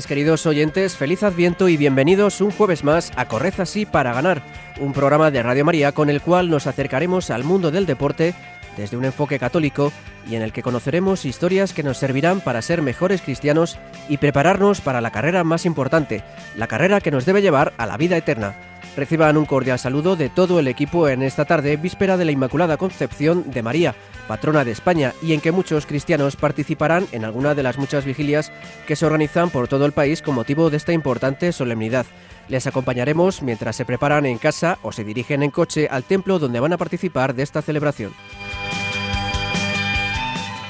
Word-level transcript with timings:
Queridos 0.00 0.46
oyentes, 0.46 0.96
feliz 0.96 1.22
Adviento 1.22 1.68
y 1.68 1.76
bienvenidos 1.76 2.40
un 2.40 2.50
jueves 2.50 2.82
más 2.82 3.12
a 3.14 3.28
Corred 3.28 3.52
así 3.60 3.84
para 3.84 4.14
ganar, 4.14 4.42
un 4.80 4.94
programa 4.94 5.30
de 5.30 5.42
Radio 5.42 5.66
María 5.66 5.92
con 5.92 6.08
el 6.08 6.22
cual 6.22 6.48
nos 6.48 6.66
acercaremos 6.66 7.28
al 7.28 7.44
mundo 7.44 7.70
del 7.70 7.84
deporte 7.84 8.34
desde 8.78 8.96
un 8.96 9.04
enfoque 9.04 9.38
católico 9.38 9.92
y 10.26 10.34
en 10.36 10.40
el 10.40 10.50
que 10.50 10.62
conoceremos 10.62 11.26
historias 11.26 11.74
que 11.74 11.82
nos 11.82 11.98
servirán 11.98 12.40
para 12.40 12.62
ser 12.62 12.80
mejores 12.80 13.20
cristianos 13.20 13.78
y 14.08 14.16
prepararnos 14.16 14.80
para 14.80 15.02
la 15.02 15.10
carrera 15.10 15.44
más 15.44 15.66
importante, 15.66 16.24
la 16.56 16.68
carrera 16.68 17.02
que 17.02 17.10
nos 17.10 17.26
debe 17.26 17.42
llevar 17.42 17.74
a 17.76 17.84
la 17.84 17.98
vida 17.98 18.16
eterna. 18.16 18.71
Reciban 18.94 19.38
un 19.38 19.46
cordial 19.46 19.78
saludo 19.78 20.16
de 20.16 20.28
todo 20.28 20.60
el 20.60 20.68
equipo 20.68 21.08
en 21.08 21.22
esta 21.22 21.46
tarde, 21.46 21.78
víspera 21.78 22.18
de 22.18 22.26
la 22.26 22.32
Inmaculada 22.32 22.76
Concepción 22.76 23.50
de 23.50 23.62
María, 23.62 23.94
patrona 24.28 24.64
de 24.64 24.72
España, 24.72 25.14
y 25.22 25.32
en 25.32 25.40
que 25.40 25.50
muchos 25.50 25.86
cristianos 25.86 26.36
participarán 26.36 27.06
en 27.12 27.24
alguna 27.24 27.54
de 27.54 27.62
las 27.62 27.78
muchas 27.78 28.04
vigilias 28.04 28.52
que 28.86 28.94
se 28.94 29.06
organizan 29.06 29.48
por 29.48 29.66
todo 29.66 29.86
el 29.86 29.92
país 29.92 30.20
con 30.20 30.34
motivo 30.34 30.68
de 30.68 30.76
esta 30.76 30.92
importante 30.92 31.52
solemnidad. 31.52 32.04
Les 32.48 32.66
acompañaremos 32.66 33.40
mientras 33.40 33.76
se 33.76 33.86
preparan 33.86 34.26
en 34.26 34.36
casa 34.36 34.78
o 34.82 34.92
se 34.92 35.04
dirigen 35.04 35.42
en 35.42 35.50
coche 35.50 35.88
al 35.90 36.04
templo 36.04 36.38
donde 36.38 36.60
van 36.60 36.74
a 36.74 36.78
participar 36.78 37.34
de 37.34 37.44
esta 37.44 37.62
celebración. 37.62 38.12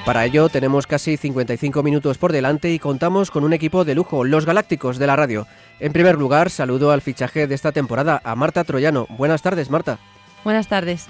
Para 0.05 0.25
ello 0.25 0.49
tenemos 0.49 0.89
casi 0.89 1.17
55 1.17 1.81
minutos 1.85 2.19
por 2.19 2.33
delante 2.33 2.73
y 2.73 2.81
contamos 2.81 3.31
con 3.31 3.45
un 3.45 3.53
equipo 3.53 3.85
de 3.85 3.95
lujo, 3.95 4.25
los 4.25 4.45
Galácticos 4.45 4.99
de 4.99 5.07
la 5.07 5.15
radio. 5.15 5.47
En 5.79 5.93
primer 5.93 6.17
lugar, 6.17 6.51
saludo 6.51 6.91
al 6.91 7.03
fichaje 7.03 7.47
de 7.47 7.55
esta 7.55 7.71
temporada 7.71 8.21
a 8.25 8.35
Marta 8.35 8.65
Troyano. 8.65 9.07
Buenas 9.11 9.43
tardes, 9.43 9.71
Marta. 9.71 10.01
Buenas 10.43 10.67
tardes. 10.67 11.07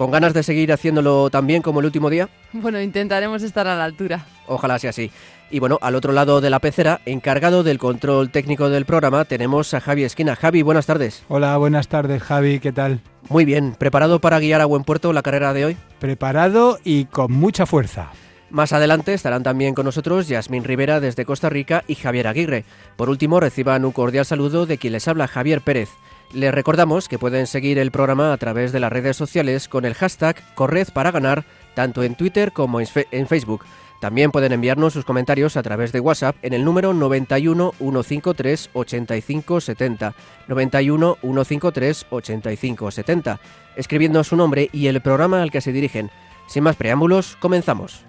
¿Con 0.00 0.10
ganas 0.10 0.32
de 0.32 0.42
seguir 0.42 0.72
haciéndolo 0.72 1.28
tan 1.28 1.46
bien 1.46 1.60
como 1.60 1.80
el 1.80 1.84
último 1.84 2.08
día? 2.08 2.30
Bueno, 2.54 2.80
intentaremos 2.80 3.42
estar 3.42 3.66
a 3.66 3.76
la 3.76 3.84
altura. 3.84 4.24
Ojalá 4.46 4.78
sea 4.78 4.88
así. 4.88 5.10
Y 5.50 5.58
bueno, 5.58 5.78
al 5.82 5.94
otro 5.94 6.14
lado 6.14 6.40
de 6.40 6.48
la 6.48 6.58
pecera, 6.58 7.02
encargado 7.04 7.62
del 7.62 7.76
control 7.76 8.30
técnico 8.30 8.70
del 8.70 8.86
programa, 8.86 9.26
tenemos 9.26 9.74
a 9.74 9.80
Javi 9.82 10.04
Esquina. 10.04 10.36
Javi, 10.36 10.62
buenas 10.62 10.86
tardes. 10.86 11.22
Hola, 11.28 11.54
buenas 11.58 11.88
tardes, 11.88 12.22
Javi, 12.22 12.60
¿qué 12.60 12.72
tal? 12.72 13.02
Muy 13.28 13.44
bien, 13.44 13.74
¿preparado 13.74 14.22
para 14.22 14.38
guiar 14.38 14.62
a 14.62 14.64
buen 14.64 14.84
puerto 14.84 15.12
la 15.12 15.20
carrera 15.20 15.52
de 15.52 15.66
hoy? 15.66 15.76
Preparado 15.98 16.78
y 16.82 17.04
con 17.04 17.30
mucha 17.30 17.66
fuerza. 17.66 18.10
Más 18.48 18.72
adelante 18.72 19.12
estarán 19.12 19.42
también 19.42 19.74
con 19.74 19.84
nosotros 19.84 20.28
Yasmín 20.28 20.64
Rivera 20.64 21.00
desde 21.00 21.26
Costa 21.26 21.50
Rica 21.50 21.84
y 21.86 21.94
Javier 21.94 22.26
Aguirre. 22.26 22.64
Por 22.96 23.10
último, 23.10 23.38
reciban 23.38 23.84
un 23.84 23.92
cordial 23.92 24.24
saludo 24.24 24.64
de 24.64 24.78
quien 24.78 24.94
les 24.94 25.06
habla 25.08 25.28
Javier 25.28 25.60
Pérez. 25.60 25.90
Les 26.32 26.54
recordamos 26.54 27.08
que 27.08 27.18
pueden 27.18 27.46
seguir 27.46 27.78
el 27.78 27.90
programa 27.90 28.32
a 28.32 28.36
través 28.36 28.70
de 28.70 28.78
las 28.78 28.92
redes 28.92 29.16
sociales 29.16 29.68
con 29.68 29.84
el 29.84 29.94
hashtag 29.94 30.36
Corred 30.54 30.88
para 30.92 31.10
ganar, 31.10 31.44
tanto 31.74 32.04
en 32.04 32.14
Twitter 32.14 32.52
como 32.52 32.80
en 32.80 33.26
Facebook. 33.26 33.64
También 34.00 34.30
pueden 34.30 34.52
enviarnos 34.52 34.94
sus 34.94 35.04
comentarios 35.04 35.56
a 35.58 35.62
través 35.62 35.92
de 35.92 36.00
WhatsApp 36.00 36.36
en 36.42 36.54
el 36.54 36.64
número 36.64 36.94
91 36.94 37.74
153 37.78 38.70
85 38.72 39.60
70. 39.60 40.14
91 40.48 41.18
153 41.20 42.06
85 42.10 42.90
70. 42.90 43.40
Escribiendo 43.76 44.24
su 44.24 44.36
nombre 44.36 44.70
y 44.72 44.86
el 44.86 45.02
programa 45.02 45.42
al 45.42 45.50
que 45.50 45.60
se 45.60 45.72
dirigen. 45.72 46.10
Sin 46.46 46.62
más 46.64 46.76
preámbulos, 46.76 47.36
comenzamos. 47.40 48.04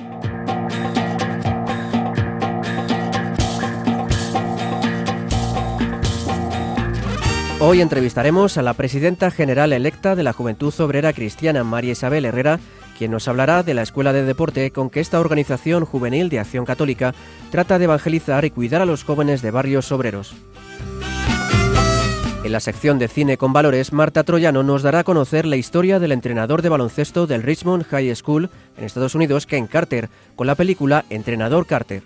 Hoy 7.63 7.79
entrevistaremos 7.79 8.57
a 8.57 8.63
la 8.63 8.73
presidenta 8.73 9.29
general 9.29 9.71
electa 9.71 10.15
de 10.15 10.23
la 10.23 10.33
Juventud 10.33 10.73
Obrera 10.79 11.13
Cristiana, 11.13 11.63
María 11.63 11.91
Isabel 11.91 12.25
Herrera, 12.25 12.59
quien 12.97 13.11
nos 13.11 13.27
hablará 13.27 13.61
de 13.61 13.75
la 13.75 13.83
Escuela 13.83 14.13
de 14.13 14.23
Deporte 14.23 14.71
con 14.71 14.89
que 14.89 14.99
esta 14.99 15.19
organización 15.19 15.85
juvenil 15.85 16.29
de 16.29 16.39
acción 16.39 16.65
católica 16.65 17.13
trata 17.51 17.77
de 17.77 17.83
evangelizar 17.83 18.45
y 18.45 18.49
cuidar 18.49 18.81
a 18.81 18.87
los 18.87 19.03
jóvenes 19.03 19.43
de 19.43 19.51
barrios 19.51 19.91
obreros. 19.91 20.33
En 22.43 22.51
la 22.51 22.59
sección 22.59 22.97
de 22.97 23.07
cine 23.07 23.37
con 23.37 23.53
valores, 23.53 23.93
Marta 23.93 24.23
Troyano 24.23 24.63
nos 24.63 24.81
dará 24.81 24.99
a 24.99 25.03
conocer 25.03 25.45
la 25.45 25.57
historia 25.57 25.99
del 25.99 26.13
entrenador 26.13 26.63
de 26.63 26.69
baloncesto 26.69 27.27
del 27.27 27.43
Richmond 27.43 27.85
High 27.85 28.15
School 28.15 28.49
en 28.75 28.85
Estados 28.85 29.13
Unidos, 29.13 29.45
Ken 29.45 29.67
Carter, 29.67 30.09
con 30.35 30.47
la 30.47 30.55
película 30.55 31.05
Entrenador 31.11 31.67
Carter. 31.67 32.01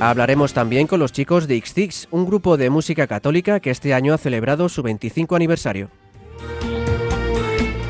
Hablaremos 0.00 0.54
también 0.54 0.86
con 0.86 0.98
los 0.98 1.12
chicos 1.12 1.46
de 1.46 1.56
X 1.56 2.08
un 2.10 2.24
grupo 2.24 2.56
de 2.56 2.70
música 2.70 3.06
católica 3.06 3.60
que 3.60 3.70
este 3.70 3.92
año 3.92 4.14
ha 4.14 4.18
celebrado 4.18 4.70
su 4.70 4.82
25 4.82 5.36
aniversario. 5.36 5.90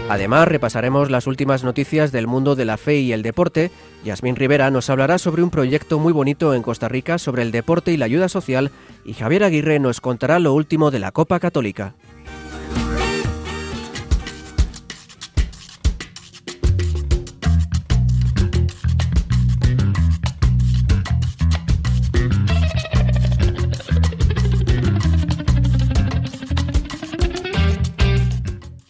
Además, 0.09 0.49
repasaremos 0.49 1.09
las 1.09 1.29
últimas 1.29 1.63
noticias 1.63 2.11
del 2.11 2.27
mundo 2.27 2.57
de 2.57 2.65
la 2.65 2.79
fe 2.79 2.97
y 2.97 3.13
el 3.13 3.23
deporte. 3.23 3.71
Yasmín 4.05 4.35
Rivera 4.35 4.73
nos 4.73 4.91
hablará 4.91 5.19
sobre 5.19 5.45
un 5.45 5.51
proyecto 5.51 6.01
muy 6.01 6.13
bonito 6.13 6.53
en 6.53 6.63
Costa 6.63 6.89
Rica 6.89 7.17
sobre 7.17 7.43
el 7.43 7.53
deporte 7.53 7.93
y 7.93 7.97
la 7.97 8.07
ayuda 8.07 8.29
social 8.29 8.73
y 9.05 9.13
Javier 9.13 9.45
Aguirre 9.45 9.79
nos 9.79 10.01
contará 10.01 10.41
lo 10.41 10.53
último 10.53 10.91
de 10.91 10.99
la 10.99 11.13
Copa 11.13 11.39
Católica. 11.39 11.95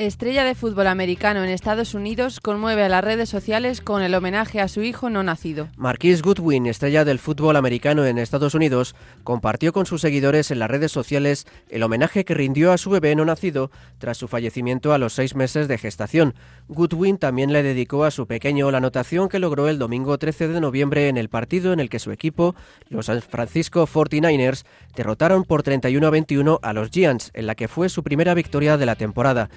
Estrella 0.00 0.44
de 0.44 0.54
fútbol 0.54 0.86
americano 0.86 1.44
en 1.44 1.50
Estados 1.50 1.92
Unidos 1.92 2.40
conmueve 2.40 2.84
a 2.84 2.88
las 2.88 3.04
redes 3.04 3.28
sociales 3.28 3.82
con 3.82 4.00
el 4.00 4.14
homenaje 4.14 4.58
a 4.58 4.66
su 4.66 4.80
hijo 4.80 5.10
no 5.10 5.22
nacido. 5.22 5.68
Marquis 5.76 6.22
Goodwin, 6.22 6.64
estrella 6.64 7.04
del 7.04 7.18
fútbol 7.18 7.54
americano 7.54 8.06
en 8.06 8.16
Estados 8.16 8.54
Unidos, 8.54 8.96
compartió 9.24 9.74
con 9.74 9.84
sus 9.84 10.00
seguidores 10.00 10.50
en 10.50 10.58
las 10.58 10.70
redes 10.70 10.90
sociales 10.90 11.46
el 11.68 11.82
homenaje 11.82 12.24
que 12.24 12.32
rindió 12.32 12.72
a 12.72 12.78
su 12.78 12.88
bebé 12.88 13.14
no 13.14 13.26
nacido 13.26 13.70
tras 13.98 14.16
su 14.16 14.26
fallecimiento 14.26 14.94
a 14.94 14.98
los 14.98 15.12
seis 15.12 15.34
meses 15.34 15.68
de 15.68 15.76
gestación. 15.76 16.32
Goodwin 16.68 17.18
también 17.18 17.52
le 17.52 17.62
dedicó 17.62 18.04
a 18.04 18.10
su 18.10 18.26
pequeño 18.26 18.70
la 18.70 18.78
anotación 18.78 19.28
que 19.28 19.38
logró 19.38 19.68
el 19.68 19.78
domingo 19.78 20.16
13 20.16 20.48
de 20.48 20.62
noviembre 20.62 21.08
en 21.08 21.18
el 21.18 21.28
partido 21.28 21.74
en 21.74 21.80
el 21.80 21.90
que 21.90 21.98
su 21.98 22.10
equipo, 22.10 22.54
los 22.88 23.04
San 23.04 23.20
Francisco 23.20 23.86
49ers, 23.86 24.64
derrotaron 24.96 25.44
por 25.44 25.62
31 25.62 26.06
a 26.06 26.10
21 26.10 26.58
a 26.62 26.72
los 26.72 26.88
Giants, 26.88 27.32
en 27.34 27.46
la 27.46 27.54
que 27.54 27.68
fue 27.68 27.90
su 27.90 28.02
primera 28.02 28.32
victoria 28.32 28.78
de 28.78 28.86
la 28.86 28.96
temporada. 28.96 29.50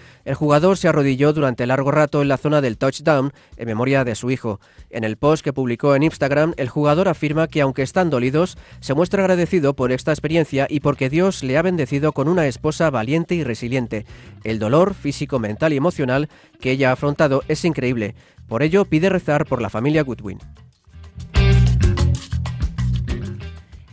Jugador 0.43 0.77
se 0.77 0.89
arrodilló 0.89 1.31
durante 1.31 1.65
largo 1.65 1.89
rato 1.89 2.21
en 2.21 2.27
la 2.27 2.35
zona 2.35 2.59
del 2.59 2.77
touchdown 2.77 3.31
en 3.55 3.65
memoria 3.65 4.03
de 4.03 4.13
su 4.13 4.29
hijo. 4.29 4.59
En 4.89 5.05
el 5.05 5.15
post 5.15 5.41
que 5.41 5.53
publicó 5.53 5.95
en 5.95 6.03
Instagram, 6.03 6.53
el 6.57 6.67
jugador 6.67 7.07
afirma 7.07 7.47
que 7.47 7.61
aunque 7.61 7.81
están 7.81 8.09
dolidos, 8.09 8.57
se 8.81 8.93
muestra 8.93 9.21
agradecido 9.21 9.73
por 9.73 9.93
esta 9.93 10.11
experiencia 10.11 10.67
y 10.69 10.81
porque 10.81 11.09
Dios 11.09 11.43
le 11.43 11.57
ha 11.57 11.61
bendecido 11.61 12.11
con 12.11 12.27
una 12.27 12.45
esposa 12.45 12.89
valiente 12.89 13.35
y 13.35 13.45
resiliente. 13.45 14.05
El 14.43 14.59
dolor 14.59 14.95
físico, 14.95 15.39
mental 15.39 15.71
y 15.71 15.77
emocional 15.77 16.27
que 16.59 16.71
ella 16.71 16.89
ha 16.89 16.93
afrontado 16.93 17.43
es 17.47 17.63
increíble. 17.63 18.13
Por 18.49 18.63
ello 18.63 18.83
pide 18.83 19.07
rezar 19.07 19.45
por 19.45 19.61
la 19.61 19.69
familia 19.69 20.03
Goodwin. 20.03 20.39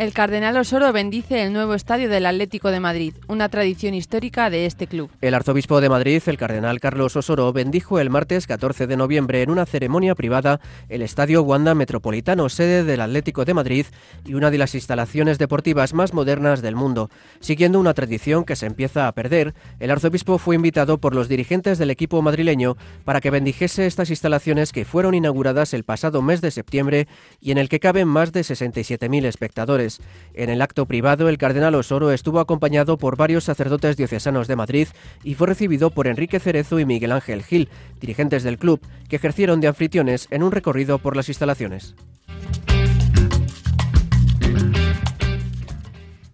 El 0.01 0.15
cardenal 0.15 0.57
Osoro 0.57 0.91
bendice 0.95 1.43
el 1.43 1.53
nuevo 1.53 1.75
estadio 1.75 2.09
del 2.09 2.25
Atlético 2.25 2.71
de 2.71 2.81
Madrid, 2.81 3.13
una 3.29 3.51
tradición 3.51 3.93
histórica 3.93 4.49
de 4.49 4.65
este 4.65 4.87
club. 4.87 5.11
El 5.21 5.35
arzobispo 5.35 5.83
de 5.83 5.91
Madrid, 5.91 6.23
el 6.25 6.39
cardenal 6.39 6.81
Carlos 6.81 7.17
Osoro, 7.17 7.53
bendijo 7.53 8.01
el 8.01 8.09
martes 8.09 8.47
14 8.47 8.87
de 8.87 8.97
noviembre 8.97 9.43
en 9.43 9.51
una 9.51 9.67
ceremonia 9.67 10.15
privada 10.15 10.59
el 10.89 11.03
estadio 11.03 11.43
Wanda 11.43 11.75
Metropolitano, 11.75 12.49
sede 12.49 12.83
del 12.83 13.03
Atlético 13.03 13.45
de 13.45 13.53
Madrid 13.53 13.85
y 14.25 14.33
una 14.33 14.51
de 14.51 14.57
las 14.57 14.75
instalaciones 14.75 15.37
deportivas 15.37 15.93
más 15.93 16.15
modernas 16.15 16.63
del 16.63 16.77
mundo. 16.77 17.11
Siguiendo 17.41 17.79
una 17.79 17.93
tradición 17.93 18.45
que 18.45 18.57
se 18.57 18.65
empieza 18.65 19.07
a 19.07 19.13
perder, 19.13 19.53
el 19.81 19.91
arzobispo 19.91 20.39
fue 20.39 20.57
invitado 20.57 20.97
por 20.97 21.15
los 21.15 21.29
dirigentes 21.29 21.77
del 21.77 21.91
equipo 21.91 22.23
madrileño 22.23 22.79
para 23.05 23.21
que 23.21 23.29
bendijese 23.29 23.85
estas 23.85 24.09
instalaciones 24.09 24.73
que 24.73 24.87
fueron 24.87 25.13
inauguradas 25.13 25.75
el 25.75 25.85
pasado 25.85 26.23
mes 26.23 26.41
de 26.41 26.53
septiembre 26.53 27.07
y 27.39 27.51
en 27.51 27.59
el 27.59 27.69
que 27.69 27.81
caben 27.81 28.09
más 28.09 28.33
de 28.33 28.41
67.000 28.41 29.27
espectadores. 29.27 29.90
En 30.35 30.51
el 30.51 30.63
acto 30.63 30.87
privado, 30.87 31.29
el 31.29 31.39
cardenal 31.39 31.75
Osoro 31.75 32.13
estuvo 32.13 32.41
acompañado 32.41 32.99
por 32.99 33.17
varios 33.17 33.45
sacerdotes 33.45 33.97
diocesanos 33.97 34.47
de 34.49 34.57
Madrid 34.57 34.89
y 35.25 35.35
fue 35.35 35.49
recibido 35.49 35.91
por 35.91 36.07
Enrique 36.07 36.41
Cerezo 36.41 36.79
y 36.79 36.85
Miguel 36.85 37.13
Ángel 37.13 37.43
Gil, 37.43 37.69
dirigentes 38.01 38.43
del 38.43 38.59
club, 38.59 38.81
que 39.09 39.17
ejercieron 39.17 39.61
de 39.61 39.69
anfitriones 39.69 40.29
en 40.31 40.43
un 40.43 40.53
recorrido 40.53 40.99
por 40.99 41.17
las 41.17 41.29
instalaciones. 41.29 41.95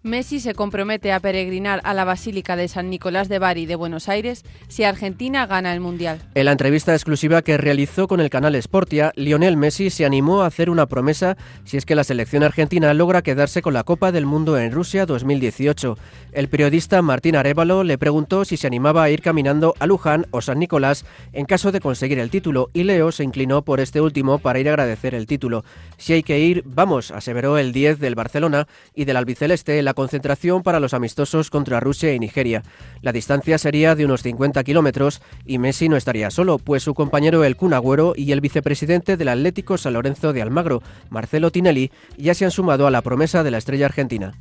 Messi 0.06 0.38
se 0.38 0.54
compromete 0.54 1.12
a 1.12 1.18
peregrinar 1.18 1.80
a 1.82 1.92
la 1.92 2.04
Basílica 2.04 2.54
de 2.54 2.68
San 2.68 2.90
Nicolás 2.90 3.28
de 3.28 3.40
Bari 3.40 3.66
de 3.66 3.74
Buenos 3.74 4.08
Aires 4.08 4.44
si 4.68 4.84
Argentina 4.84 5.46
gana 5.46 5.74
el 5.74 5.80
Mundial. 5.80 6.20
En 6.36 6.44
la 6.44 6.52
entrevista 6.52 6.94
exclusiva 6.94 7.42
que 7.42 7.56
realizó 7.56 8.06
con 8.06 8.20
el 8.20 8.30
canal 8.30 8.60
Sportia, 8.62 9.12
Lionel 9.16 9.56
Messi 9.56 9.90
se 9.90 10.06
animó 10.06 10.42
a 10.42 10.46
hacer 10.46 10.70
una 10.70 10.86
promesa 10.86 11.36
si 11.64 11.76
es 11.76 11.84
que 11.84 11.96
la 11.96 12.04
selección 12.04 12.44
argentina 12.44 12.94
logra 12.94 13.22
quedarse 13.22 13.62
con 13.62 13.74
la 13.74 13.82
Copa 13.82 14.12
del 14.12 14.26
Mundo 14.26 14.56
en 14.56 14.70
Rusia 14.70 15.06
2018. 15.06 15.98
El 16.30 16.48
periodista 16.48 17.02
Martín 17.02 17.34
Arevalo 17.34 17.82
le 17.82 17.98
preguntó 17.98 18.44
si 18.44 18.56
se 18.56 18.68
animaba 18.68 19.02
a 19.02 19.10
ir 19.10 19.22
caminando 19.22 19.74
a 19.80 19.86
Luján 19.86 20.26
o 20.30 20.40
San 20.40 20.60
Nicolás 20.60 21.04
en 21.32 21.46
caso 21.46 21.72
de 21.72 21.80
conseguir 21.80 22.20
el 22.20 22.30
título 22.30 22.70
y 22.72 22.84
Leo 22.84 23.10
se 23.10 23.24
inclinó 23.24 23.62
por 23.62 23.80
este 23.80 24.00
último 24.00 24.38
para 24.38 24.60
ir 24.60 24.68
a 24.68 24.72
agradecer 24.72 25.16
el 25.16 25.26
título. 25.26 25.64
Si 25.96 26.12
hay 26.12 26.22
que 26.22 26.38
ir, 26.38 26.62
vamos, 26.64 27.10
aseveró 27.10 27.58
el 27.58 27.72
10 27.72 27.98
del 27.98 28.14
Barcelona 28.14 28.68
y 28.94 29.04
del 29.04 29.16
albiceleste 29.16 29.82
la 29.82 29.95
concentración 29.96 30.62
para 30.62 30.78
los 30.78 30.94
amistosos 30.94 31.50
contra 31.50 31.80
Rusia 31.80 32.14
y 32.14 32.20
Nigeria. 32.20 32.62
La 33.02 33.10
distancia 33.10 33.58
sería 33.58 33.96
de 33.96 34.04
unos 34.04 34.22
50 34.22 34.62
kilómetros 34.62 35.20
y 35.44 35.58
Messi 35.58 35.88
no 35.88 35.96
estaría 35.96 36.30
solo, 36.30 36.58
pues 36.58 36.84
su 36.84 36.94
compañero 36.94 37.42
el 37.42 37.56
Kun 37.56 37.74
Agüero 37.74 38.12
y 38.14 38.30
el 38.30 38.40
vicepresidente 38.40 39.16
del 39.16 39.30
Atlético 39.30 39.76
San 39.76 39.94
Lorenzo 39.94 40.32
de 40.32 40.42
Almagro, 40.42 40.84
Marcelo 41.10 41.50
Tinelli, 41.50 41.90
ya 42.16 42.34
se 42.34 42.44
han 42.44 42.52
sumado 42.52 42.86
a 42.86 42.92
la 42.92 43.02
promesa 43.02 43.42
de 43.42 43.50
la 43.50 43.58
estrella 43.58 43.86
argentina. 43.86 44.34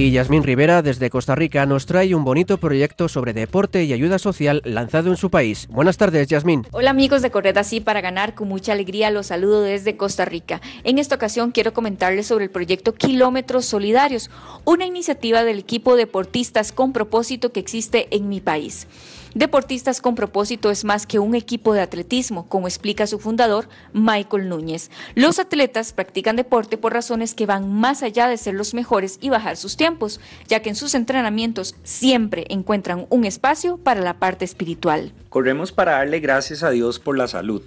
Y 0.00 0.12
Yasmín 0.12 0.44
Rivera, 0.44 0.80
desde 0.80 1.10
Costa 1.10 1.34
Rica, 1.34 1.66
nos 1.66 1.84
trae 1.84 2.14
un 2.14 2.24
bonito 2.24 2.56
proyecto 2.56 3.06
sobre 3.06 3.34
deporte 3.34 3.84
y 3.84 3.92
ayuda 3.92 4.18
social 4.18 4.62
lanzado 4.64 5.10
en 5.10 5.18
su 5.18 5.28
país. 5.28 5.68
Buenas 5.68 5.98
tardes, 5.98 6.26
Yasmín. 6.26 6.66
Hola 6.70 6.88
amigos 6.88 7.20
de 7.20 7.30
Corred 7.30 7.58
Así 7.58 7.82
para 7.82 8.00
Ganar, 8.00 8.34
con 8.34 8.48
mucha 8.48 8.72
alegría 8.72 9.10
los 9.10 9.26
saludo 9.26 9.60
desde 9.60 9.98
Costa 9.98 10.24
Rica. 10.24 10.62
En 10.84 10.98
esta 10.98 11.16
ocasión 11.16 11.50
quiero 11.50 11.74
comentarles 11.74 12.26
sobre 12.28 12.46
el 12.46 12.50
proyecto 12.50 12.94
Kilómetros 12.94 13.66
Solidarios, 13.66 14.30
una 14.64 14.86
iniciativa 14.86 15.44
del 15.44 15.58
equipo 15.58 15.96
deportistas 15.96 16.72
con 16.72 16.94
propósito 16.94 17.52
que 17.52 17.60
existe 17.60 18.08
en 18.16 18.30
mi 18.30 18.40
país. 18.40 18.86
Deportistas 19.34 20.00
con 20.00 20.16
propósito 20.16 20.72
es 20.72 20.84
más 20.84 21.06
que 21.06 21.20
un 21.20 21.36
equipo 21.36 21.72
de 21.72 21.80
atletismo, 21.80 22.48
como 22.48 22.66
explica 22.66 23.06
su 23.06 23.20
fundador, 23.20 23.68
Michael 23.92 24.48
Núñez. 24.48 24.90
Los 25.14 25.38
atletas 25.38 25.92
practican 25.92 26.34
deporte 26.34 26.76
por 26.76 26.92
razones 26.92 27.34
que 27.34 27.46
van 27.46 27.72
más 27.72 28.02
allá 28.02 28.28
de 28.28 28.36
ser 28.36 28.54
los 28.54 28.74
mejores 28.74 29.18
y 29.20 29.30
bajar 29.30 29.56
sus 29.56 29.76
tiempos, 29.76 30.18
ya 30.48 30.62
que 30.62 30.70
en 30.70 30.74
sus 30.74 30.96
entrenamientos 30.96 31.76
siempre 31.84 32.44
encuentran 32.48 33.06
un 33.08 33.24
espacio 33.24 33.76
para 33.76 34.00
la 34.00 34.18
parte 34.18 34.44
espiritual. 34.44 35.12
Corremos 35.28 35.70
para 35.70 35.92
darle 35.92 36.18
gracias 36.18 36.64
a 36.64 36.70
Dios 36.70 36.98
por 36.98 37.16
la 37.16 37.28
salud 37.28 37.62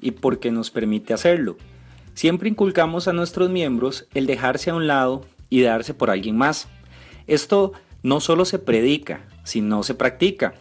y 0.00 0.12
porque 0.12 0.50
nos 0.50 0.70
permite 0.70 1.12
hacerlo. 1.12 1.58
Siempre 2.14 2.48
inculcamos 2.48 3.06
a 3.06 3.12
nuestros 3.12 3.50
miembros 3.50 4.06
el 4.14 4.26
dejarse 4.26 4.70
a 4.70 4.74
un 4.74 4.86
lado 4.86 5.26
y 5.50 5.60
darse 5.60 5.92
por 5.92 6.08
alguien 6.08 6.38
más. 6.38 6.68
Esto 7.26 7.72
no 8.02 8.20
solo 8.20 8.46
se 8.46 8.58
predica, 8.58 9.20
sino 9.44 9.82
se 9.82 9.94
practica 9.94 10.54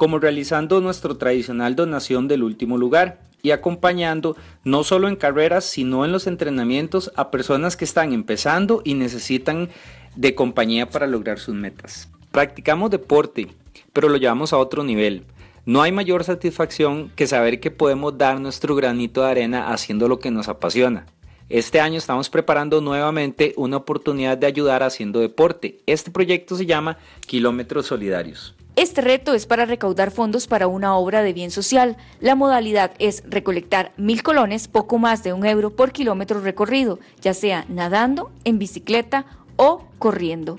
como 0.00 0.18
realizando 0.18 0.80
nuestro 0.80 1.18
tradicional 1.18 1.76
donación 1.76 2.26
del 2.26 2.42
último 2.42 2.78
lugar 2.78 3.20
y 3.42 3.50
acompañando 3.50 4.34
no 4.64 4.82
solo 4.82 5.08
en 5.08 5.16
carreras, 5.16 5.66
sino 5.66 6.06
en 6.06 6.10
los 6.10 6.26
entrenamientos 6.26 7.12
a 7.16 7.30
personas 7.30 7.76
que 7.76 7.84
están 7.84 8.14
empezando 8.14 8.80
y 8.82 8.94
necesitan 8.94 9.68
de 10.16 10.34
compañía 10.34 10.88
para 10.88 11.06
lograr 11.06 11.38
sus 11.38 11.54
metas. 11.54 12.08
Practicamos 12.32 12.90
deporte, 12.90 13.48
pero 13.92 14.08
lo 14.08 14.16
llevamos 14.16 14.54
a 14.54 14.56
otro 14.56 14.84
nivel. 14.84 15.24
No 15.66 15.82
hay 15.82 15.92
mayor 15.92 16.24
satisfacción 16.24 17.10
que 17.14 17.26
saber 17.26 17.60
que 17.60 17.70
podemos 17.70 18.16
dar 18.16 18.40
nuestro 18.40 18.74
granito 18.74 19.20
de 19.20 19.28
arena 19.28 19.70
haciendo 19.70 20.08
lo 20.08 20.18
que 20.18 20.30
nos 20.30 20.48
apasiona. 20.48 21.04
Este 21.50 21.78
año 21.78 21.98
estamos 21.98 22.30
preparando 22.30 22.80
nuevamente 22.80 23.52
una 23.58 23.76
oportunidad 23.76 24.38
de 24.38 24.46
ayudar 24.46 24.82
haciendo 24.82 25.20
deporte. 25.20 25.80
Este 25.84 26.10
proyecto 26.10 26.56
se 26.56 26.64
llama 26.64 26.96
Kilómetros 27.26 27.84
Solidarios. 27.84 28.54
Este 28.80 29.02
reto 29.02 29.34
es 29.34 29.44
para 29.44 29.66
recaudar 29.66 30.10
fondos 30.10 30.46
para 30.46 30.66
una 30.66 30.96
obra 30.96 31.22
de 31.22 31.34
bien 31.34 31.50
social. 31.50 31.98
La 32.18 32.34
modalidad 32.34 32.92
es 32.98 33.22
recolectar 33.28 33.92
mil 33.98 34.22
colones, 34.22 34.68
poco 34.68 34.96
más 34.96 35.22
de 35.22 35.34
un 35.34 35.44
euro 35.44 35.76
por 35.76 35.92
kilómetro 35.92 36.40
recorrido, 36.40 36.98
ya 37.20 37.34
sea 37.34 37.66
nadando, 37.68 38.30
en 38.44 38.58
bicicleta 38.58 39.26
o 39.56 39.84
corriendo. 39.98 40.58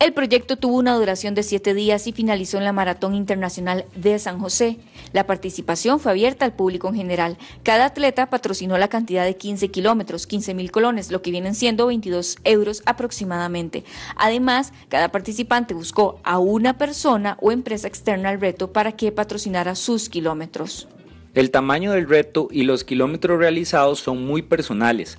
El 0.00 0.12
proyecto 0.12 0.56
tuvo 0.56 0.76
una 0.76 0.94
duración 0.96 1.34
de 1.34 1.44
siete 1.44 1.72
días 1.72 2.06
y 2.08 2.12
finalizó 2.12 2.58
en 2.58 2.64
la 2.64 2.72
Maratón 2.72 3.14
Internacional 3.14 3.86
de 3.94 4.18
San 4.18 4.40
José. 4.40 4.78
La 5.12 5.26
participación 5.26 6.00
fue 6.00 6.10
abierta 6.10 6.44
al 6.44 6.52
público 6.52 6.88
en 6.88 6.96
general. 6.96 7.38
Cada 7.62 7.86
atleta 7.86 8.28
patrocinó 8.28 8.76
la 8.76 8.88
cantidad 8.88 9.24
de 9.24 9.36
15 9.36 9.68
kilómetros, 9.68 10.26
15 10.26 10.52
mil 10.54 10.72
colones, 10.72 11.12
lo 11.12 11.22
que 11.22 11.30
vienen 11.30 11.54
siendo 11.54 11.86
22 11.86 12.38
euros 12.42 12.82
aproximadamente. 12.86 13.84
Además, 14.16 14.72
cada 14.88 15.10
participante 15.12 15.74
buscó 15.74 16.20
a 16.24 16.38
una 16.38 16.76
persona 16.76 17.38
o 17.40 17.52
empresa 17.52 17.86
externa 17.86 18.30
al 18.30 18.40
reto 18.40 18.72
para 18.72 18.92
que 18.92 19.12
patrocinara 19.12 19.76
sus 19.76 20.08
kilómetros. 20.08 20.88
El 21.34 21.52
tamaño 21.52 21.92
del 21.92 22.08
reto 22.08 22.48
y 22.50 22.64
los 22.64 22.82
kilómetros 22.82 23.38
realizados 23.38 24.00
son 24.00 24.26
muy 24.26 24.42
personales. 24.42 25.18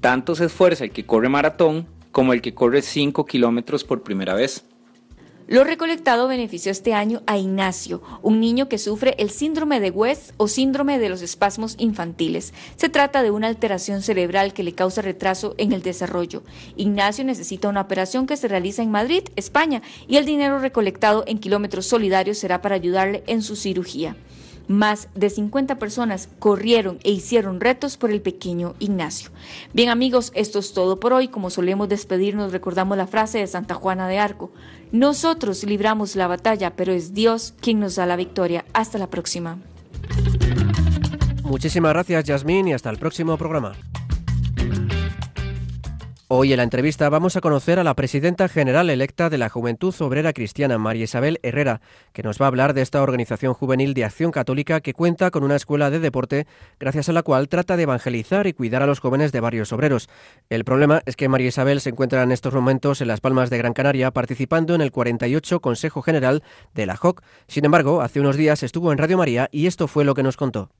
Tanto 0.00 0.34
se 0.34 0.46
esfuerza 0.46 0.84
el 0.84 0.90
que 0.90 1.06
corre 1.06 1.28
maratón 1.28 1.86
como 2.16 2.32
el 2.32 2.40
que 2.40 2.54
corre 2.54 2.80
5 2.80 3.26
kilómetros 3.26 3.84
por 3.84 4.02
primera 4.02 4.32
vez. 4.32 4.64
Lo 5.48 5.64
recolectado 5.64 6.28
benefició 6.28 6.72
este 6.72 6.94
año 6.94 7.20
a 7.26 7.36
Ignacio, 7.36 8.00
un 8.22 8.40
niño 8.40 8.70
que 8.70 8.78
sufre 8.78 9.14
el 9.18 9.28
síndrome 9.28 9.80
de 9.80 9.90
West 9.90 10.32
o 10.38 10.48
síndrome 10.48 10.98
de 10.98 11.10
los 11.10 11.20
espasmos 11.20 11.74
infantiles. 11.78 12.54
Se 12.76 12.88
trata 12.88 13.22
de 13.22 13.30
una 13.30 13.48
alteración 13.48 14.00
cerebral 14.00 14.54
que 14.54 14.62
le 14.62 14.72
causa 14.72 15.02
retraso 15.02 15.54
en 15.58 15.72
el 15.72 15.82
desarrollo. 15.82 16.42
Ignacio 16.74 17.22
necesita 17.22 17.68
una 17.68 17.82
operación 17.82 18.26
que 18.26 18.38
se 18.38 18.48
realiza 18.48 18.82
en 18.82 18.90
Madrid, 18.90 19.24
España, 19.36 19.82
y 20.08 20.16
el 20.16 20.24
dinero 20.24 20.58
recolectado 20.58 21.22
en 21.26 21.38
kilómetros 21.38 21.84
solidarios 21.84 22.38
será 22.38 22.62
para 22.62 22.76
ayudarle 22.76 23.24
en 23.26 23.42
su 23.42 23.56
cirugía. 23.56 24.16
Más 24.68 25.08
de 25.14 25.30
50 25.30 25.78
personas 25.78 26.28
corrieron 26.38 26.98
e 27.04 27.10
hicieron 27.10 27.60
retos 27.60 27.96
por 27.96 28.10
el 28.10 28.20
pequeño 28.20 28.74
Ignacio. 28.78 29.30
Bien 29.72 29.88
amigos, 29.88 30.32
esto 30.34 30.58
es 30.58 30.72
todo 30.72 30.98
por 30.98 31.12
hoy. 31.12 31.28
Como 31.28 31.50
solemos 31.50 31.88
despedirnos, 31.88 32.52
recordamos 32.52 32.96
la 32.96 33.06
frase 33.06 33.38
de 33.38 33.46
Santa 33.46 33.74
Juana 33.74 34.08
de 34.08 34.18
Arco. 34.18 34.50
Nosotros 34.92 35.64
libramos 35.64 36.16
la 36.16 36.26
batalla, 36.26 36.74
pero 36.74 36.92
es 36.92 37.14
Dios 37.14 37.54
quien 37.60 37.80
nos 37.80 37.96
da 37.96 38.06
la 38.06 38.16
victoria. 38.16 38.64
Hasta 38.72 38.98
la 38.98 39.08
próxima. 39.08 39.58
Muchísimas 41.44 41.92
gracias, 41.92 42.24
Yasmín, 42.24 42.68
y 42.68 42.72
hasta 42.72 42.90
el 42.90 42.98
próximo 42.98 43.36
programa. 43.36 43.74
Hoy 46.28 46.52
en 46.52 46.56
la 46.56 46.64
entrevista 46.64 47.08
vamos 47.08 47.36
a 47.36 47.40
conocer 47.40 47.78
a 47.78 47.84
la 47.84 47.94
presidenta 47.94 48.48
general 48.48 48.90
electa 48.90 49.30
de 49.30 49.38
la 49.38 49.48
Juventud 49.48 49.94
Obrera 50.00 50.32
Cristiana, 50.32 50.76
María 50.76 51.04
Isabel 51.04 51.38
Herrera, 51.44 51.80
que 52.12 52.24
nos 52.24 52.40
va 52.40 52.46
a 52.46 52.48
hablar 52.48 52.74
de 52.74 52.82
esta 52.82 53.00
organización 53.00 53.54
juvenil 53.54 53.94
de 53.94 54.04
acción 54.04 54.32
católica 54.32 54.80
que 54.80 54.92
cuenta 54.92 55.30
con 55.30 55.44
una 55.44 55.54
escuela 55.54 55.88
de 55.88 56.00
deporte 56.00 56.48
gracias 56.80 57.08
a 57.08 57.12
la 57.12 57.22
cual 57.22 57.48
trata 57.48 57.76
de 57.76 57.84
evangelizar 57.84 58.48
y 58.48 58.54
cuidar 58.54 58.82
a 58.82 58.88
los 58.88 58.98
jóvenes 58.98 59.30
de 59.30 59.38
varios 59.38 59.72
obreros. 59.72 60.08
El 60.50 60.64
problema 60.64 61.00
es 61.06 61.14
que 61.14 61.28
María 61.28 61.46
Isabel 61.46 61.80
se 61.80 61.90
encuentra 61.90 62.24
en 62.24 62.32
estos 62.32 62.52
momentos 62.52 63.00
en 63.00 63.06
Las 63.06 63.20
Palmas 63.20 63.48
de 63.48 63.58
Gran 63.58 63.72
Canaria 63.72 64.10
participando 64.10 64.74
en 64.74 64.80
el 64.80 64.90
48 64.90 65.60
Consejo 65.60 66.02
General 66.02 66.42
de 66.74 66.86
la 66.86 66.96
JOC. 66.96 67.22
Sin 67.46 67.64
embargo, 67.64 68.02
hace 68.02 68.18
unos 68.18 68.36
días 68.36 68.64
estuvo 68.64 68.90
en 68.90 68.98
Radio 68.98 69.16
María 69.16 69.48
y 69.52 69.68
esto 69.68 69.86
fue 69.86 70.04
lo 70.04 70.14
que 70.14 70.24
nos 70.24 70.36
contó. 70.36 70.70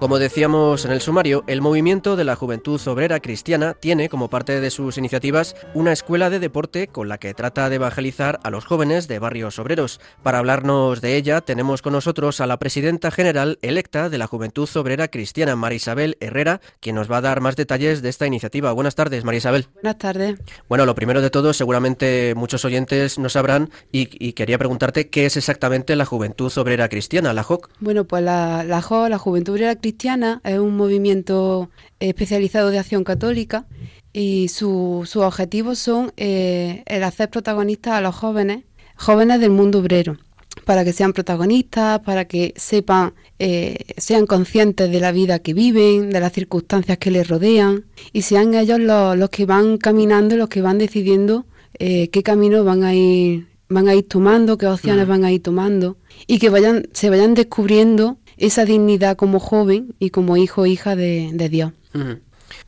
Como 0.00 0.20
decíamos 0.20 0.84
en 0.84 0.92
el 0.92 1.00
sumario, 1.00 1.42
el 1.48 1.60
movimiento 1.60 2.14
de 2.14 2.22
la 2.22 2.36
Juventud 2.36 2.80
Obrera 2.86 3.18
Cristiana 3.18 3.74
tiene 3.74 4.08
como 4.08 4.30
parte 4.30 4.60
de 4.60 4.70
sus 4.70 4.96
iniciativas 4.96 5.56
una 5.74 5.92
escuela 5.92 6.30
de 6.30 6.38
deporte 6.38 6.86
con 6.86 7.08
la 7.08 7.18
que 7.18 7.34
trata 7.34 7.68
de 7.68 7.74
evangelizar 7.76 8.38
a 8.44 8.50
los 8.50 8.64
jóvenes 8.64 9.08
de 9.08 9.18
barrios 9.18 9.58
obreros. 9.58 10.00
Para 10.22 10.38
hablarnos 10.38 11.00
de 11.00 11.16
ella 11.16 11.40
tenemos 11.40 11.82
con 11.82 11.94
nosotros 11.94 12.40
a 12.40 12.46
la 12.46 12.60
presidenta 12.60 13.10
general 13.10 13.58
electa 13.60 14.08
de 14.08 14.18
la 14.18 14.28
Juventud 14.28 14.68
Obrera 14.76 15.08
Cristiana, 15.08 15.56
Marisabel 15.56 16.16
Herrera, 16.20 16.60
quien 16.78 16.94
nos 16.94 17.10
va 17.10 17.16
a 17.16 17.22
dar 17.22 17.40
más 17.40 17.56
detalles 17.56 18.00
de 18.00 18.08
esta 18.08 18.24
iniciativa. 18.24 18.70
Buenas 18.70 18.94
tardes, 18.94 19.24
Marisabel. 19.24 19.66
Buenas 19.74 19.98
tardes. 19.98 20.38
Bueno, 20.68 20.86
lo 20.86 20.94
primero 20.94 21.20
de 21.20 21.30
todo, 21.30 21.52
seguramente 21.52 22.34
muchos 22.36 22.64
oyentes 22.64 23.18
no 23.18 23.28
sabrán 23.28 23.70
y, 23.90 24.06
quería 24.34 24.58
preguntarte 24.58 25.08
qué 25.08 25.26
es 25.26 25.36
exactamente 25.36 25.96
la 25.96 26.04
Juventud 26.04 26.56
Obrera 26.56 26.88
Cristiana, 26.88 27.32
la 27.32 27.42
JOC. 27.42 27.68
Bueno, 27.80 28.04
pues 28.04 28.22
la, 28.22 28.62
la 28.62 28.80
JOC, 28.80 29.08
la 29.08 29.18
Juventud 29.18 29.54
Obrera 29.54 29.74
Cristiana, 29.74 29.87
Cristiana 29.88 30.42
es 30.44 30.58
un 30.58 30.76
movimiento 30.76 31.70
especializado 31.98 32.68
de 32.68 32.78
acción 32.78 33.04
católica 33.04 33.64
y 34.12 34.48
sus 34.48 35.16
objetivos 35.16 35.78
son 35.78 36.12
eh, 36.18 36.82
el 36.84 37.02
hacer 37.04 37.30
protagonistas 37.30 37.94
a 37.94 38.02
los 38.02 38.14
jóvenes, 38.14 38.64
jóvenes 38.96 39.40
del 39.40 39.48
mundo 39.48 39.78
obrero, 39.78 40.18
para 40.66 40.84
que 40.84 40.92
sean 40.92 41.14
protagonistas, 41.14 42.00
para 42.00 42.26
que 42.26 42.52
sepan, 42.56 43.14
eh, 43.38 43.78
sean 43.96 44.26
conscientes 44.26 44.92
de 44.92 45.00
la 45.00 45.10
vida 45.10 45.38
que 45.38 45.54
viven, 45.54 46.10
de 46.10 46.20
las 46.20 46.34
circunstancias 46.34 46.98
que 46.98 47.10
les 47.10 47.26
rodean 47.26 47.86
y 48.12 48.20
sean 48.20 48.52
ellos 48.52 48.78
los, 48.78 49.30
que 49.30 49.46
van 49.46 49.78
caminando, 49.78 50.36
los 50.36 50.50
que 50.50 50.60
van 50.60 50.76
decidiendo 50.76 51.46
eh, 51.78 52.10
qué 52.10 52.22
camino 52.22 52.62
van 52.62 52.84
a 52.84 52.94
ir 52.94 53.46
van 53.70 53.88
a 53.88 53.94
ir 53.94 54.08
tomando, 54.08 54.56
qué 54.56 54.66
opciones 54.66 55.06
van 55.06 55.24
a 55.24 55.32
ir 55.32 55.42
tomando 55.42 55.98
y 56.26 56.38
que 56.38 56.48
vayan, 56.48 56.88
se 56.92 57.10
vayan 57.10 57.34
descubriendo 57.34 58.18
esa 58.38 58.64
dignidad 58.64 59.16
como 59.16 59.40
joven 59.40 59.94
y 59.98 60.10
como 60.10 60.36
hijo 60.36 60.62
o 60.62 60.66
hija 60.66 60.96
de, 60.96 61.48
Dios. 61.50 61.72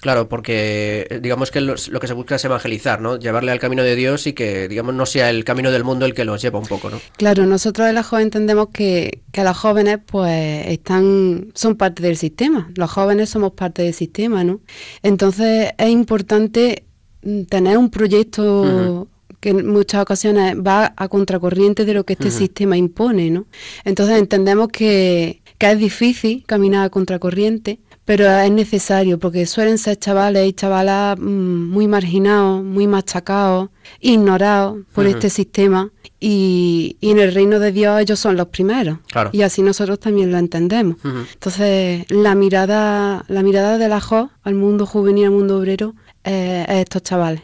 Claro, 0.00 0.28
porque 0.28 1.06
eh, 1.10 1.20
digamos 1.20 1.50
que 1.50 1.60
lo 1.60 1.74
que 1.74 2.06
se 2.06 2.14
busca 2.14 2.36
es 2.36 2.44
evangelizar, 2.44 3.00
¿no? 3.00 3.18
Llevarle 3.18 3.52
al 3.52 3.58
camino 3.58 3.82
de 3.82 3.96
Dios 3.96 4.26
y 4.26 4.32
que, 4.32 4.68
digamos, 4.68 4.94
no 4.94 5.06
sea 5.06 5.30
el 5.30 5.44
camino 5.44 5.70
del 5.70 5.84
mundo 5.84 6.06
el 6.06 6.14
que 6.14 6.24
los 6.24 6.40
lleva 6.40 6.58
un 6.58 6.66
poco, 6.66 6.90
¿no? 6.90 7.00
Claro, 7.16 7.46
nosotros 7.46 7.88
en 7.88 7.94
la 7.94 8.02
joven 8.02 8.24
entendemos 8.24 8.68
que, 8.72 9.22
que 9.32 9.44
los 9.44 9.56
jóvenes, 9.56 9.98
pues, 10.04 10.66
están, 10.68 11.48
son 11.54 11.76
parte 11.76 12.02
del 12.02 12.16
sistema. 12.16 12.70
Los 12.76 12.90
jóvenes 12.90 13.30
somos 13.30 13.52
parte 13.52 13.82
del 13.82 13.94
sistema, 13.94 14.42
¿no? 14.42 14.60
Entonces 15.02 15.72
es 15.76 15.88
importante 15.88 16.84
mm, 17.22 17.42
tener 17.44 17.76
un 17.76 17.90
proyecto 17.90 19.06
que 19.40 19.50
en 19.50 19.68
muchas 19.68 20.02
ocasiones 20.02 20.54
va 20.56 20.92
a 20.96 21.08
contracorriente 21.08 21.86
de 21.86 21.94
lo 21.94 22.04
que 22.04 22.12
este 22.12 22.30
sistema 22.30 22.76
impone, 22.76 23.30
¿no? 23.30 23.46
Entonces 23.84 24.18
entendemos 24.18 24.68
que, 24.68 25.39
que 25.60 25.70
es 25.70 25.78
difícil 25.78 26.42
caminar 26.46 26.86
a 26.86 26.88
contracorriente, 26.88 27.80
pero 28.06 28.26
es 28.26 28.50
necesario 28.50 29.18
porque 29.18 29.44
suelen 29.44 29.76
ser 29.76 29.98
chavales 29.98 30.48
y 30.48 30.54
chavalas 30.54 31.18
mm, 31.18 31.68
muy 31.68 31.86
marginados, 31.86 32.64
muy 32.64 32.86
machacados, 32.86 33.68
ignorados 34.00 34.78
por 34.94 35.06
este 35.06 35.28
sistema 35.28 35.92
y, 36.18 36.96
en 37.02 37.20
el 37.20 37.34
reino 37.34 37.58
de 37.58 37.72
Dios 37.72 38.00
ellos 38.00 38.18
son 38.18 38.38
los 38.38 38.48
primeros. 38.48 39.00
Y 39.32 39.42
así 39.42 39.60
nosotros 39.60 40.00
también 40.00 40.32
lo 40.32 40.38
entendemos. 40.38 40.96
Entonces 41.34 42.06
la 42.08 42.34
mirada, 42.34 43.26
la 43.28 43.42
mirada 43.42 43.76
de 43.76 43.88
la 43.88 44.00
JO 44.00 44.30
al 44.42 44.54
mundo 44.54 44.86
juvenil, 44.86 45.26
al 45.26 45.32
mundo 45.32 45.58
obrero 45.58 45.94
eh, 46.24 46.66
estos 46.68 47.02
chavales. 47.02 47.42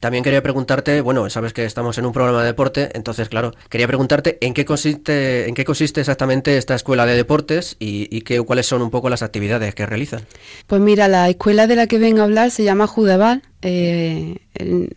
También 0.00 0.24
quería 0.24 0.42
preguntarte, 0.42 1.00
bueno, 1.00 1.28
sabes 1.30 1.52
que 1.52 1.64
estamos 1.64 1.96
en 1.98 2.06
un 2.06 2.12
programa 2.12 2.40
de 2.40 2.46
deporte, 2.46 2.90
entonces 2.94 3.28
claro, 3.28 3.52
quería 3.68 3.86
preguntarte 3.86 4.38
en 4.40 4.52
qué 4.52 4.64
consiste, 4.64 5.48
en 5.48 5.54
qué 5.54 5.64
consiste 5.64 6.00
exactamente 6.00 6.56
esta 6.56 6.74
escuela 6.74 7.06
de 7.06 7.14
deportes 7.14 7.76
y, 7.78 8.20
qué, 8.22 8.40
cuáles 8.42 8.66
son 8.66 8.82
un 8.82 8.90
poco 8.90 9.08
las 9.10 9.22
actividades 9.22 9.74
que 9.74 9.86
realizan. 9.86 10.22
Pues 10.66 10.80
mira, 10.80 11.06
la 11.08 11.28
escuela 11.28 11.66
de 11.66 11.76
la 11.76 11.86
que 11.86 11.98
vengo 11.98 12.20
a 12.20 12.24
hablar 12.24 12.50
se 12.50 12.64
llama 12.64 12.86
Judeval, 12.86 13.42
eh, 13.62 14.38
el, 14.54 14.90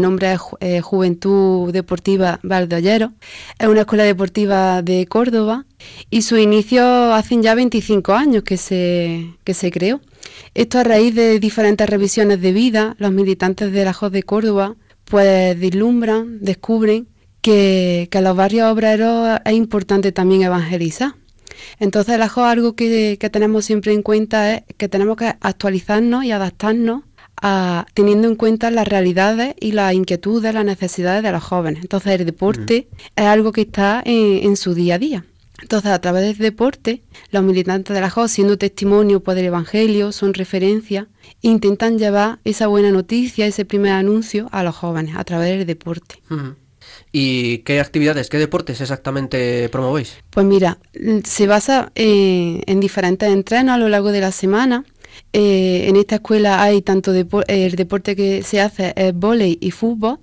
nombre 0.00 0.32
es 0.32 0.40
eh, 0.60 0.80
Juventud 0.80 1.72
Deportiva 1.72 2.38
Valdeollero, 2.42 3.12
es 3.58 3.66
una 3.66 3.80
escuela 3.80 4.04
deportiva 4.04 4.82
de 4.82 5.06
Córdoba 5.06 5.64
y 6.10 6.22
su 6.22 6.36
inicio 6.36 7.14
hacen 7.14 7.42
ya 7.42 7.54
25 7.54 8.12
años 8.12 8.42
que 8.42 8.56
se, 8.56 9.34
que 9.44 9.54
se 9.54 9.70
creó. 9.70 10.00
Esto 10.54 10.78
a 10.78 10.84
raíz 10.84 11.14
de 11.14 11.40
diferentes 11.40 11.88
revisiones 11.88 12.40
de 12.40 12.52
vida, 12.52 12.94
los 12.98 13.12
militantes 13.12 13.72
de 13.72 13.84
la 13.84 13.92
JOS 13.92 14.12
de 14.12 14.22
Córdoba 14.22 14.76
pues 15.04 15.58
vislumbran, 15.58 16.38
descubren 16.40 17.08
que, 17.40 18.08
que 18.10 18.20
los 18.20 18.36
barrios 18.36 18.70
obreros 18.70 19.40
es 19.44 19.52
importante 19.54 20.12
también 20.12 20.42
evangelizar. 20.42 21.14
Entonces 21.78 22.18
la 22.18 22.28
JOS 22.28 22.46
algo 22.46 22.74
que, 22.74 23.18
tenemos 23.32 23.64
siempre 23.64 23.92
en 23.92 24.02
cuenta 24.02 24.54
es 24.54 24.62
que 24.76 24.88
tenemos 24.88 25.16
que 25.16 25.34
actualizarnos 25.40 26.24
y 26.24 26.32
adaptarnos 26.32 27.04
a, 27.40 27.86
teniendo 27.94 28.28
en 28.28 28.36
cuenta 28.36 28.70
las 28.70 28.86
realidades 28.86 29.54
y 29.60 29.72
las 29.72 29.94
inquietudes, 29.94 30.54
las 30.54 30.64
necesidades 30.64 31.22
de 31.22 31.32
los 31.32 31.42
jóvenes. 31.42 31.82
Entonces 31.82 32.20
el 32.20 32.26
deporte 32.26 32.88
es 33.16 33.24
algo 33.24 33.52
que 33.52 33.62
está 33.62 34.02
en 34.04 34.56
su 34.56 34.74
día 34.74 34.96
a 34.96 34.98
día. 34.98 35.24
Entonces, 35.62 35.92
a 35.92 36.00
través 36.00 36.24
del 36.24 36.38
deporte, 36.38 37.02
los 37.30 37.42
militantes 37.42 37.94
de 37.94 38.00
la 38.00 38.10
JOS, 38.10 38.32
siendo 38.32 38.58
testimonio 38.58 39.22
por 39.22 39.38
el 39.38 39.44
Evangelio, 39.46 40.12
son 40.12 40.34
referencia, 40.34 41.08
intentan 41.40 41.98
llevar 41.98 42.40
esa 42.44 42.66
buena 42.66 42.90
noticia, 42.90 43.46
ese 43.46 43.64
primer 43.64 43.92
anuncio 43.92 44.48
a 44.52 44.64
los 44.64 44.74
jóvenes 44.74 45.16
a 45.16 45.24
través 45.24 45.56
del 45.56 45.66
deporte. 45.66 46.16
¿Y 47.12 47.58
qué 47.58 47.80
actividades, 47.80 48.28
qué 48.28 48.38
deportes 48.38 48.80
exactamente 48.80 49.68
promovéis? 49.68 50.16
Pues 50.30 50.44
mira, 50.44 50.78
se 51.24 51.46
basa 51.46 51.92
eh, 51.94 52.62
en 52.66 52.80
diferentes 52.80 53.28
entrenos 53.30 53.74
a 53.74 53.78
lo 53.78 53.88
largo 53.88 54.10
de 54.10 54.20
la 54.20 54.32
semana. 54.32 54.84
Eh, 55.32 55.86
en 55.88 55.96
esta 55.96 56.16
escuela 56.16 56.62
hay 56.62 56.82
tanto 56.82 57.12
el 57.12 57.76
deporte 57.76 58.16
que 58.16 58.42
se 58.42 58.60
hace 58.60 58.92
es 58.96 59.14
volei 59.14 59.58
y 59.60 59.70
fútbol 59.70 60.18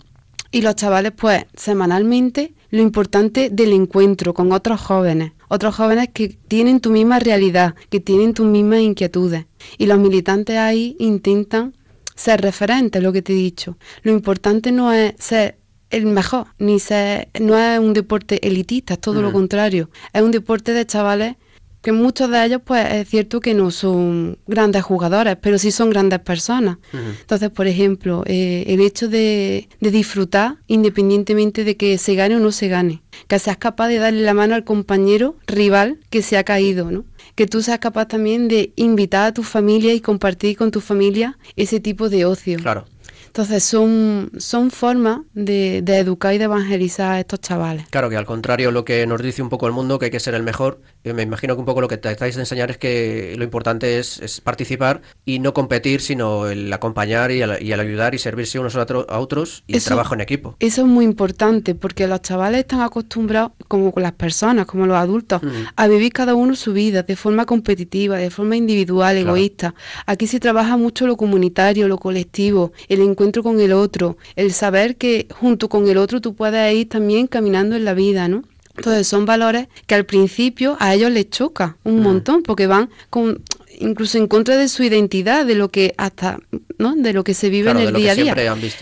y 0.52 0.62
los 0.62 0.76
chavales 0.76 1.12
pues 1.16 1.46
semanalmente 1.56 2.54
lo 2.70 2.82
importante 2.82 3.50
del 3.50 3.74
encuentro 3.74 4.34
con 4.34 4.52
otros 4.52 4.82
jóvenes, 4.82 5.34
otros 5.48 5.76
jóvenes 5.76 6.10
que 6.14 6.30
tienen 6.48 6.80
tu 6.80 6.92
misma 6.92 7.20
realidad, 7.20 7.76
que 7.90 8.00
tienen 8.00 8.34
tus 8.34 8.46
mismas 8.46 8.82
inquietudes. 8.82 9.46
Y 9.78 9.88
los 9.88 10.00
militantes 10.00 10.58
ahí 10.58 10.96
intentan 11.00 11.74
ser 12.16 12.42
referentes, 12.42 13.02
lo 13.02 13.12
que 13.12 13.22
te 13.22 13.34
he 13.34 13.36
dicho. 13.36 13.78
Lo 14.04 14.12
importante 14.12 14.72
no 14.72 14.92
es 14.92 15.14
ser 15.18 15.58
el 15.90 16.06
mejor, 16.06 16.48
ni 16.60 16.80
ser, 16.80 17.30
no 17.40 17.58
es 17.58 17.80
un 17.80 17.94
deporte 17.94 18.46
elitista, 18.48 18.94
es 18.94 19.02
todo 19.02 19.22
lo 19.22 19.32
contrario. 19.32 19.90
Es 20.14 20.22
un 20.22 20.32
deporte 20.32 20.74
de 20.74 20.86
chavales 20.86 21.36
que 21.82 21.92
muchos 21.92 22.30
de 22.30 22.46
ellos, 22.46 22.62
pues 22.64 22.86
es 22.92 23.10
cierto 23.10 23.40
que 23.40 23.54
no 23.54 23.72
son 23.72 24.38
grandes 24.48 24.84
jugadores, 24.84 25.38
pero 25.42 25.58
sí 25.58 25.72
son 25.72 25.90
grandes 25.90 26.20
personas. 26.20 26.78
Entonces, 26.94 27.50
por 27.50 27.68
ejemplo, 27.68 28.24
eh, 28.26 28.66
el 28.68 28.82
hecho 28.82 29.08
de, 29.08 29.70
disfrutar 29.80 30.58
independientemente 30.68 31.64
de 31.64 31.78
que 31.78 31.98
se 31.98 32.16
gane 32.16 32.36
o 32.36 32.40
no 32.40 32.52
se 32.52 32.68
gane, 32.68 33.02
que 33.28 33.40
seas 33.40 33.58
capaz 33.58 33.88
de 33.88 33.98
darle 33.98 34.22
la 34.22 34.34
mano 34.34 34.56
al 34.56 34.64
compañero 34.64 35.36
rival 35.48 36.00
que 36.10 36.22
se 36.22 36.38
ha 36.38 36.44
caído, 36.44 36.92
¿no? 36.92 37.06
Que 37.36 37.48
tú 37.48 37.62
seas 37.62 37.80
capaz 37.80 38.08
también 38.08 38.48
de 38.50 38.74
invitar 38.76 39.28
a 39.28 39.34
tu 39.34 39.44
familia 39.44 39.94
y 39.94 40.02
compartir 40.02 40.58
con 40.58 40.72
tu 40.72 40.82
familia 40.82 41.38
ese 41.56 41.80
tipo 41.80 42.10
de 42.10 42.26
ocio. 42.26 42.58
Claro. 42.60 42.86
Entonces 43.30 43.64
son, 43.64 44.32
son 44.38 44.72
formas 44.72 45.20
de, 45.34 45.82
de, 45.84 46.00
educar 46.00 46.34
y 46.34 46.40
de 46.40 46.46
evangelizar 46.46 47.12
a 47.12 47.20
estos 47.20 47.40
chavales. 47.40 47.86
Claro 47.92 48.10
que 48.10 48.18
al 48.18 48.26
contrario 48.26 48.72
lo 48.72 48.84
que 48.84 49.06
nos 49.06 49.22
dice 49.22 49.44
un 49.44 49.50
poco 49.50 49.68
el 49.68 49.74
mundo, 49.74 50.00
que 50.00 50.06
hay 50.06 50.12
que 50.12 50.20
ser 50.20 50.34
el 50.34 50.42
mejor, 50.42 50.82
me 51.04 51.24
imagino 51.24 51.56
que 51.56 51.60
un 51.60 51.66
poco 51.66 51.82
lo 51.82 51.88
que 51.88 51.98
te 51.98 52.12
estáis 52.12 52.36
de 52.36 52.42
enseñar 52.42 52.72
es 52.72 52.78
que 52.78 53.36
lo 53.38 53.44
importante 53.44 54.00
es, 54.00 54.42
participar 54.42 55.02
y 55.26 55.40
no 55.40 55.54
competir, 55.54 56.02
sino 56.02 56.48
el 56.48 56.72
acompañar 56.72 57.32
y 57.32 57.42
el, 57.42 57.80
ayudar 57.80 58.16
y 58.16 58.20
servirse 58.20 58.60
unos 58.60 58.76
a, 58.76 59.20
otros 59.20 59.64
y 59.68 59.76
el 59.76 59.84
trabajo 59.84 60.14
en 60.14 60.22
equipo. 60.22 60.56
Eso 60.60 60.82
es 60.82 60.88
muy 60.88 61.06
importante 61.06 61.76
porque 61.76 62.08
los 62.08 62.22
chavales 62.22 62.60
están 62.62 62.82
acostumbrados, 62.82 63.52
como 63.68 63.94
las 63.98 64.14
personas, 64.14 64.66
como 64.66 64.86
los 64.86 64.98
adultos, 64.98 65.42
a 65.76 65.88
vivir 65.88 66.12
cada 66.12 66.36
uno 66.36 66.56
su 66.56 66.74
vida 66.74 67.04
de 67.04 67.16
forma 67.16 67.46
competitiva, 67.46 68.18
de 68.18 68.30
forma 68.30 68.56
individual, 68.56 69.18
egoísta. 69.18 69.74
Aquí 70.06 70.28
se 70.28 70.40
trabaja 70.40 70.78
mucho 70.78 71.08
lo 71.08 71.18
comunitario, 71.18 71.88
lo 71.88 71.98
colectivo, 71.98 72.74
el 72.88 73.02
encuentro 73.02 73.44
con 73.44 73.60
el 73.60 73.74
otro, 73.74 74.18
el 74.36 74.52
saber 74.52 74.98
que 74.98 75.28
junto 75.34 75.70
con 75.70 75.88
el 75.88 75.98
otro 75.98 76.22
tú 76.22 76.36
puedes 76.36 76.74
ir 76.74 76.90
también 76.90 77.28
caminando 77.28 77.76
en 77.76 77.86
la 77.86 77.94
vida, 77.94 78.28
¿no? 78.28 78.44
Entonces 78.80 79.08
son 79.08 79.26
valores 79.26 79.68
que 79.88 79.96
al 79.96 80.06
principio 80.06 80.78
a 80.80 80.94
ellos 80.94 81.12
les 81.12 81.30
choca 81.30 81.78
un 81.84 82.00
mm. 82.00 82.04
montón 82.04 82.44
porque 82.44 82.68
van 82.68 82.90
con 83.10 83.44
incluso 83.80 84.18
en 84.18 84.28
contra 84.28 84.58
de 84.58 84.68
su 84.68 84.84
identidad, 84.84 85.46
de 85.46 85.56
lo 85.56 85.70
que 85.70 85.94
hasta, 85.98 86.40
¿no? 86.78 86.96
De 86.96 87.14
lo 87.14 87.24
que 87.24 87.34
se 87.34 87.50
vive 87.50 87.72
en 87.72 87.78
el 87.78 87.94
día 87.94 88.12
a 88.12 88.16
día. 88.16 88.36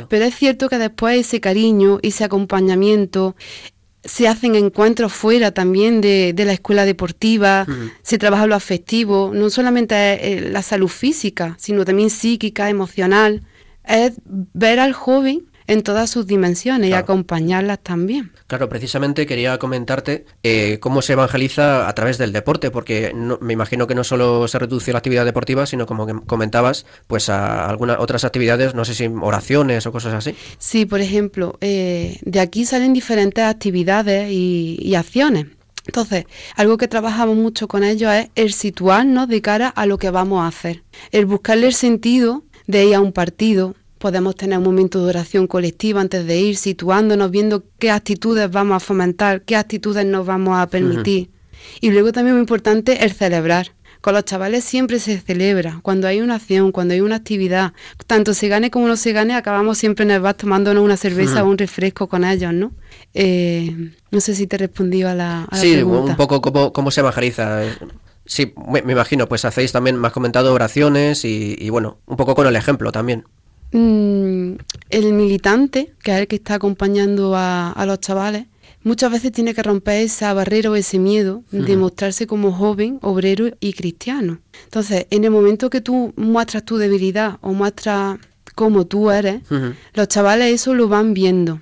Pero 0.10 0.26
es 0.26 0.36
cierto 0.36 0.70
que 0.70 0.78
después 0.78 1.20
ese 1.20 1.40
cariño, 1.40 2.00
ese 2.02 2.24
acompañamiento, 2.24 3.36
se 4.04 4.28
hacen 4.28 4.56
encuentros 4.56 5.14
fuera 5.14 5.52
también 5.52 6.02
de, 6.02 6.34
la 6.36 6.54
escuela 6.54 6.86
deportiva, 6.86 7.66
mm. 7.68 7.92
se 8.02 8.18
trabaja 8.18 8.48
lo 8.48 8.56
afectivo, 8.56 9.32
no 9.34 9.50
solamente 9.50 10.50
la 10.50 10.62
salud 10.62 10.88
física, 10.88 11.56
sino 11.60 11.86
también 11.86 12.10
psíquica, 12.10 12.70
emocional 12.70 13.44
es 13.88 14.14
ver 14.26 14.80
al 14.80 14.94
joven 14.94 15.46
en 15.68 15.84
todas 15.84 16.10
sus 16.10 16.26
dimensiones 16.26 16.90
y 16.90 16.94
acompañarlas 16.94 17.80
también. 17.80 18.32
Claro, 18.48 18.70
precisamente 18.70 19.26
quería 19.26 19.58
comentarte 19.58 20.26
eh, 20.44 20.80
cómo 20.80 21.02
se 21.02 21.14
evangeliza 21.14 21.88
a 21.88 21.94
través 21.94 22.18
del 22.18 22.32
deporte, 22.32 22.72
porque 22.72 23.14
me 23.42 23.54
imagino 23.54 23.86
que 23.86 23.96
no 23.96 24.04
solo 24.04 24.48
se 24.48 24.58
reduce 24.60 24.92
la 24.92 25.00
actividad 25.00 25.26
deportiva, 25.26 25.66
sino 25.66 25.86
como 25.86 26.26
comentabas, 26.26 26.86
pues 27.08 27.30
a 27.30 27.68
algunas 27.68 28.00
otras 28.00 28.24
actividades, 28.24 28.74
no 28.74 28.86
sé 28.86 28.96
si 28.96 29.08
oraciones 29.22 29.86
o 29.86 29.92
cosas 29.92 30.14
así. 30.14 30.36
Sí, 30.58 30.86
por 30.86 31.02
ejemplo, 31.02 31.58
eh, 31.62 32.20
de 32.24 32.40
aquí 32.40 32.66
salen 32.66 32.94
diferentes 32.94 33.44
actividades 33.44 34.32
y, 34.32 34.78
y 34.82 34.96
acciones. 34.96 35.48
Entonces, 35.86 36.26
algo 36.56 36.78
que 36.78 36.88
trabajamos 36.88 37.38
mucho 37.38 37.68
con 37.68 37.84
ellos 37.84 38.12
es 38.14 38.30
el 38.36 38.54
situarnos 38.54 39.28
de 39.28 39.42
cara 39.42 39.70
a 39.70 39.86
lo 39.86 39.98
que 39.98 40.10
vamos 40.10 40.44
a 40.44 40.48
hacer, 40.48 40.84
el 41.12 41.26
buscarle 41.26 41.68
el 41.68 41.74
sentido 41.74 42.44
de 42.68 42.86
ir 42.86 42.96
a 42.96 43.00
un 43.00 43.14
partido, 43.14 43.76
podemos 43.98 44.36
tener 44.36 44.58
un 44.58 44.64
momento 44.64 45.04
de 45.04 45.10
oración 45.10 45.48
colectiva 45.48 46.02
antes 46.02 46.26
de 46.26 46.40
ir, 46.40 46.58
situándonos, 46.58 47.32
viendo 47.32 47.64
qué 47.80 47.92
actitudes 47.92 48.50
vamos 48.50 48.78
a 48.78 48.80
fomentar, 48.80 49.42
qué 49.42 49.56
actitudes 49.56 50.06
nos 50.06 50.26
vamos 50.26 50.58
a 50.58 50.68
permitir. 50.68 51.30
Y 51.82 51.92
luego 51.92 52.12
también 52.12 52.36
muy 52.36 52.42
importante 52.42 53.04
el 53.04 53.14
celebrar. 53.14 53.72
Con 54.02 54.14
los 54.14 54.26
chavales 54.26 54.64
siempre 54.64 55.00
se 55.00 55.20
celebra, 55.20 55.80
cuando 55.82 56.08
hay 56.08 56.22
una 56.22 56.36
acción, 56.36 56.72
cuando 56.72 56.94
hay 56.94 57.02
una 57.02 57.16
actividad, 57.16 57.74
tanto 58.06 58.34
se 58.34 58.48
gane 58.48 58.70
como 58.70 58.88
no 58.88 58.96
se 58.96 59.12
gane, 59.12 59.34
acabamos 59.34 59.80
siempre 59.80 60.06
en 60.06 60.12
el 60.12 60.22
bar 60.22 60.36
tomándonos 60.36 60.84
una 60.84 60.98
cerveza 60.98 61.44
o 61.44 61.50
un 61.50 61.58
refresco 61.58 62.08
con 62.08 62.24
ellos, 62.24 62.54
¿no? 62.54 62.72
Eh, 63.14 63.92
no 64.12 64.22
sé 64.22 64.36
si 64.36 64.46
te 64.46 64.56
he 64.56 64.60
respondido 64.60 65.10
a 65.10 65.16
la, 65.16 65.48
sí, 65.54 65.82
un 65.82 66.16
poco 66.16 66.42
cómo, 66.42 66.72
cómo 66.72 66.92
se 66.92 67.02
evangeliza. 67.02 67.64
Sí, 68.28 68.54
me, 68.68 68.80
imagino, 68.92 69.28
pues 69.28 69.46
hacéis 69.46 69.72
también, 69.72 69.98
me 69.98 70.08
has 70.08 70.14
comentado 70.14 70.54
oraciones 70.54 71.24
y, 71.24 71.70
bueno, 71.70 71.98
un 72.06 72.18
poco 72.18 72.36
con 72.36 72.46
el 72.46 72.56
ejemplo 72.56 72.92
también. 72.92 73.24
Mm, 73.72 74.54
el 74.90 75.14
militante, 75.14 75.94
que 76.04 76.12
es 76.12 76.18
el 76.20 76.28
que 76.28 76.38
está 76.38 76.56
acompañando 76.56 77.36
a, 77.36 77.72
a 77.72 77.86
los 77.86 78.00
chavales, 78.00 78.46
muchas 78.84 79.12
veces 79.12 79.32
tiene 79.32 79.54
que 79.54 79.64
romper 79.64 80.02
esa 80.02 80.34
barrera 80.34 80.72
o 80.72 80.76
ese 80.76 80.98
miedo 80.98 81.44
de 81.52 81.76
mostrarse 81.76 82.26
como 82.26 82.52
joven, 82.54 83.00
obrero 83.02 83.50
y 83.60 83.74
cristiano. 83.74 84.40
Entonces, 84.64 85.08
en 85.10 85.24
el 85.26 85.32
momento 85.32 85.70
que 85.70 85.82
tú 85.82 86.14
muestras 86.16 86.64
tu 86.64 86.78
debilidad 86.78 87.38
o 87.42 87.54
muestras 87.54 88.18
cómo 88.56 88.88
tú 88.88 89.12
eres, 89.12 89.42
los 89.94 90.08
chavales 90.08 90.54
eso 90.54 90.74
lo 90.74 90.88
van 90.88 91.14
viendo. 91.14 91.62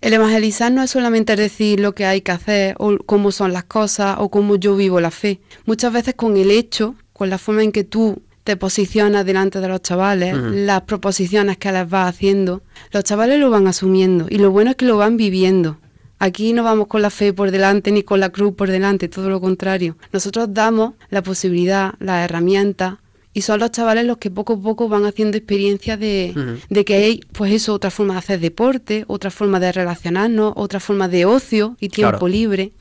El 0.00 0.12
evangelizar 0.12 0.70
no 0.70 0.82
es 0.82 0.90
solamente 0.90 1.34
decir 1.34 1.80
lo 1.80 1.94
que 1.94 2.04
hay 2.04 2.20
que 2.20 2.32
hacer 2.32 2.76
o 2.78 2.98
cómo 2.98 3.32
son 3.32 3.52
las 3.52 3.64
cosas 3.64 4.16
o 4.18 4.30
cómo 4.30 4.56
yo 4.56 4.76
vivo 4.76 5.00
la 5.00 5.10
fe. 5.10 5.40
Muchas 5.66 5.92
veces 5.92 6.14
con 6.14 6.36
el 6.36 6.50
hecho, 6.50 6.94
con 7.12 7.30
la 7.30 7.38
forma 7.38 7.62
en 7.62 7.72
que 7.72 7.84
tú 7.84 8.22
te 8.44 8.56
posicionas 8.56 9.24
delante 9.24 9.60
de 9.60 9.68
los 9.68 9.80
chavales, 9.80 10.36
las 10.36 10.82
proposiciones 10.82 11.56
que 11.56 11.72
les 11.72 11.88
vas 11.88 12.08
haciendo, 12.14 12.62
los 12.92 13.02
chavales 13.02 13.40
lo 13.40 13.50
van 13.50 13.66
asumiendo 13.66 14.26
y 14.28 14.36
lo 14.36 14.50
bueno 14.50 14.70
es 14.70 14.76
que 14.76 14.84
lo 14.84 14.98
van 14.98 15.16
viviendo. 15.16 15.78
Aquí 16.18 16.52
no 16.52 16.62
vamos 16.62 16.86
con 16.86 17.02
la 17.02 17.10
fe 17.10 17.32
por 17.32 17.50
delante 17.50 17.90
ni 17.90 18.02
con 18.02 18.20
la 18.20 18.28
cruz 18.28 18.54
por 18.54 18.70
delante, 18.70 19.08
todo 19.08 19.30
lo 19.30 19.40
contrario. 19.40 19.96
Nosotros 20.12 20.48
damos 20.52 20.94
la 21.10 21.22
posibilidad, 21.22 21.94
las 21.98 22.24
herramientas, 22.24 22.98
y 23.32 23.42
son 23.42 23.58
los 23.58 23.72
chavales 23.72 24.06
los 24.06 24.18
que 24.18 24.30
poco 24.30 24.52
a 24.52 24.60
poco 24.60 24.88
van 24.88 25.06
haciendo 25.06 25.36
experiencia 25.36 25.96
de, 25.96 26.60
de, 26.70 26.84
que 26.84 26.94
hay, 26.94 27.20
pues 27.32 27.52
eso, 27.52 27.74
otra 27.74 27.90
forma 27.90 28.14
de 28.14 28.18
hacer 28.20 28.40
deporte, 28.40 29.04
otra 29.08 29.30
forma 29.30 29.58
de 29.58 29.72
relacionarnos, 29.72 30.52
otra 30.54 30.78
forma 30.78 31.08
de 31.08 31.26
ocio 31.26 31.76
y 31.80 31.88
tiempo 31.88 32.28
libre. 32.28 32.72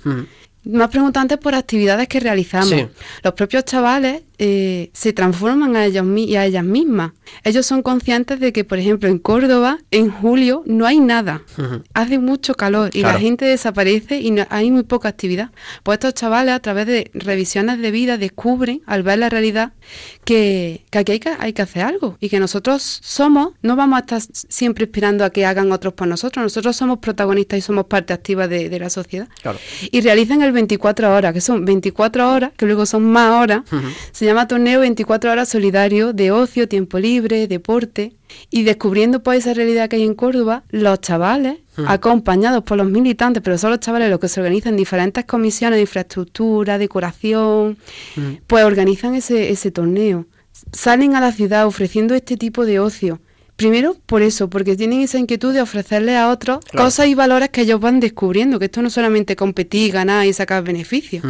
Más 0.65 0.89
preguntantes 0.89 1.37
por 1.37 1.55
actividades 1.55 2.07
que 2.07 2.19
realizamos. 2.19 2.73
Los 3.23 3.33
propios 3.33 3.65
chavales 3.65 4.23
eh, 4.39 4.89
se 4.93 5.13
transforman 5.13 5.75
a 5.75 5.85
ellos 5.85 6.05
y 6.17 6.35
a 6.35 6.45
ellas 6.45 6.63
mismas. 6.63 7.11
Ellos 7.43 7.65
son 7.65 7.81
conscientes 7.81 8.39
de 8.39 8.51
que, 8.53 8.63
por 8.63 8.79
ejemplo, 8.79 9.09
en 9.09 9.19
Córdoba, 9.19 9.79
en 9.91 10.09
julio, 10.09 10.63
no 10.65 10.85
hay 10.85 10.99
nada. 10.99 11.41
Hace 11.93 12.17
mucho 12.19 12.55
calor 12.55 12.89
y 12.93 13.01
la 13.01 13.19
gente 13.19 13.45
desaparece 13.45 14.19
y 14.19 14.33
hay 14.49 14.71
muy 14.71 14.83
poca 14.83 15.09
actividad. 15.09 15.51
Pues 15.83 15.97
estos 15.97 16.13
chavales, 16.13 16.53
a 16.53 16.59
través 16.59 16.87
de 16.87 17.11
revisiones 17.13 17.79
de 17.79 17.91
vida, 17.91 18.17
descubren, 18.17 18.81
al 18.85 19.03
ver 19.03 19.19
la 19.19 19.29
realidad, 19.29 19.73
que, 20.25 20.85
aquí 20.91 21.11
hay 21.11 21.19
que, 21.19 21.31
hay 21.37 21.53
que 21.53 21.61
hacer 21.61 21.83
algo 21.83 22.17
y 22.19 22.29
que 22.29 22.39
nosotros 22.39 22.99
somos, 23.03 23.53
no 23.61 23.75
vamos 23.75 23.97
a 23.97 23.99
estar 23.99 24.21
siempre 24.21 24.85
esperando 24.85 25.25
a 25.25 25.29
que 25.29 25.45
hagan 25.45 25.71
otros 25.71 25.93
por 25.93 26.07
nosotros. 26.07 26.43
Nosotros 26.43 26.75
somos 26.75 26.99
protagonistas 26.99 27.59
y 27.59 27.61
somos 27.61 27.85
parte 27.85 28.13
activa 28.13 28.47
de, 28.47 28.79
la 28.79 28.89
sociedad. 28.89 29.27
Y 29.91 30.01
realizan 30.01 30.41
el 30.41 30.52
24 30.53 31.13
horas, 31.13 31.33
que 31.33 31.41
son 31.41 31.65
24 31.65 32.31
horas, 32.31 32.51
que 32.55 32.65
luego 32.65 32.85
son 32.85 33.03
más 33.03 33.31
horas 33.41 33.63
se 34.11 34.25
llama 34.25 34.47
Torneo 34.47 34.79
24 34.79 35.31
Horas 35.31 35.49
Solidario 35.49 36.13
de 36.13 36.31
ocio, 36.31 36.67
tiempo 36.67 36.99
libre, 36.99 37.47
deporte. 37.47 38.13
Y 38.49 38.63
descubriendo 38.63 39.21
pues 39.21 39.39
esa 39.39 39.53
realidad 39.53 39.89
que 39.89 39.97
hay 39.97 40.03
en 40.03 40.15
Córdoba, 40.15 40.63
los 40.69 40.99
chavales, 41.01 41.57
acompañados 41.87 42.63
por 42.63 42.77
los 42.77 42.87
militantes, 42.87 43.43
pero 43.43 43.57
son 43.57 43.71
los 43.71 43.79
chavales 43.79 44.09
los 44.09 44.19
que 44.19 44.27
se 44.27 44.39
organizan 44.39 44.75
diferentes 44.75 45.25
comisiones 45.25 45.77
de 45.77 45.81
infraestructura, 45.81 46.77
decoración, 46.77 47.77
pues 48.47 48.65
organizan 48.65 49.13
ese, 49.15 49.51
ese 49.51 49.71
torneo. 49.71 50.25
Salen 50.71 51.15
a 51.15 51.21
la 51.21 51.31
ciudad 51.31 51.65
ofreciendo 51.67 52.15
este 52.15 52.37
tipo 52.37 52.65
de 52.65 52.79
ocio. 52.79 53.19
Primero, 53.63 53.95
por 54.07 54.21
eso, 54.21 54.49
porque 54.49 54.75
tienen 54.75 54.99
esa 54.99 55.19
inquietud 55.19 55.53
de 55.53 55.61
ofrecerle 55.61 56.17
a 56.17 56.27
otros 56.27 56.59
cosas 56.75 57.07
y 57.07 57.15
valores 57.15 57.47
que 57.47 57.61
ellos 57.61 57.79
van 57.79 58.01
descubriendo, 58.01 58.59
que 58.59 58.65
esto 58.65 58.81
no 58.81 58.89
solamente 58.89 59.37
competir, 59.37 59.93
ganar 59.93 60.25
y 60.25 60.33
sacar 60.33 60.65
beneficios. 60.65 61.23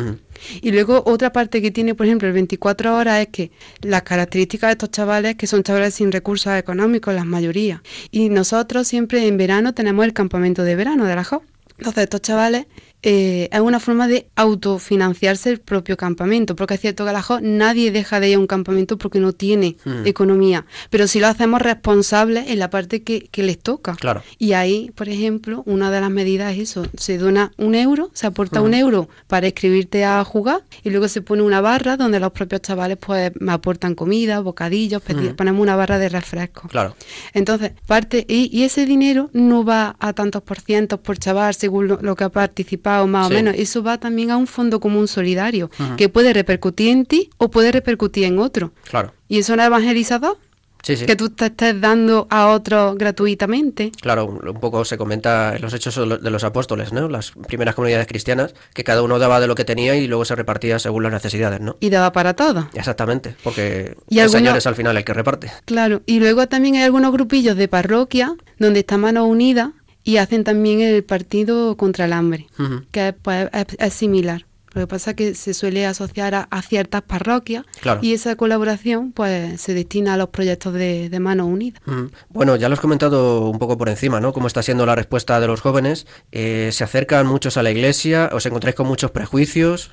Y 0.59 0.71
luego 0.71 1.03
otra 1.05 1.31
parte 1.31 1.61
que 1.61 1.69
tiene, 1.69 1.93
por 1.93 2.07
ejemplo, 2.07 2.27
el 2.27 2.33
24 2.33 2.97
horas 2.97 3.21
es 3.21 3.27
que 3.27 3.51
las 3.83 4.01
características 4.01 4.69
de 4.69 4.71
estos 4.71 4.89
chavales, 4.89 5.35
que 5.35 5.45
son 5.45 5.61
chavales 5.61 5.93
sin 5.93 6.11
recursos 6.11 6.51
económicos, 6.57 7.13
la 7.13 7.23
mayoría. 7.23 7.83
Y 8.09 8.29
nosotros 8.29 8.87
siempre 8.87 9.27
en 9.27 9.37
verano 9.37 9.75
tenemos 9.75 10.03
el 10.03 10.13
campamento 10.13 10.63
de 10.63 10.75
verano 10.75 11.05
de 11.05 11.15
la 11.15 11.23
JO. 11.23 11.43
Entonces 11.77 12.05
estos 12.05 12.21
chavales 12.21 12.65
eh, 13.05 13.49
es 13.51 13.59
una 13.59 13.81
forma 13.81 14.07
de 14.07 14.29
autofinanciarse 14.35 15.49
el 15.49 15.59
propio 15.59 15.97
campamento, 15.97 16.55
porque 16.55 16.75
es 16.75 16.79
cierto 16.79 17.03
que 17.03 17.09
a 17.09 17.13
la 17.13 17.21
JO 17.21 17.41
nadie 17.41 17.91
deja 17.91 18.21
de 18.21 18.29
ir 18.29 18.35
a 18.37 18.39
un 18.39 18.47
campamento 18.47 18.97
porque 18.97 19.19
no 19.19 19.33
tiene 19.33 19.75
hmm. 19.83 20.07
economía, 20.07 20.65
pero 20.89 21.07
si 21.07 21.19
lo 21.19 21.27
hacemos 21.27 21.61
responsables 21.61 22.49
en 22.49 22.59
la 22.59 22.69
parte 22.69 23.03
que, 23.03 23.29
les 23.43 23.59
toca. 23.59 23.95
Claro. 23.95 24.23
Y 24.39 24.53
ahí, 24.53 24.89
por 24.95 25.09
ejemplo, 25.09 25.63
una 25.65 25.91
de 25.91 25.99
las 25.99 26.09
medidas 26.09 26.53
es 26.53 26.69
eso, 26.69 26.87
se 26.97 27.17
dona 27.17 27.51
un 27.57 27.75
euro, 27.75 28.09
se 28.13 28.25
aporta 28.25 28.61
un 28.61 28.71
hmm. 28.71 28.75
euro 28.75 29.09
para 29.27 29.47
escribirte 29.47 30.05
a 30.05 30.23
jugar 30.23 30.63
y 30.81 30.89
luego 30.89 31.09
se 31.09 31.21
pone 31.21 31.43
una 31.43 31.59
barra 31.59 31.97
donde 31.97 32.21
los 32.21 32.31
propios 32.31 32.61
chavales 32.61 32.97
pues 32.97 33.33
me 33.37 33.51
aportan 33.51 33.95
comida, 33.95 34.39
bocadillos, 34.39 35.03
hmm. 35.05 35.35
ponemos 35.35 35.61
una 35.61 35.75
barra 35.75 35.99
de 35.99 36.07
refresco. 36.07 36.69
Claro. 36.69 36.95
Entonces, 37.33 37.73
parte, 37.85 38.25
y, 38.29 38.63
ese 38.63 38.85
dinero 38.85 39.29
no 39.33 39.65
va 39.65 39.97
a 39.99 40.13
tantos 40.13 40.41
por 40.41 40.61
cientos 40.61 41.01
por 41.01 41.17
chaval 41.17 41.53
según 41.53 41.97
lo 42.01 42.15
que 42.15 42.23
ha 42.23 42.29
participado 42.29 42.92
o 43.01 43.07
más 43.07 43.27
o 43.27 43.29
menos. 43.29 43.55
Eso 43.57 43.81
va 43.83 43.97
también 43.97 44.31
a 44.31 44.37
un 44.37 44.47
fondo 44.47 44.79
común 44.79 45.07
solidario, 45.07 45.69
que 45.97 46.09
puede 46.09 46.33
repercutir 46.33 46.89
en 46.89 47.05
ti 47.05 47.29
o 47.37 47.49
puede 47.49 47.71
repercutir 47.71 48.25
en 48.25 48.39
otro. 48.39 48.73
Claro. 48.89 49.13
¿Y 49.27 49.39
eso 49.39 49.55
no 49.55 49.63
es 49.63 49.67
evangelizador? 49.67 50.37
Sí, 50.83 50.97
sí. 50.97 51.05
Que 51.05 51.15
tú 51.15 51.29
te 51.29 51.45
estés 51.45 51.79
dando 51.79 52.27
a 52.29 52.49
otros 52.49 52.97
gratuitamente. 52.97 53.93
Claro, 54.01 54.25
un 54.25 54.59
poco 54.59 54.83
se 54.83 54.97
comenta 54.97 55.55
en 55.55 55.61
los 55.61 55.73
hechos 55.73 55.95
de 55.95 56.29
los 56.29 56.43
apóstoles, 56.43 56.91
¿no? 56.91 57.07
Las 57.07 57.31
primeras 57.47 57.73
comunidades 57.73 58.05
cristianas, 58.05 58.53
que 58.73 58.83
cada 58.83 59.01
uno 59.01 59.17
daba 59.17 59.39
de 59.39 59.47
lo 59.47 59.55
que 59.55 59.63
tenía 59.63 59.95
y 59.95 60.07
luego 60.07 60.25
se 60.25 60.35
repartía 60.35 60.79
según 60.79 61.03
las 61.03 61.13
necesidades, 61.13 61.61
¿no? 61.61 61.77
Y 61.79 61.89
daba 61.89 62.11
para 62.11 62.33
todo. 62.33 62.67
Exactamente, 62.73 63.37
porque 63.45 63.95
el 64.09 64.29
Señor 64.29 64.57
es 64.57 64.67
al 64.67 64.75
final 64.75 64.97
el 64.97 65.05
que 65.05 65.13
reparte. 65.13 65.53
Claro, 65.63 66.01
y 66.05 66.19
luego 66.19 66.49
también 66.49 66.75
hay 66.75 66.83
algunos 66.83 67.13
grupillos 67.13 67.55
de 67.55 67.69
parroquia 67.69 68.35
donde 68.59 68.81
está 68.81 68.97
mano 68.97 69.25
unida 69.25 69.71
y 70.03 70.17
hacen 70.17 70.43
también 70.43 70.81
el 70.81 71.03
partido 71.03 71.77
contra 71.77 72.05
el 72.05 72.13
hambre, 72.13 72.47
que 72.91 73.13
pues, 73.13 73.49
es, 73.53 73.93
similar. 73.93 74.45
Lo 74.73 74.81
que 74.81 74.87
pasa 74.87 75.11
es 75.11 75.15
que 75.15 75.35
se 75.35 75.53
suele 75.53 75.85
asociar 75.85 76.33
a, 76.49 76.61
ciertas 76.63 77.03
parroquias 77.03 77.63
y 78.01 78.13
esa 78.13 78.35
colaboración 78.35 79.11
pues 79.11 79.61
se 79.61 79.75
destina 79.75 80.15
a 80.15 80.17
los 80.17 80.29
proyectos 80.29 80.73
de, 80.73 81.09
de 81.09 81.19
Manos 81.19 81.47
Unidas. 81.47 81.81
Bueno, 82.29 82.55
ya 82.55 82.69
lo 82.69 82.73
has 82.73 82.79
comentado 82.79 83.49
un 83.49 83.59
poco 83.59 83.77
por 83.77 83.87
encima, 83.87 84.19
¿no? 84.19 84.33
Cómo 84.33 84.47
está 84.47 84.63
siendo 84.63 84.85
la 84.87 84.95
respuesta 84.95 85.39
de 85.39 85.45
los 85.45 85.61
jóvenes. 85.61 86.07
Eh, 86.31 86.69
¿Se 86.71 86.83
acercan 86.83 87.27
muchos 87.27 87.57
a 87.57 87.63
la 87.63 87.69
iglesia? 87.69 88.31
¿Os 88.33 88.47
encontráis 88.47 88.75
con 88.75 88.87
muchos 88.87 89.11
prejuicios? 89.11 89.91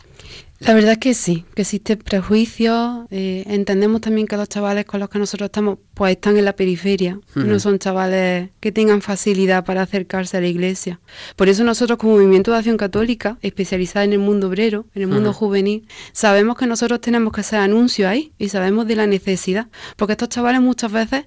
La 0.60 0.74
verdad 0.74 0.92
es 0.92 0.98
que 0.98 1.14
sí, 1.14 1.46
que 1.54 1.62
existen 1.62 1.98
prejuicios. 1.98 3.06
Eh, 3.10 3.44
entendemos 3.46 4.02
también 4.02 4.26
que 4.26 4.36
los 4.36 4.46
chavales 4.46 4.84
con 4.84 5.00
los 5.00 5.08
que 5.08 5.18
nosotros 5.18 5.46
estamos, 5.46 5.78
pues 5.94 6.12
están 6.12 6.36
en 6.36 6.44
la 6.44 6.54
periferia. 6.54 7.18
No 7.34 7.58
son 7.58 7.78
chavales 7.78 8.50
que 8.60 8.70
tengan 8.70 9.00
facilidad 9.00 9.64
para 9.64 9.80
acercarse 9.80 10.36
a 10.36 10.40
la 10.42 10.48
iglesia. 10.48 11.00
Por 11.34 11.48
eso 11.48 11.64
nosotros 11.64 11.98
como 11.98 12.12
Movimiento 12.12 12.50
de 12.50 12.58
Acción 12.58 12.76
Católica, 12.76 13.38
especializada 13.40 14.04
en 14.04 14.12
el 14.12 14.18
mundo 14.18 14.48
obrero, 14.48 14.84
en 14.94 15.02
el 15.02 15.08
mundo 15.08 15.32
juvenil, 15.32 15.88
sabemos 16.12 16.58
que 16.58 16.66
nosotros 16.66 17.00
tenemos 17.00 17.32
que 17.32 17.40
hacer 17.40 17.60
anuncios 17.60 18.10
ahí 18.10 18.32
y 18.38 18.50
sabemos 18.50 18.86
de 18.86 18.96
la 18.96 19.06
necesidad. 19.06 19.68
Porque 19.96 20.12
estos 20.12 20.28
chavales 20.28 20.60
muchas 20.60 20.92
veces, 20.92 21.24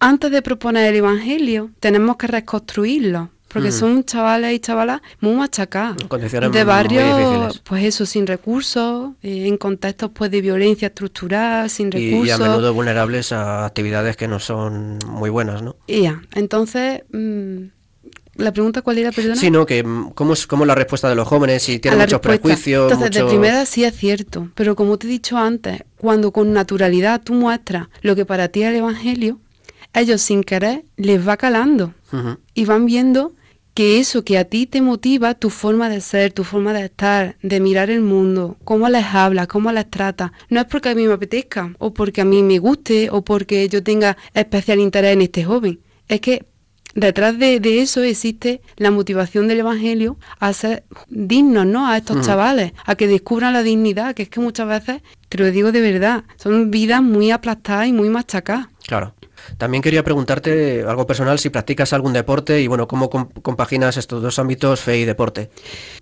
antes 0.00 0.30
de 0.30 0.40
proponer 0.40 0.86
el 0.86 0.96
Evangelio, 0.96 1.70
tenemos 1.80 2.16
que 2.16 2.28
reconstruirlo 2.28 3.30
porque 3.54 3.68
mm. 3.68 3.72
son 3.72 4.04
chavales 4.04 4.52
y 4.52 4.58
chavalas 4.58 5.00
muy 5.20 5.36
machacadas. 5.36 5.96
de 6.50 6.64
barrios, 6.64 7.62
pues 7.62 7.84
eso, 7.84 8.04
sin 8.04 8.26
recursos, 8.26 9.12
eh, 9.22 9.46
en 9.46 9.56
contextos 9.58 10.10
pues 10.12 10.32
de 10.32 10.40
violencia 10.40 10.88
estructural, 10.88 11.70
sin 11.70 11.92
recursos. 11.92 12.26
Y, 12.26 12.30
a 12.32 12.38
menudo 12.38 12.74
vulnerables 12.74 13.30
a 13.30 13.64
actividades 13.64 14.16
que 14.16 14.26
no 14.26 14.40
son 14.40 14.98
muy 15.06 15.30
buenas, 15.30 15.62
¿no? 15.62 15.76
Ya, 15.86 16.20
entonces... 16.34 17.02
Mm, 17.12 17.66
la 18.36 18.52
pregunta 18.52 18.82
cuál 18.82 18.98
era, 18.98 19.12
perdona. 19.12 19.36
Sí, 19.36 19.48
no, 19.48 19.64
que 19.64 19.84
mm, 19.84 20.10
cómo 20.14 20.32
es, 20.32 20.48
cómo 20.48 20.64
la 20.64 20.74
respuesta 20.74 21.08
de 21.08 21.14
los 21.14 21.28
jóvenes, 21.28 21.62
si 21.62 21.78
tienen 21.78 22.00
muchos 22.00 22.18
prejuicios. 22.18 22.90
Entonces, 22.90 23.12
de 23.12 23.24
primera 23.24 23.64
sí 23.64 23.84
es 23.84 23.94
cierto, 23.94 24.50
pero 24.56 24.74
como 24.74 24.98
te 24.98 25.06
he 25.06 25.10
dicho 25.10 25.38
antes, 25.38 25.84
cuando 25.96 26.32
con 26.32 26.52
naturalidad 26.52 27.22
tú 27.22 27.34
muestras 27.34 27.86
lo 28.00 28.16
que 28.16 28.26
para 28.26 28.48
ti 28.48 28.64
es 28.64 28.70
el 28.70 28.74
Evangelio, 28.74 29.38
ellos 29.92 30.20
sin 30.22 30.42
querer 30.42 30.84
les 30.96 31.26
va 31.26 31.36
calando 31.36 31.94
y 32.54 32.64
van 32.64 32.84
viendo 32.86 33.32
que 33.74 33.98
eso 33.98 34.24
que 34.24 34.38
a 34.38 34.44
ti 34.44 34.66
te 34.66 34.80
motiva, 34.80 35.34
tu 35.34 35.50
forma 35.50 35.88
de 35.88 36.00
ser, 36.00 36.32
tu 36.32 36.44
forma 36.44 36.72
de 36.72 36.84
estar, 36.84 37.36
de 37.42 37.60
mirar 37.60 37.90
el 37.90 38.00
mundo, 38.00 38.56
cómo 38.64 38.88
les 38.88 39.04
hablas, 39.04 39.48
cómo 39.48 39.72
les 39.72 39.90
tratas, 39.90 40.30
no 40.48 40.60
es 40.60 40.66
porque 40.66 40.90
a 40.90 40.94
mí 40.94 41.06
me 41.06 41.12
apetezca, 41.12 41.74
o 41.78 41.92
porque 41.92 42.20
a 42.20 42.24
mí 42.24 42.42
me 42.42 42.60
guste, 42.60 43.10
o 43.10 43.22
porque 43.22 43.68
yo 43.68 43.82
tenga 43.82 44.16
especial 44.32 44.78
interés 44.78 45.14
en 45.14 45.22
este 45.22 45.44
joven. 45.44 45.80
Es 46.06 46.20
que 46.20 46.46
detrás 46.94 47.36
de, 47.36 47.60
eso 47.80 48.02
existe 48.02 48.60
la 48.76 48.92
motivación 48.92 49.48
del 49.48 49.58
Evangelio 49.58 50.18
a 50.38 50.52
ser 50.52 50.84
dignos, 51.08 51.66
¿no? 51.66 51.88
A 51.88 51.96
estos 51.96 52.24
chavales, 52.24 52.72
a 52.84 52.94
que 52.94 53.08
descubran 53.08 53.52
la 53.52 53.64
dignidad, 53.64 54.14
que 54.14 54.22
es 54.22 54.28
que 54.28 54.38
muchas 54.38 54.68
veces, 54.68 55.02
te 55.28 55.38
lo 55.38 55.50
digo 55.50 55.72
de 55.72 55.80
verdad, 55.80 56.24
son 56.36 56.70
vidas 56.70 57.02
muy 57.02 57.32
aplastadas 57.32 57.88
y 57.88 57.92
muy 57.92 58.08
machacadas. 58.08 58.68
Claro. 58.86 59.14
También 59.58 59.82
quería 59.82 60.02
preguntarte 60.02 60.82
algo 60.82 61.06
personal, 61.06 61.38
si 61.38 61.50
practicas 61.50 61.92
algún 61.92 62.12
deporte 62.12 62.60
y 62.60 62.66
bueno, 62.66 62.88
cómo 62.88 63.10
compaginas 63.10 63.96
estos 63.96 64.22
dos 64.22 64.38
ámbitos, 64.38 64.80
fe 64.80 64.98
y 64.98 65.04
deporte. 65.04 65.50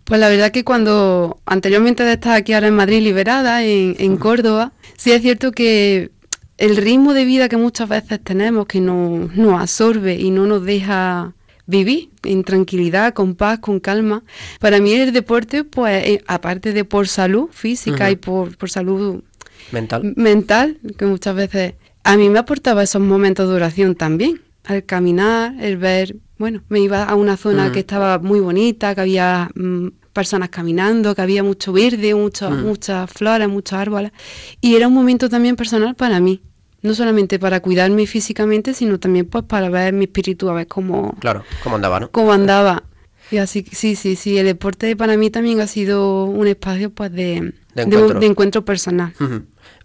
Pues 0.04 0.20
la 0.20 0.28
verdad 0.28 0.50
que 0.50 0.64
cuando 0.64 1.40
anteriormente 1.46 2.04
de 2.04 2.12
estar 2.12 2.34
aquí 2.34 2.52
ahora 2.52 2.68
en 2.68 2.74
Madrid 2.74 3.02
liberada, 3.02 3.64
en, 3.64 4.16
Córdoba, 4.16 4.72
sí 4.96 5.12
es 5.12 5.22
cierto 5.22 5.52
que 5.52 6.10
el 6.58 6.76
ritmo 6.76 7.14
de 7.14 7.24
vida 7.24 7.48
que 7.48 7.56
muchas 7.56 7.88
veces 7.88 8.20
tenemos, 8.22 8.66
que 8.66 8.80
nos, 8.80 9.34
nos 9.34 9.60
absorbe 9.60 10.14
y 10.14 10.30
no 10.30 10.46
nos 10.46 10.64
deja 10.64 11.34
vivir 11.66 12.10
en 12.24 12.44
tranquilidad, 12.44 13.14
con 13.14 13.34
paz, 13.34 13.58
con 13.58 13.80
calma. 13.80 14.22
Para 14.60 14.80
mí 14.80 14.92
el 14.92 15.12
deporte, 15.12 15.64
pues, 15.64 16.06
eh, 16.06 16.24
aparte 16.26 16.72
de 16.72 16.84
por 16.84 17.08
salud 17.08 17.48
física 17.50 18.10
y 18.10 18.16
por, 18.16 18.56
por 18.56 18.70
salud 18.70 19.22
mental. 19.70 20.14
mental, 20.16 20.78
que 20.96 21.06
muchas 21.06 21.34
veces 21.34 21.74
a 22.04 22.16
mí 22.16 22.28
me 22.28 22.38
aportaba 22.38 22.82
esos 22.82 23.02
momentos 23.02 23.48
de 23.48 23.54
oración 23.54 23.94
también. 23.94 24.40
Al 24.64 24.84
caminar, 24.84 25.54
el 25.60 25.76
ver, 25.76 26.16
bueno, 26.38 26.62
me 26.68 26.80
iba 26.80 27.02
a 27.04 27.14
una 27.16 27.36
zona 27.36 27.72
que 27.72 27.80
estaba 27.80 28.18
muy 28.18 28.38
bonita, 28.40 28.94
que 28.94 29.00
había 29.00 29.50
mm, 29.54 29.88
personas 30.12 30.50
caminando, 30.50 31.14
que 31.14 31.22
había 31.22 31.42
mucho 31.42 31.72
verde, 31.72 32.14
mucho, 32.14 32.50
muchas 32.50 33.10
flores, 33.10 33.48
muchos 33.48 33.72
árboles. 33.78 34.12
Y 34.60 34.76
era 34.76 34.86
un 34.88 34.94
momento 34.94 35.28
también 35.28 35.56
personal 35.56 35.94
para 35.96 36.20
mí. 36.20 36.42
No 36.82 36.94
solamente 36.94 37.38
para 37.38 37.60
cuidarme 37.60 38.06
físicamente, 38.06 38.74
sino 38.74 38.98
también 38.98 39.26
pues 39.26 39.44
para 39.44 39.68
ver 39.68 39.92
mi 39.92 40.04
espíritu, 40.04 40.48
a 40.50 40.54
ver 40.54 40.66
cómo, 40.66 41.14
Claro, 41.20 41.44
cómo 41.62 41.76
andaba, 41.76 42.00
¿no? 42.00 42.10
cómo 42.10 42.32
andaba. 42.32 42.82
Y 43.30 43.36
así, 43.38 43.64
sí, 43.70 43.94
sí, 43.96 44.14
sí, 44.16 44.36
el 44.36 44.46
deporte 44.46 44.94
para 44.96 45.16
mí 45.16 45.30
también 45.30 45.60
ha 45.60 45.66
sido 45.68 46.24
un 46.24 46.46
espacio 46.48 46.90
pues 46.90 47.12
de, 47.12 47.52
De 47.74 47.82
encuentro. 47.82 48.18
de 48.20 48.26
encuentro 48.26 48.64
personal. 48.64 49.14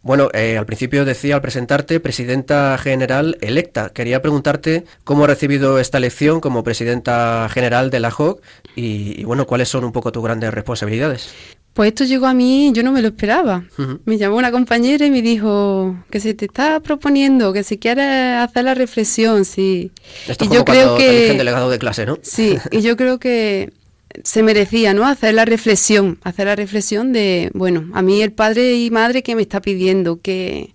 Bueno, 0.01 0.29
eh, 0.33 0.57
al 0.57 0.65
principio 0.65 1.05
decía 1.05 1.35
al 1.35 1.41
presentarte 1.41 1.99
presidenta 1.99 2.77
general 2.77 3.37
electa. 3.41 3.89
Quería 3.89 4.21
preguntarte 4.21 4.85
cómo 5.03 5.23
ha 5.25 5.27
recibido 5.27 5.79
esta 5.79 5.97
elección 5.97 6.39
como 6.39 6.63
presidenta 6.63 7.47
general 7.49 7.89
de 7.89 7.99
la 7.99 8.11
JOC 8.11 8.41
y, 8.75 9.19
y, 9.19 9.23
bueno, 9.23 9.45
cuáles 9.47 9.69
son 9.69 9.83
un 9.83 9.91
poco 9.91 10.11
tus 10.11 10.23
grandes 10.23 10.53
responsabilidades. 10.53 11.33
Pues 11.77 11.89
esto 11.89 12.05
llegó 12.05 12.25
a 12.25 12.33
mí, 12.33 12.71
yo 12.73 12.81
no 12.81 12.91
me 12.91 13.03
lo 13.03 13.09
esperaba. 13.09 13.63
Me 14.05 14.17
llamó 14.17 14.37
una 14.37 14.51
compañera 14.51 15.05
y 15.05 15.11
me 15.11 15.21
dijo 15.21 15.95
que 16.09 16.19
se 16.19 16.33
te 16.33 16.45
está 16.45 16.79
proponiendo, 16.79 17.53
que 17.53 17.61
si 17.61 17.77
quieres 17.77 18.39
hacer 18.39 18.63
la 18.63 18.73
reflexión, 18.73 19.45
sí. 19.45 19.91
Esto 20.27 20.45
y 20.45 20.47
es 20.47 20.49
como 20.49 20.55
yo 20.57 20.65
creo 20.65 20.97
que 20.97 21.35
delegado 21.37 21.69
de 21.69 21.77
clase, 21.77 22.07
¿no? 22.07 22.17
sí, 22.23 22.57
y 22.71 22.81
yo 22.81 22.97
creo 22.97 23.19
que 23.19 23.73
se 24.23 24.43
merecía, 24.43 24.93
¿no? 24.93 25.05
Hacer 25.05 25.33
la 25.33 25.45
reflexión, 25.45 26.19
hacer 26.23 26.47
la 26.47 26.55
reflexión 26.55 27.13
de, 27.13 27.49
bueno, 27.53 27.89
a 27.93 28.01
mí 28.01 28.21
el 28.21 28.31
padre 28.31 28.75
y 28.75 28.91
madre 28.91 29.23
que 29.23 29.35
me 29.35 29.41
está 29.41 29.61
pidiendo 29.61 30.21
que 30.21 30.73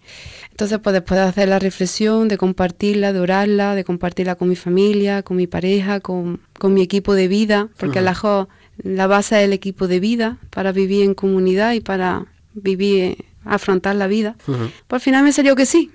entonces 0.50 0.78
pues 0.82 0.92
después 0.92 1.18
de 1.18 1.26
hacer 1.26 1.48
la 1.48 1.58
reflexión, 1.58 2.28
de 2.28 2.36
compartirla, 2.36 3.12
de 3.12 3.20
orarla, 3.20 3.74
de 3.74 3.84
compartirla 3.84 4.34
con 4.34 4.48
mi 4.48 4.56
familia, 4.56 5.22
con 5.22 5.36
mi 5.36 5.46
pareja, 5.46 6.00
con, 6.00 6.40
con 6.58 6.74
mi 6.74 6.82
equipo 6.82 7.14
de 7.14 7.26
vida, 7.26 7.68
porque 7.78 8.00
Ujú. 8.00 8.04
la 8.04 8.48
la 8.82 9.06
base 9.06 9.38
es 9.38 9.44
el 9.44 9.52
equipo 9.52 9.86
de 9.88 10.00
vida 10.00 10.38
para 10.50 10.72
vivir 10.72 11.04
en 11.04 11.14
comunidad 11.14 11.72
y 11.72 11.80
para 11.80 12.26
vivir, 12.54 13.16
afrontar 13.44 13.96
la 13.96 14.06
vida. 14.06 14.36
Pues 14.46 14.60
al 14.90 15.00
final 15.00 15.24
me 15.24 15.32
salió 15.32 15.56
que 15.56 15.66
sí. 15.66 15.90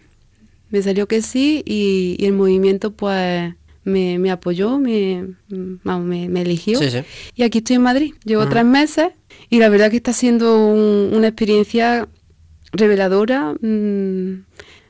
Me 0.69 0.81
salió 0.81 1.07
que 1.07 1.21
sí 1.21 1.63
y, 1.65 2.15
y 2.19 2.25
el 2.25 2.33
movimiento 2.33 2.91
pues 2.91 3.53
me, 3.88 4.19
me 4.19 4.30
apoyó, 4.32 4.78
me, 4.80 5.23
mm, 5.50 5.76
vamos, 5.84 6.06
me, 6.08 6.30
me 6.30 6.41
eligió. 6.41 6.78
Sí, 6.80 6.91
sí. 6.91 7.00
Y 7.36 7.43
aquí 7.43 7.60
estoy 7.60 7.78
en 7.78 7.82
Madrid. 7.84 8.13
Llevo 8.26 8.47
tres 8.50 8.65
meses 8.65 9.08
y 9.50 9.60
la 9.60 9.69
verdad 9.69 9.89
que 9.89 9.97
está 9.97 10.13
siendo 10.13 10.67
un- 10.67 11.12
una 11.15 11.28
experiencia 11.28 12.08
reveladora 12.73 13.54
mm, 13.62 14.43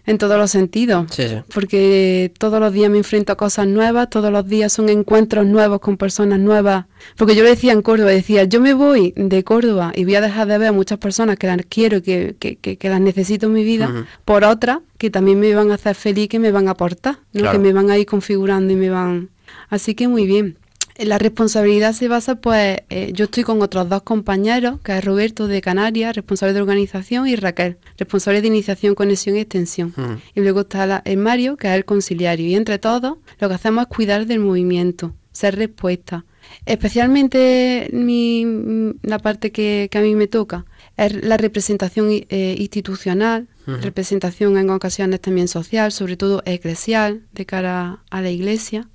en 0.08 0.18
todos 0.18 0.38
los 0.38 0.50
sentidos. 0.50 1.06
Sí, 1.12 1.28
sí. 1.28 1.36
Porque 1.54 2.32
todos 2.40 2.60
los 2.60 2.74
días 2.74 2.90
me 2.90 2.98
enfrento 2.98 3.34
a 3.34 3.36
cosas 3.36 3.68
nuevas, 3.68 4.10
todos 4.10 4.32
los 4.32 4.48
días 4.48 4.72
son 4.74 4.90
encuentros 4.90 5.46
nuevos 5.46 5.80
con 5.82 5.98
personas 5.98 6.40
nuevas. 6.40 6.86
Porque 7.18 7.36
yo 7.36 7.44
le 7.44 7.50
decía 7.50 7.74
en 7.74 7.82
Córdoba, 7.82 8.10
decía, 8.10 8.46
yo 8.46 8.62
me 8.62 8.74
voy 8.74 9.14
de 9.16 9.44
Córdoba 9.44 9.92
y 9.94 10.06
voy 10.06 10.16
a 10.16 10.22
dejar 10.22 10.48
de 10.48 10.58
ver 10.58 10.70
a 10.70 10.72
muchas 10.72 10.98
personas 10.98 11.38
que 11.38 11.46
las 11.48 11.58
quiero, 11.70 12.02
que, 12.02 12.36
que, 12.40 12.56
que, 12.56 12.78
que 12.78 12.90
las 12.90 13.02
necesito 13.02 13.48
en 13.48 13.54
mi 13.54 13.64
vida, 13.64 14.08
por 14.24 14.46
otras 14.46 14.80
que 14.98 15.10
también 15.10 15.40
me 15.40 15.54
van 15.54 15.72
a 15.72 15.76
hacer 15.76 15.96
feliz, 15.96 16.30
que 16.30 16.40
me 16.40 16.52
van 16.52 16.70
a 16.70 16.72
aportar, 16.72 17.18
¿no? 17.34 17.42
Claro. 17.42 17.52
que 17.52 17.60
me 17.60 17.74
van 17.74 17.92
a 17.92 17.98
ir 17.98 18.08
configurando 18.08 18.74
y 18.74 18.76
me 18.76 18.90
van... 18.90 19.30
Así 19.70 19.94
que 19.94 20.08
muy 20.08 20.26
bien. 20.26 20.58
La 21.00 21.18
responsabilidad 21.20 21.94
se 21.94 22.08
basa, 22.08 22.36
pues, 22.42 22.80
eh, 22.90 23.12
yo 23.14 23.26
estoy 23.26 23.44
con 23.44 23.62
otros 23.62 23.88
dos 23.88 24.02
compañeros, 24.02 24.80
que 24.84 24.98
es 24.98 25.06
Roberto 25.06 25.48
de 25.48 25.62
Canarias, 25.62 26.16
responsable 26.16 26.54
de 26.54 26.62
organización, 26.62 27.28
y 27.28 27.36
Raquel, 27.36 27.78
responsable 27.98 28.42
de 28.42 28.48
iniciación, 28.48 28.96
conexión 28.96 29.36
y 29.36 29.40
extensión. 29.42 29.94
Ujú. 29.96 30.18
Y 30.34 30.42
luego 30.42 30.62
está 30.62 30.88
la- 30.88 31.02
el 31.06 31.18
Mario, 31.18 31.56
que 31.56 31.68
es 31.68 31.76
el 31.76 31.86
conciliario. 31.86 32.48
Y 32.48 32.56
entre 32.56 32.80
todos, 32.80 33.18
lo 33.40 33.48
que 33.48 33.54
hacemos 33.56 33.84
es 33.84 33.96
cuidar 33.96 34.26
del 34.26 34.40
movimiento, 34.40 35.14
ser 35.32 35.56
respuesta. 35.56 36.26
Especialmente 36.66 37.90
mi- 37.92 38.46
mm, 38.46 39.00
la 39.04 39.20
parte 39.20 39.52
que, 39.52 39.90
que 39.92 39.98
a 39.98 40.02
mí 40.02 40.16
me 40.16 40.28
toca 40.28 40.66
es 40.96 41.14
la 41.24 41.38
representación 41.38 42.08
eh, 42.12 42.56
institucional, 42.58 43.48
representación 43.82 44.58
en 44.58 44.70
ocasiones 44.70 45.20
también 45.20 45.50
social, 45.50 45.92
sobre 45.92 46.16
todo 46.16 46.42
eclesial, 46.46 47.24
de 47.34 47.46
cara 47.46 48.00
a 48.10 48.22
la 48.22 48.30
iglesia. 48.32 48.88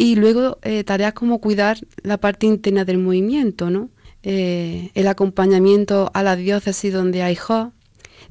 Y 0.00 0.14
luego 0.14 0.58
eh, 0.62 0.84
tareas 0.84 1.12
como 1.12 1.40
cuidar 1.40 1.78
la 2.02 2.18
parte 2.18 2.46
interna 2.46 2.84
del 2.84 2.98
movimiento, 2.98 3.68
¿no? 3.68 3.90
Eh, 4.22 4.90
el 4.94 5.08
acompañamiento 5.08 6.10
a 6.14 6.22
la 6.22 6.36
diócesis 6.36 6.92
donde 6.92 7.22
hay 7.22 7.34
JOS. 7.34 7.68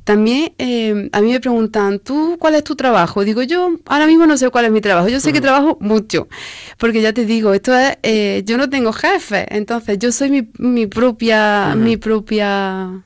También 0.06 0.54
eh, 0.58 1.10
a 1.12 1.20
mí 1.20 1.32
me 1.34 1.42
preguntan, 1.42 2.00
¿tú 2.00 2.38
cuál 2.40 2.56
es 2.56 2.64
tu 2.64 2.78
trabajo? 2.78 3.26
Digo, 3.26 3.44
yo 3.44 3.78
ahora 3.86 4.08
mismo 4.08 4.26
no 4.26 4.38
sé 4.38 4.50
cuál 4.50 4.64
es 4.64 4.72
mi 4.72 4.80
trabajo. 4.80 5.10
Yo 5.10 5.20
sé 5.20 5.34
que 5.34 5.42
trabajo 5.42 5.78
mucho, 5.82 6.30
porque 6.78 7.02
ya 7.02 7.12
te 7.12 7.26
digo, 7.26 7.54
esto 7.54 7.74
es, 7.76 8.46
yo 8.46 8.58
no 8.58 8.70
tengo 8.70 8.94
jefe, 8.94 9.46
entonces 9.54 10.00
yo 10.00 10.14
soy 10.14 10.30
mi, 10.30 10.50
mi 10.58 10.88
propia, 10.88 11.76
mi 11.76 11.98
propia 11.98 13.04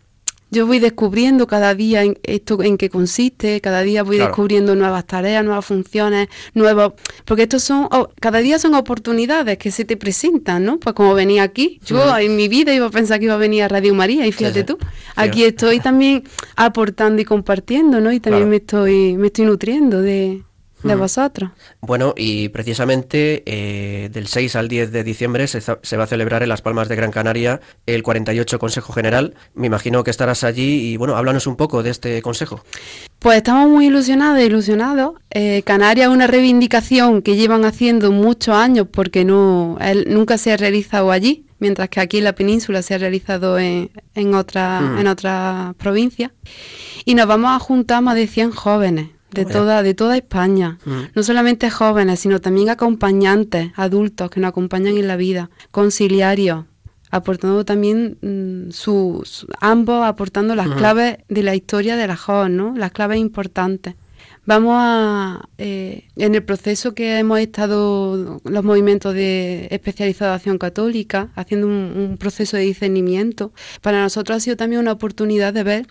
yo 0.51 0.67
voy 0.67 0.79
descubriendo 0.79 1.47
cada 1.47 1.73
día 1.73 2.03
en 2.03 2.19
esto 2.23 2.61
en 2.61 2.77
qué 2.77 2.89
consiste, 2.89 3.59
cada 3.61 3.81
día 3.81 4.03
voy 4.03 4.17
Claro. 4.17 4.29
descubriendo 4.31 4.75
nuevas 4.75 5.07
tareas, 5.07 5.43
nuevas 5.43 5.65
funciones, 5.65 6.27
nuevos, 6.53 6.93
porque 7.25 7.43
estos 7.43 7.63
son, 7.63 7.87
o- 7.91 8.09
cada 8.19 8.39
día 8.39 8.59
son 8.59 8.75
oportunidades 8.75 9.57
que 9.57 9.71
se 9.71 9.85
te 9.85 9.97
presentan, 9.97 10.65
¿no? 10.65 10.79
Pues 10.79 10.93
como 10.93 11.13
venía 11.13 11.43
aquí, 11.43 11.79
yo 11.85 12.17
en 12.17 12.35
mi 12.35 12.47
vida 12.49 12.73
iba 12.73 12.85
a 12.87 12.91
pensar 12.91 13.19
que 13.19 13.25
iba 13.25 13.33
a 13.33 13.37
venir 13.37 13.63
a 13.63 13.67
Radio 13.69 13.93
María 13.95 14.27
y 14.27 14.31
fíjate 14.31 14.59
sí. 14.59 14.65
tú, 14.65 14.77
aquí 15.15 15.43
estoy 15.45 15.79
también 15.79 16.23
aportando 16.55 17.21
y 17.21 17.25
compartiendo, 17.25 18.01
¿no? 18.01 18.11
Y 18.11 18.19
también 18.19 18.43
Claro. 18.43 18.49
me 18.49 18.55
estoy, 18.57 19.17
me 19.17 19.27
estoy 19.27 19.45
nutriendo 19.45 20.01
de, 20.01 20.43
de 20.83 20.95
vosotros. 20.95 21.51
Bueno, 21.81 22.13
y 22.17 22.49
precisamente 22.49 23.43
eh, 23.45 24.09
del 24.09 24.27
6 24.27 24.55
al 24.55 24.67
10 24.67 24.91
de 24.91 25.03
diciembre 25.03 25.47
se, 25.47 25.97
va 25.97 26.03
a 26.03 26.07
celebrar 26.07 26.43
en 26.43 26.49
Las 26.49 26.61
Palmas 26.61 26.89
de 26.89 26.95
Gran 26.95 27.11
Canaria 27.11 27.61
el 27.85 28.03
48 28.03 28.59
Consejo 28.59 28.93
General. 28.93 29.33
Me 29.53 29.67
imagino 29.67 30.03
que 30.03 30.11
estarás 30.11 30.43
allí 30.43 30.91
y 30.91 30.97
bueno, 30.97 31.15
háblanos 31.15 31.47
un 31.47 31.55
poco 31.55 31.83
de 31.83 31.89
este 31.91 32.21
consejo. 32.21 32.63
Pues 33.19 33.37
estamos 33.37 33.69
muy 33.69 33.87
ilusionados 33.87 34.39
e 34.39 34.45
ilusionados. 34.45 35.13
Eh, 35.29 35.61
Canarias 35.63 36.09
es 36.09 36.13
una 36.13 36.27
reivindicación 36.27 37.21
que 37.21 37.35
llevan 37.35 37.65
haciendo 37.65 38.11
muchos 38.11 38.55
años 38.55 38.87
porque 38.91 39.23
no 39.25 39.77
él 39.79 40.05
nunca 40.09 40.37
se 40.37 40.51
ha 40.51 40.57
realizado 40.57 41.11
allí, 41.11 41.45
mientras 41.59 41.89
que 41.89 41.99
aquí 41.99 42.17
en 42.17 42.23
la 42.23 42.33
península 42.33 42.81
se 42.81 42.95
ha 42.95 42.97
realizado 42.97 43.59
en, 43.59 43.91
en 44.15 44.33
otras 44.33 44.81
Mm. 44.81 44.97
en 44.99 45.07
otras 45.07 45.75
provincias. 45.75 46.31
Y 47.05 47.15
nos 47.15 47.27
vamos 47.27 47.51
a 47.51 47.59
juntar 47.59 48.01
más 48.01 48.15
de 48.15 48.27
100 48.27 48.51
jóvenes 48.51 49.09
de 49.33 49.45
toda, 49.45 49.83
de 49.83 49.93
toda 49.93 50.15
España. 50.17 50.77
Mm. 50.85 50.91
No 51.15 51.23
solamente 51.23 51.69
jóvenes, 51.69 52.19
sino 52.19 52.39
también 52.41 52.69
acompañantes, 52.69 53.71
adultos 53.75 54.29
que 54.29 54.39
nos 54.39 54.49
acompañan 54.49 54.97
en 54.97 55.07
la 55.07 55.15
vida, 55.15 55.49
conciliarios, 55.71 56.65
aportando 57.09 57.65
también 57.65 58.17
mm, 58.21 58.71
su, 58.71 59.21
su- 59.25 59.47
ambos 59.59 60.05
aportando 60.05 60.55
las 60.55 60.67
claves 60.69 61.17
de 61.27 61.43
la 61.43 61.55
historia 61.55 61.95
de 61.97 62.07
la 62.07 62.15
JON, 62.15 62.55
¿no? 62.55 62.73
Las 62.77 62.91
claves 62.91 63.17
importantes. 63.19 63.95
Vamos 64.43 64.73
a, 64.75 65.47
eh, 65.59 66.05
en 66.15 66.33
el 66.33 66.43
proceso 66.43 66.95
que 66.95 67.19
hemos 67.19 67.39
estado, 67.39 68.41
los 68.43 68.63
movimientos 68.63 69.13
de 69.13 69.67
especializado 69.69 70.31
de 70.31 70.35
acción 70.37 70.57
católica, 70.57 71.29
haciendo 71.35 71.67
un, 71.67 71.93
un 71.95 72.17
proceso 72.17 72.57
de 72.57 72.63
discernimiento, 72.63 73.53
para 73.81 74.01
nosotros 74.01 74.37
ha 74.37 74.39
sido 74.39 74.57
también 74.57 74.81
una 74.81 74.93
oportunidad 74.93 75.53
de 75.53 75.63
ver, 75.63 75.87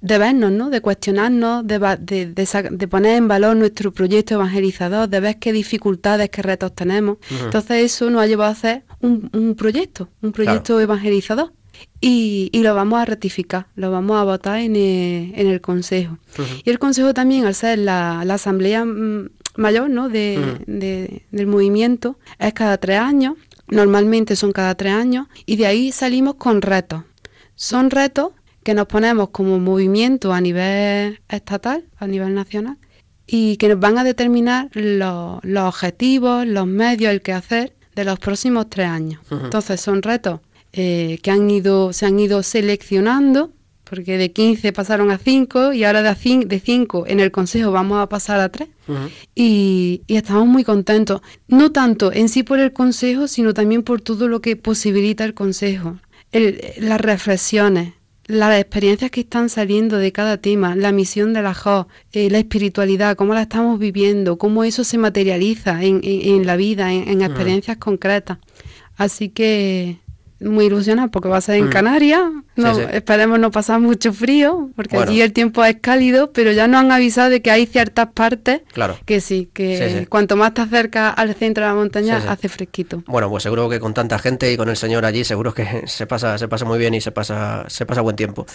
de 0.00 0.18
vernos, 0.18 0.50
¿no? 0.52 0.70
De 0.70 0.80
cuestionarnos, 0.80 1.66
de, 1.66 1.78
de, 2.00 2.26
de 2.32 2.68
de 2.70 2.88
poner 2.88 3.16
en 3.16 3.28
valor 3.28 3.54
nuestro 3.56 3.92
proyecto 3.92 4.34
evangelizador, 4.34 5.08
de 5.08 5.20
ver 5.20 5.38
qué 5.38 5.52
dificultades, 5.52 6.30
qué 6.30 6.42
retos 6.42 6.74
tenemos. 6.74 7.18
Entonces 7.44 7.84
eso 7.84 8.08
nos 8.10 8.22
ha 8.22 8.26
llevado 8.26 8.48
a 8.50 8.52
hacer 8.52 8.84
un, 9.00 9.28
un 9.32 9.54
proyecto, 9.54 10.08
un 10.22 10.32
proyecto 10.32 10.80
evangelizador. 10.80 11.52
Y, 12.00 12.50
y 12.52 12.62
lo 12.62 12.74
vamos 12.74 13.00
a 13.00 13.04
ratificar, 13.06 13.66
lo 13.74 13.90
vamos 13.90 14.18
a 14.20 14.24
votar 14.24 14.58
en 14.58 14.76
el, 14.76 15.32
en 15.34 15.46
el 15.48 15.60
Consejo. 15.62 16.18
Y 16.64 16.68
el 16.70 16.78
Consejo 16.78 17.14
también, 17.14 17.46
al 17.46 17.54
ser 17.54 17.78
la, 17.78 18.22
la 18.24 18.34
Asamblea 18.34 18.84
mm, 18.84 19.30
Mayor 19.56 19.88
¿no? 19.90 20.08
de, 20.08 20.38
de- 20.66 21.22
del 21.30 21.46
movimiento, 21.46 22.18
es 22.38 22.52
cada 22.54 22.76
tres 22.78 22.98
años, 22.98 23.34
normalmente 23.68 24.36
son 24.36 24.52
cada 24.52 24.74
tres 24.74 24.92
años, 24.92 25.26
y 25.46 25.56
de 25.56 25.66
ahí 25.66 25.90
salimos 25.92 26.34
con 26.34 26.60
retos. 26.62 27.02
Son 27.54 27.90
retos 27.90 28.32
que 28.62 28.74
nos 28.74 28.86
ponemos 28.86 29.30
como 29.30 29.58
movimiento 29.58 30.32
a 30.32 30.40
nivel 30.40 31.20
estatal, 31.28 31.84
a 31.96 32.06
nivel 32.06 32.34
nacional, 32.34 32.76
y 33.26 33.56
que 33.56 33.68
nos 33.68 33.80
van 33.80 33.98
a 33.98 34.04
determinar 34.04 34.68
los, 34.72 35.38
los 35.42 35.64
objetivos, 35.64 36.46
los 36.46 36.66
medios, 36.66 37.12
el 37.12 37.22
quehacer 37.22 37.74
de 37.94 38.04
los 38.04 38.18
próximos 38.18 38.68
tres 38.68 38.88
años. 38.88 39.20
Entonces 39.30 39.80
son 39.80 40.02
retos 40.02 40.40
eh, 40.72 41.18
que 41.22 41.30
han 41.30 41.50
ido, 41.50 41.92
se 41.92 42.06
han 42.06 42.18
ido 42.18 42.42
seleccionando 42.42 43.52
porque 43.90 44.18
de 44.18 44.30
15 44.30 44.72
pasaron 44.72 45.10
a 45.10 45.18
5 45.18 45.72
y 45.72 45.82
ahora 45.82 46.02
de 46.02 46.60
5 46.60 47.06
en 47.08 47.18
el 47.18 47.32
consejo 47.32 47.72
vamos 47.72 48.00
a 48.00 48.08
pasar 48.08 48.38
a 48.38 48.48
3 48.48 48.68
y, 49.34 50.02
estamos 50.06 50.46
muy 50.46 50.62
contentos, 50.62 51.22
no 51.48 51.72
tanto 51.72 52.12
en 52.12 52.28
sí 52.28 52.44
por 52.44 52.60
el 52.60 52.72
consejo, 52.72 53.26
sino 53.26 53.52
también 53.52 53.82
por 53.82 54.00
todo 54.00 54.28
lo 54.28 54.40
que 54.40 54.54
posibilita 54.54 55.24
el 55.24 55.34
consejo, 55.34 55.98
las 56.30 57.00
reflexiones, 57.00 57.94
las 58.30 58.58
experiencias 58.60 59.10
que 59.10 59.20
están 59.20 59.48
saliendo 59.48 59.96
de 59.98 60.12
cada 60.12 60.38
tema, 60.38 60.74
la 60.74 60.92
misión 60.92 61.32
de 61.32 61.42
la 61.42 61.54
JO, 61.54 61.88
eh, 62.12 62.30
la 62.30 62.38
espiritualidad, 62.38 63.16
cómo 63.16 63.34
la 63.34 63.42
estamos 63.42 63.78
viviendo, 63.78 64.38
cómo 64.38 64.64
eso 64.64 64.84
se 64.84 64.98
materializa 64.98 65.82
en, 65.82 66.46
la 66.46 66.56
vida, 66.56 66.92
en, 66.92 67.22
experiencias 67.22 67.76
concretas. 67.76 68.38
Así 68.96 69.30
que 69.30 69.99
muy 70.40 70.66
ilusionada 70.66 71.08
porque 71.08 71.28
va 71.28 71.36
a 71.36 71.40
ser 71.40 71.56
en 71.56 71.66
mm. 71.66 71.70
Canarias. 71.70 72.22
No, 72.56 72.78
Esperemos 72.78 73.38
no 73.38 73.50
pasar 73.50 73.80
mucho 73.80 74.12
frío, 74.12 74.70
porque 74.76 74.96
allí 74.96 75.22
el 75.22 75.32
tiempo 75.32 75.64
es 75.64 75.76
cálido, 75.80 76.30
pero 76.32 76.52
ya 76.52 76.66
nos 76.68 76.80
han 76.80 76.92
avisado 76.92 77.30
de 77.30 77.40
que 77.40 77.50
hay 77.50 77.64
ciertas 77.66 78.08
partes 78.12 78.62
claro. 78.72 78.98
que 79.06 79.20
sí, 79.20 79.48
que 79.52 80.06
cuanto 80.10 80.36
más 80.36 80.52
te 80.52 80.62
acercas 80.62 81.14
al 81.16 81.34
centro 81.34 81.64
de 81.64 81.70
la 81.70 81.74
montaña 81.74 82.22
hace 82.28 82.48
fresquito. 82.48 83.02
Bueno, 83.06 83.30
pues 83.30 83.44
seguro 83.44 83.68
que 83.68 83.80
con 83.80 83.94
tanta 83.94 84.18
gente 84.18 84.52
y 84.52 84.56
con 84.56 84.68
el 84.68 84.76
señor 84.76 85.04
allí, 85.04 85.24
seguro 85.24 85.54
que 85.54 85.82
se 85.86 86.06
pasa, 86.06 86.36
se 86.36 86.48
pasa 86.48 86.64
muy 86.64 86.78
bien 86.78 86.92
y 86.94 87.00
se 87.00 87.12
pasa, 87.12 87.64
se 87.68 87.86
pasa 87.86 88.00
buen 88.00 88.16
tiempo. 88.16 88.46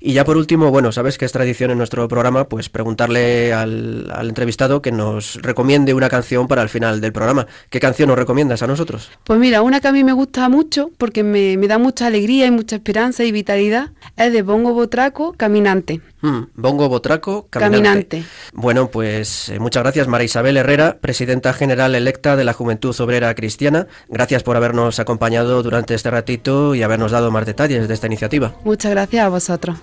Y 0.00 0.12
ya 0.12 0.24
por 0.24 0.36
último, 0.36 0.70
bueno, 0.70 0.90
sabes 0.90 1.18
que 1.18 1.24
es 1.24 1.32
tradición 1.32 1.70
en 1.70 1.78
nuestro 1.78 2.08
programa, 2.08 2.48
pues 2.48 2.68
preguntarle 2.68 3.52
al, 3.52 4.10
al 4.12 4.28
entrevistado 4.28 4.82
que 4.82 4.90
nos 4.90 5.36
recomiende 5.40 5.94
una 5.94 6.08
canción 6.08 6.48
para 6.48 6.62
el 6.62 6.68
final 6.68 7.00
del 7.00 7.12
programa. 7.12 7.46
¿Qué 7.70 7.78
canción 7.80 8.08
nos 8.08 8.18
recomiendas 8.18 8.62
a 8.62 8.66
nosotros? 8.66 9.10
Pues 9.24 9.38
mira, 9.38 9.62
una 9.62 9.80
que 9.80 9.88
a 9.88 9.92
mí 9.92 10.02
me 10.02 10.12
gusta 10.12 10.48
mucho 10.48 10.90
porque 10.98 11.22
me, 11.22 11.31
da 11.68 11.78
mucha 11.78 12.06
alegría 12.06 12.46
y 12.46 12.50
mucha 12.50 12.76
esperanza 12.76 13.24
y 13.24 13.32
vitalidad, 13.32 13.90
es 14.16 14.32
de 14.32 14.42
Bongo 14.42 14.72
Botraco, 14.72 15.32
Caminante. 15.32 16.00
Mm, 16.22 16.42
Bongo 16.54 16.88
Botraco, 16.88 17.48
caminante. 17.50 18.24
Bueno, 18.52 18.88
pues 18.88 19.48
eh, 19.48 19.58
muchas 19.58 19.82
gracias, 19.82 20.06
María 20.06 20.26
Isabel 20.26 20.56
Herrera, 20.56 20.98
presidenta 21.00 21.52
general 21.52 21.94
electa 21.96 22.36
de 22.36 22.44
la 22.44 22.52
Juventud 22.52 22.94
Obrera 23.00 23.34
Cristiana. 23.34 23.88
Gracias 24.08 24.44
por 24.44 24.56
habernos 24.56 25.00
acompañado 25.00 25.62
durante 25.64 25.94
este 25.94 26.10
ratito 26.10 26.76
y 26.76 26.82
habernos 26.82 27.10
dado 27.10 27.32
más 27.32 27.44
detalles 27.44 27.88
de 27.88 27.94
esta 27.94 28.06
iniciativa. 28.06 28.54
Muchas 28.64 28.92
gracias 28.92 29.24
a 29.24 29.28
vosotros. 29.28 29.76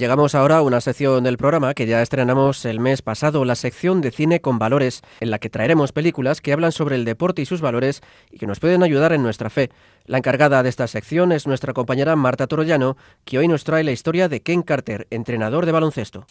Llegamos 0.00 0.34
ahora 0.34 0.56
a 0.56 0.62
una 0.62 0.80
sección 0.80 1.24
del 1.24 1.36
programa 1.36 1.74
que 1.74 1.86
ya 1.86 2.00
estrenamos 2.00 2.64
el 2.64 2.80
mes 2.80 3.02
pasado, 3.02 3.44
la 3.44 3.54
sección 3.54 4.00
de 4.00 4.10
cine 4.10 4.40
con 4.40 4.58
valores, 4.58 5.02
en 5.20 5.30
la 5.30 5.38
que 5.38 5.50
traeremos 5.50 5.92
películas 5.92 6.40
que 6.40 6.54
hablan 6.54 6.72
sobre 6.72 6.96
el 6.96 7.04
deporte 7.04 7.42
y 7.42 7.44
sus 7.44 7.60
valores 7.60 8.00
y 8.30 8.38
que 8.38 8.46
nos 8.46 8.60
pueden 8.60 8.82
ayudar 8.82 9.12
en 9.12 9.22
nuestra 9.22 9.50
fe. 9.50 9.68
La 10.06 10.16
encargada 10.16 10.62
de 10.62 10.70
esta 10.70 10.86
sección 10.86 11.32
es 11.32 11.46
nuestra 11.46 11.74
compañera 11.74 12.16
Marta 12.16 12.46
Torollano, 12.46 12.96
que 13.26 13.36
hoy 13.36 13.46
nos 13.46 13.64
trae 13.64 13.84
la 13.84 13.92
historia 13.92 14.30
de 14.30 14.40
Ken 14.40 14.62
Carter, 14.62 15.06
entrenador 15.10 15.66
de 15.66 15.72
baloncesto. 15.72 16.24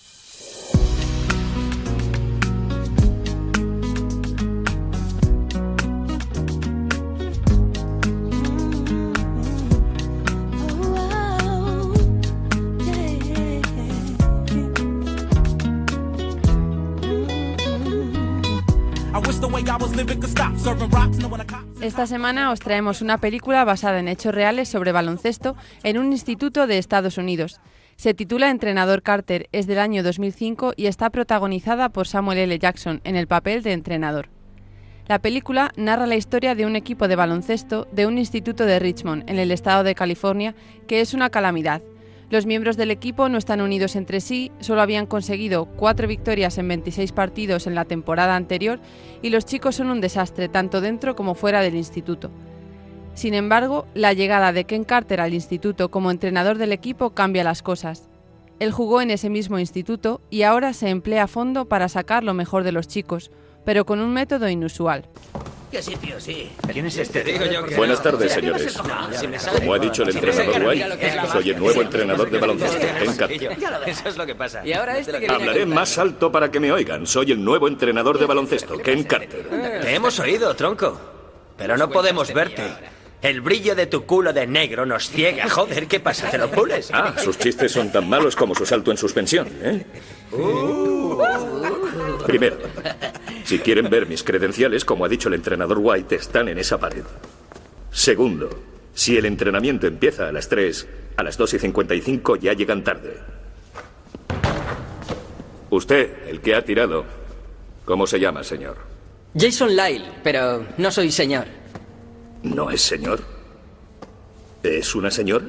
Esta 21.81 22.07
semana 22.07 22.51
os 22.51 22.59
traemos 22.59 23.01
una 23.01 23.17
película 23.17 23.65
basada 23.65 23.99
en 23.99 24.07
hechos 24.07 24.33
reales 24.33 24.69
sobre 24.69 24.91
baloncesto 24.91 25.55
en 25.83 25.97
un 25.97 26.11
instituto 26.11 26.65
de 26.65 26.77
Estados 26.77 27.17
Unidos. 27.17 27.59
Se 27.97 28.13
titula 28.13 28.51
Entrenador 28.51 29.01
Carter, 29.01 29.49
es 29.51 29.67
del 29.67 29.79
año 29.79 30.01
2005 30.01 30.73
y 30.77 30.85
está 30.85 31.09
protagonizada 31.09 31.89
por 31.89 32.07
Samuel 32.07 32.37
L. 32.37 32.57
Jackson 32.57 33.01
en 33.03 33.17
el 33.17 33.27
papel 33.27 33.61
de 33.61 33.73
entrenador. 33.73 34.29
La 35.09 35.19
película 35.19 35.73
narra 35.75 36.05
la 36.05 36.15
historia 36.15 36.55
de 36.55 36.65
un 36.65 36.77
equipo 36.77 37.09
de 37.09 37.17
baloncesto 37.17 37.87
de 37.91 38.05
un 38.05 38.17
instituto 38.17 38.65
de 38.65 38.79
Richmond, 38.79 39.29
en 39.29 39.39
el 39.39 39.51
estado 39.51 39.83
de 39.83 39.95
California, 39.95 40.55
que 40.87 41.01
es 41.01 41.13
una 41.13 41.29
calamidad. 41.29 41.81
Los 42.29 42.45
miembros 42.45 42.77
del 42.77 42.91
equipo 42.91 43.27
no 43.27 43.39
están 43.39 43.59
unidos 43.59 43.95
entre 43.95 44.21
sí, 44.21 44.51
solo 44.59 44.81
habían 44.81 45.07
conseguido 45.07 45.65
cuatro 45.65 46.07
victorias 46.07 46.59
en 46.59 46.67
26 46.67 47.11
partidos 47.11 47.65
en 47.65 47.73
la 47.73 47.85
temporada 47.85 48.35
anterior 48.35 48.79
y 49.23 49.31
los 49.31 49.45
chicos 49.45 49.75
son 49.75 49.89
un 49.89 49.99
desastre 49.99 50.47
tanto 50.47 50.79
dentro 50.79 51.15
como 51.15 51.33
fuera 51.33 51.61
del 51.61 51.75
instituto. 51.75 52.29
Sin 53.15 53.33
embargo, 53.33 53.87
la 53.95 54.13
llegada 54.13 54.53
de 54.53 54.65
Ken 54.65 54.83
Carter 54.83 55.21
al 55.21 55.33
instituto 55.33 55.89
como 55.89 56.11
entrenador 56.11 56.59
del 56.59 56.71
equipo 56.71 57.09
cambia 57.15 57.43
las 57.43 57.63
cosas. 57.63 58.07
Él 58.59 58.71
jugó 58.71 59.01
en 59.01 59.09
ese 59.09 59.31
mismo 59.31 59.57
instituto 59.57 60.21
y 60.29 60.43
ahora 60.43 60.73
se 60.73 60.89
emplea 60.89 61.23
a 61.23 61.27
fondo 61.27 61.67
para 61.67 61.89
sacar 61.89 62.23
lo 62.23 62.35
mejor 62.35 62.63
de 62.63 62.73
los 62.73 62.87
chicos, 62.87 63.31
pero 63.65 63.85
con 63.85 63.99
un 64.01 64.13
método 64.13 64.47
inusual. 64.49 65.09
¿Qué 65.71 65.83
sitio, 65.83 66.19
sí? 66.19 66.51
¿Quién 66.71 66.87
es 66.87 66.97
este? 66.97 67.23
Buenas 67.75 68.01
tardes, 68.01 68.31
señores. 68.31 68.75
Como 69.55 69.73
ha 69.73 69.79
dicho 69.79 70.03
el 70.03 70.09
entrenador 70.09 70.67
White, 70.67 71.27
soy 71.31 71.49
el 71.51 71.59
nuevo 71.59 71.81
entrenador 71.81 72.29
de 72.31 72.39
baloncesto. 72.39 72.87
Eso 73.85 74.09
es 74.09 74.17
lo 74.17 74.25
que 74.25 74.35
pasa. 74.35 74.63
Este 74.63 75.29
Hablaré 75.29 75.65
más 75.65 75.97
alto 75.97 76.31
para 76.31 76.49
que 76.49 76.59
me 76.59 76.71
oigan. 76.71 77.05
Soy 77.05 77.31
el 77.31 77.43
nuevo 77.43 77.67
entrenador 77.67 78.17
de 78.17 78.25
baloncesto, 78.25 78.77
Ken 78.77 79.03
Carter. 79.03 79.47
Te 79.81 79.93
hemos 79.93 80.19
oído, 80.19 80.55
tronco. 80.55 80.99
Pero 81.57 81.77
no 81.77 81.89
podemos 81.89 82.33
verte. 82.33 82.63
El 83.21 83.41
brillo 83.41 83.75
de 83.75 83.85
tu 83.85 84.05
culo 84.05 84.31
de 84.31 84.47
negro 84.47 84.85
nos 84.85 85.09
ciega. 85.09 85.49
Joder, 85.49 85.87
¿qué 85.87 85.99
pasa? 85.99 86.29
¿Te 86.29 86.37
lo 86.37 86.49
pules? 86.49 86.89
Ah, 86.93 87.13
sus 87.21 87.37
chistes 87.37 87.69
son 87.71 87.91
tan 87.91 88.07
malos 88.07 88.33
como 88.35 88.55
su 88.55 88.65
salto 88.65 88.91
en 88.91 88.97
suspensión, 88.97 89.49
¿eh? 89.61 89.85
Uh. 90.31 91.78
Primero, 92.29 92.57
si 93.43 93.57
quieren 93.57 93.89
ver 93.89 94.05
mis 94.05 94.23
credenciales, 94.23 94.85
como 94.85 95.03
ha 95.03 95.09
dicho 95.09 95.29
el 95.29 95.33
entrenador 95.33 95.79
White, 95.81 96.15
están 96.15 96.47
en 96.47 96.59
esa 96.59 96.77
pared. 96.77 97.03
Segundo, 97.91 98.49
si 98.93 99.17
el 99.17 99.25
entrenamiento 99.25 99.87
empieza 99.87 100.29
a 100.29 100.31
las 100.31 100.47
3, 100.47 100.87
a 101.17 101.23
las 101.23 101.37
2 101.37 101.55
y 101.55 101.59
55 101.59 102.35
ya 102.35 102.53
llegan 102.53 102.83
tarde. 102.83 103.17
Usted, 105.71 106.27
el 106.27 106.39
que 106.41 106.53
ha 106.53 106.63
tirado, 106.63 107.03
¿cómo 107.83 108.05
se 108.05 108.19
llama, 108.19 108.43
señor? 108.43 108.77
Jason 109.35 109.75
Lyle, 109.75 110.05
pero 110.23 110.67
no 110.77 110.91
soy 110.91 111.11
señor. 111.11 111.45
¿No 112.43 112.69
es 112.69 112.81
señor? 112.81 113.21
¿Es 114.61 114.93
una 114.93 115.09
señor? 115.09 115.43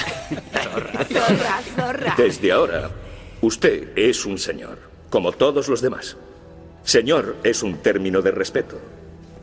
zorra, 0.62 1.62
zorra. 1.76 2.14
Desde 2.16 2.52
ahora, 2.52 2.90
usted 3.42 3.90
es 3.96 4.24
un 4.24 4.38
señor, 4.38 4.89
como 5.10 5.32
todos 5.32 5.68
los 5.68 5.82
demás. 5.82 6.16
Señor 6.84 7.36
es 7.44 7.62
un 7.62 7.74
término 7.78 8.22
de 8.22 8.30
respeto. 8.30 8.80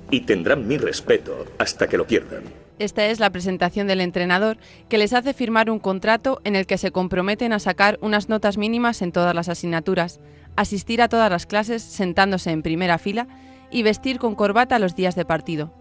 Y 0.10 0.22
tendrán 0.22 0.68
mi 0.68 0.78
respeto 0.78 1.46
hasta 1.60 1.88
que 1.88 1.98
lo 1.98 2.08
pierdan. 2.08 2.44
Esta 2.80 3.06
es 3.08 3.20
la 3.20 3.32
presentación 3.32 3.88
del 3.88 4.02
entrenador 4.02 4.58
que 4.88 4.98
les 4.98 5.14
hace 5.14 5.34
firmar 5.34 5.70
un 5.70 5.80
contrato 5.80 6.40
en 6.44 6.56
el 6.56 6.66
que 6.66 6.78
se 6.78 6.92
comprometen 6.92 7.52
a 7.52 7.60
sacar 7.60 7.98
unas 8.02 8.30
notas 8.30 8.58
mínimas 8.58 9.02
en 9.02 9.12
todas 9.12 9.36
las 9.36 9.50
asignaturas, 9.50 10.20
asistir 10.56 11.02
a 11.02 11.10
todas 11.10 11.30
las 11.30 11.46
clases 11.46 11.82
sentándose 11.82 12.52
en 12.52 12.62
primera 12.62 12.98
fila 12.98 13.28
y 13.72 13.84
vestir 13.84 14.20
con 14.20 14.36
corbata 14.36 14.80
los 14.80 14.96
días 14.96 15.16
de 15.16 15.26
partido. 15.26 15.74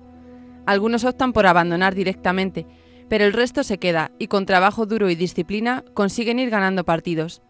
Algunos 0.64 1.04
optan 1.04 1.32
por 1.32 1.46
abandonar 1.46 1.94
directamente, 1.94 2.66
pero 3.08 3.24
el 3.24 3.32
resto 3.32 3.62
se 3.62 3.78
queda 3.78 4.10
y 4.18 4.26
con 4.26 4.46
trabajo 4.46 4.86
duro 4.86 5.08
y 5.10 5.14
disciplina 5.14 5.84
consiguen 5.94 6.40
ir 6.40 6.50
ganando 6.50 6.84
partidos. 6.84 7.42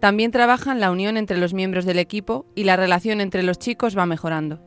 También 0.00 0.30
trabajan 0.30 0.80
la 0.80 0.90
unión 0.90 1.16
entre 1.16 1.38
los 1.38 1.54
miembros 1.54 1.84
del 1.84 1.98
equipo 1.98 2.46
y 2.54 2.64
la 2.64 2.76
relación 2.76 3.20
entre 3.20 3.42
los 3.42 3.58
chicos 3.58 3.98
va 3.98 4.06
mejorando. 4.06 4.60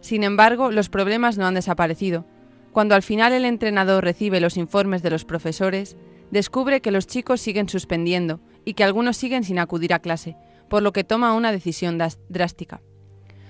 Sin 0.00 0.24
embargo, 0.24 0.70
los 0.70 0.88
problemas 0.88 1.38
no 1.38 1.46
han 1.46 1.54
desaparecido. 1.54 2.26
Cuando 2.72 2.94
al 2.94 3.02
final 3.02 3.32
el 3.32 3.44
entrenador 3.44 4.04
recibe 4.04 4.40
los 4.40 4.56
informes 4.56 5.02
de 5.02 5.10
los 5.10 5.24
profesores, 5.24 5.96
descubre 6.30 6.80
que 6.80 6.90
los 6.90 7.06
chicos 7.06 7.40
siguen 7.40 7.68
suspendiendo 7.68 8.40
y 8.64 8.74
que 8.74 8.84
algunos 8.84 9.16
siguen 9.16 9.44
sin 9.44 9.58
acudir 9.58 9.94
a 9.94 10.00
clase, 10.00 10.36
por 10.68 10.82
lo 10.82 10.92
que 10.92 11.04
toma 11.04 11.34
una 11.34 11.52
decisión 11.52 11.98
drástica. 12.28 12.80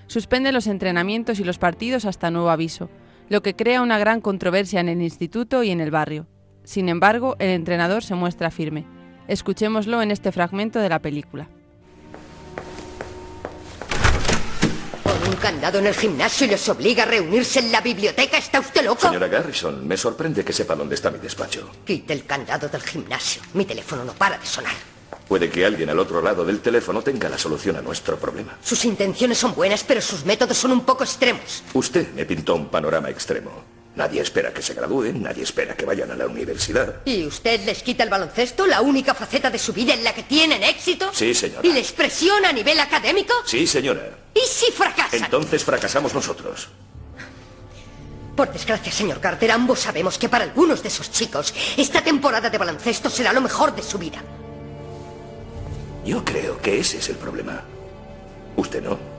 Suspende 0.07 0.51
los 0.51 0.67
entrenamientos 0.67 1.39
y 1.39 1.43
los 1.43 1.57
partidos 1.57 2.05
hasta 2.05 2.31
nuevo 2.31 2.49
aviso, 2.49 2.89
lo 3.29 3.41
que 3.41 3.55
crea 3.55 3.81
una 3.81 3.97
gran 3.97 4.21
controversia 4.21 4.79
en 4.79 4.89
el 4.89 5.01
instituto 5.01 5.63
y 5.63 5.71
en 5.71 5.79
el 5.79 5.91
barrio. 5.91 6.27
Sin 6.63 6.87
embargo, 6.87 7.35
el 7.39 7.49
entrenador 7.49 8.03
se 8.03 8.15
muestra 8.15 8.51
firme. 8.51 8.85
Escuchémoslo 9.27 10.01
en 10.01 10.11
este 10.11 10.31
fragmento 10.31 10.79
de 10.79 10.89
la 10.89 10.99
película. 10.99 11.47
un 15.25 15.35
candado 15.35 15.79
en 15.79 15.87
el 15.87 15.93
gimnasio 15.93 16.45
y 16.45 16.49
les 16.49 16.69
obliga 16.69 17.03
a 17.03 17.05
reunirse 17.05 17.59
en 17.59 17.71
la 17.71 17.81
biblioteca. 17.81 18.37
¿Está 18.37 18.59
usted 18.59 18.83
loco? 18.83 19.07
Señora 19.07 19.27
Garrison, 19.27 19.87
me 19.87 19.95
sorprende 19.97 20.43
que 20.43 20.53
sepa 20.53 20.75
dónde 20.75 20.95
está 20.95 21.11
mi 21.11 21.19
despacho. 21.19 21.69
Quite 21.85 22.13
el 22.13 22.25
candado 22.25 22.67
del 22.67 22.81
gimnasio. 22.81 23.41
Mi 23.53 23.65
teléfono 23.65 24.03
no 24.03 24.13
para 24.13 24.37
de 24.37 24.45
sonar. 24.45 24.73
Puede 25.27 25.49
que 25.49 25.65
alguien 25.65 25.89
al 25.89 25.99
otro 25.99 26.21
lado 26.21 26.43
del 26.43 26.59
teléfono 26.59 27.01
tenga 27.01 27.29
la 27.29 27.37
solución 27.37 27.77
a 27.77 27.81
nuestro 27.81 28.17
problema. 28.17 28.57
Sus 28.61 28.83
intenciones 28.85 29.37
son 29.37 29.55
buenas, 29.55 29.83
pero 29.83 30.01
sus 30.01 30.25
métodos 30.25 30.57
son 30.57 30.71
un 30.71 30.81
poco 30.81 31.03
extremos. 31.03 31.63
Usted 31.73 32.13
me 32.13 32.25
pintó 32.25 32.55
un 32.55 32.67
panorama 32.67 33.09
extremo. 33.09 33.51
Nadie 33.95 34.21
espera 34.21 34.51
que 34.51 34.63
se 34.63 34.73
gradúen, 34.73 35.21
nadie 35.21 35.43
espera 35.43 35.75
que 35.75 35.85
vayan 35.85 36.09
a 36.09 36.15
la 36.15 36.25
universidad. 36.25 37.01
¿Y 37.05 37.25
usted 37.27 37.63
les 37.63 37.83
quita 37.83 38.03
el 38.03 38.09
baloncesto, 38.09 38.65
la 38.65 38.81
única 38.81 39.13
faceta 39.13 39.51
de 39.51 39.59
su 39.59 39.71
vida 39.71 39.93
en 39.93 40.03
la 40.03 40.13
que 40.15 40.23
tienen 40.23 40.63
éxito? 40.63 41.11
Sí, 41.13 41.33
señora. 41.35 41.67
¿Y 41.67 41.73
les 41.73 41.91
presiona 41.91 42.49
a 42.49 42.53
nivel 42.53 42.79
académico? 42.79 43.33
Sí, 43.45 43.67
señora. 43.67 44.17
¿Y 44.33 44.47
si 44.47 44.71
fracasan? 44.71 45.25
Entonces 45.25 45.63
fracasamos 45.63 46.13
nosotros. 46.13 46.69
Por 48.35 48.51
desgracia, 48.51 48.91
señor 48.91 49.19
Carter, 49.19 49.51
ambos 49.51 49.81
sabemos 49.81 50.17
que 50.17 50.27
para 50.27 50.45
algunos 50.45 50.81
de 50.81 50.87
esos 50.87 51.11
chicos, 51.11 51.53
esta 51.77 52.01
temporada 52.01 52.49
de 52.49 52.57
baloncesto 52.57 53.11
será 53.11 53.31
lo 53.31 53.41
mejor 53.41 53.75
de 53.75 53.83
su 53.83 53.99
vida. 53.99 54.23
Yo 56.03 56.25
creo 56.25 56.59
que 56.59 56.79
ese 56.79 56.97
es 56.97 57.09
el 57.09 57.17
problema. 57.17 57.63
Usted 58.55 58.81
no. 58.81 59.12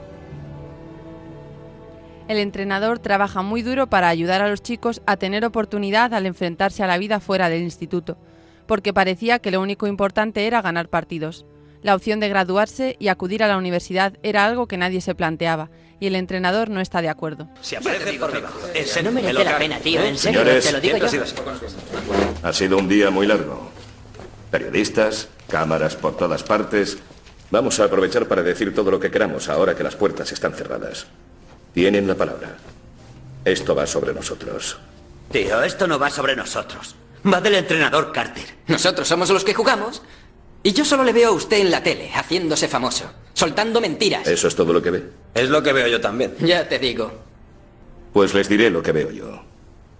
El 2.27 2.37
entrenador 2.37 2.97
trabaja 2.97 3.43
muy 3.43 3.61
duro 3.61 3.87
para 3.87 4.09
ayudar 4.09 4.41
a 4.41 4.49
los 4.49 4.63
chicos 4.63 5.01
a 5.05 5.17
tener 5.17 5.45
oportunidad 5.45 6.13
al 6.15 6.25
enfrentarse 6.25 6.81
a 6.81 6.87
la 6.87 6.97
vida 6.97 7.19
fuera 7.19 7.49
del 7.49 7.61
instituto, 7.61 8.17
porque 8.65 8.93
parecía 8.93 9.37
que 9.37 9.51
lo 9.51 9.61
único 9.61 9.85
importante 9.85 10.47
era 10.47 10.63
ganar 10.63 10.89
partidos. 10.89 11.45
La 11.83 11.93
opción 11.93 12.19
de 12.19 12.29
graduarse 12.29 12.95
y 12.97 13.09
acudir 13.09 13.43
a 13.43 13.47
la 13.47 13.57
universidad 13.57 14.13
era 14.23 14.43
algo 14.43 14.67
que 14.67 14.77
nadie 14.77 15.01
se 15.01 15.13
planteaba, 15.13 15.69
y 15.99 16.07
el 16.07 16.15
entrenador 16.15 16.71
no 16.71 16.81
está 16.81 17.03
de 17.03 17.09
acuerdo. 17.09 17.47
Si 17.61 17.75
aparece 17.75 18.13
por 18.13 18.31
debajo. 18.31 18.59
Ese 18.73 19.03
no 19.03 19.11
merece 19.11 19.43
la 19.43 19.59
pena, 19.59 19.77
tío. 19.77 20.01
En 20.01 20.17
serio, 20.17 20.39
Señores, 20.41 20.65
te 20.65 20.71
lo 20.71 20.81
digo 20.81 20.97
yo. 20.97 21.23
Ha 22.41 22.53
sido 22.53 22.79
un 22.79 22.89
día 22.89 23.11
muy 23.11 23.27
largo. 23.27 23.69
Periodistas, 24.49 25.29
cámaras 25.47 25.95
por 25.95 26.17
todas 26.17 26.41
partes. 26.41 26.97
Vamos 27.51 27.79
a 27.79 27.83
aprovechar 27.83 28.27
para 28.27 28.41
decir 28.41 28.73
todo 28.73 28.89
lo 28.89 28.99
que 28.99 29.11
queramos 29.11 29.47
ahora 29.47 29.75
que 29.75 29.83
las 29.83 29.95
puertas 29.95 30.31
están 30.31 30.53
cerradas. 30.53 31.05
Tienen 31.75 32.07
la 32.07 32.15
palabra. 32.15 32.55
Esto 33.43 33.75
va 33.75 33.85
sobre 33.85 34.13
nosotros. 34.13 34.79
Tío, 35.29 35.61
esto 35.61 35.85
no 35.87 35.99
va 35.99 36.09
sobre 36.09 36.33
nosotros. 36.33 36.95
Va 37.31 37.41
del 37.41 37.55
entrenador 37.55 38.13
Carter. 38.13 38.45
Nosotros 38.67 39.05
somos 39.05 39.29
los 39.29 39.43
que 39.43 39.53
jugamos. 39.53 40.01
Y 40.63 40.71
yo 40.71 40.85
solo 40.85 41.03
le 41.03 41.11
veo 41.11 41.29
a 41.29 41.33
usted 41.33 41.57
en 41.57 41.69
la 41.69 41.83
tele, 41.83 42.09
haciéndose 42.13 42.69
famoso, 42.69 43.11
soltando 43.33 43.81
mentiras. 43.81 44.25
¿Eso 44.25 44.47
es 44.47 44.55
todo 44.55 44.71
lo 44.71 44.81
que 44.81 44.89
ve? 44.89 45.03
Es 45.33 45.49
lo 45.49 45.61
que 45.61 45.73
veo 45.73 45.87
yo 45.87 45.99
también. 45.99 46.33
Ya 46.39 46.67
te 46.67 46.79
digo. 46.79 47.11
Pues 48.13 48.33
les 48.33 48.47
diré 48.47 48.69
lo 48.69 48.81
que 48.81 48.93
veo 48.93 49.11
yo. 49.11 49.43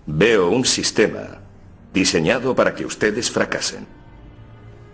Veo 0.05 0.49
un 0.49 0.63
sistema 0.63 1.41
diseñado 1.93 2.55
para 2.55 2.73
que 2.73 2.85
ustedes 2.85 3.29
fracasen. 3.29 3.85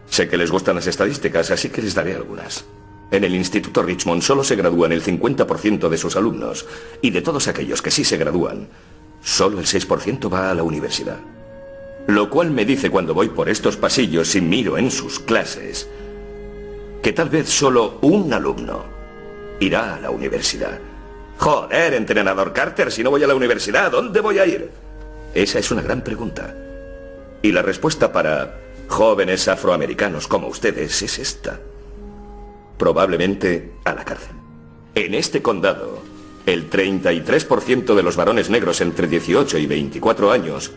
Sé 0.10 0.28
que 0.28 0.36
les 0.36 0.50
gustan 0.50 0.76
las 0.76 0.88
estadísticas, 0.88 1.52
así 1.52 1.70
que 1.70 1.84
les 1.84 1.94
daré 1.94 2.15
algunas. 2.15 2.65
En 3.12 3.26
el 3.26 3.36
Instituto 3.36 3.84
Richmond 3.84 4.21
solo 4.21 4.43
se 4.43 4.56
gradúan 4.56 4.93
el 4.93 5.04
50% 5.04 5.89
de 5.89 5.97
sus 5.97 6.15
alumnos, 6.15 6.65
y 7.02 7.12
de 7.12 7.21
todos 7.21 7.50
aquellos 7.50 7.82
que 7.82 7.91
sí 7.91 8.06
se 8.06 8.17
gradúan, 8.17 8.69
solo 9.21 9.60
el 9.60 9.65
6% 9.65 10.32
va 10.32 10.50
a 10.50 10.56
la 10.56 10.63
universidad. 10.63 11.19
Lo 12.08 12.30
cual 12.30 12.52
me 12.52 12.65
dice 12.65 12.89
cuando 12.89 13.13
voy 13.13 13.30
por 13.30 13.50
estos 13.50 13.76
pasillos 13.76 14.34
y 14.36 14.41
miro 14.41 14.78
en 14.78 14.89
sus 14.89 15.19
clases 15.19 15.89
que 17.04 17.13
tal 17.13 17.30
vez 17.30 17.50
solo 17.50 18.00
un 18.02 18.32
alumno 18.34 18.86
irá 19.60 19.95
a 19.95 20.00
la 20.00 20.10
universidad. 20.10 20.80
Joder, 21.38 21.93
entrenador 21.95 22.54
Carter, 22.54 22.91
si 22.91 23.04
no 23.04 23.10
voy 23.10 23.24
a 23.24 23.28
la 23.28 23.36
universidad, 23.36 23.91
¿dónde 23.91 24.21
voy 24.21 24.39
a 24.39 24.45
ir? 24.45 24.69
Esa 25.34 25.60
es 25.60 25.71
una 25.71 25.82
gran 25.82 26.04
pregunta. 26.04 26.56
Y 27.41 27.52
la 27.52 27.62
respuesta 27.62 28.12
para 28.12 28.60
jóvenes 28.88 29.47
afroamericanos 29.47 30.28
como 30.28 30.47
ustedes 30.47 31.02
es 31.02 31.19
esta. 31.19 31.60
Probablemente 32.82 33.74
a 33.84 33.94
la 33.94 34.04
cárcel. 34.04 34.36
En 34.96 35.13
este 35.13 35.44
condado, 35.44 36.02
el 36.48 36.67
33% 36.67 37.94
de 37.94 38.02
los 38.02 38.15
varones 38.15 38.50
negros 38.50 38.82
entre 38.82 39.06
18 39.06 39.60
y 39.60 39.67
24 39.67 40.32
años 40.32 40.72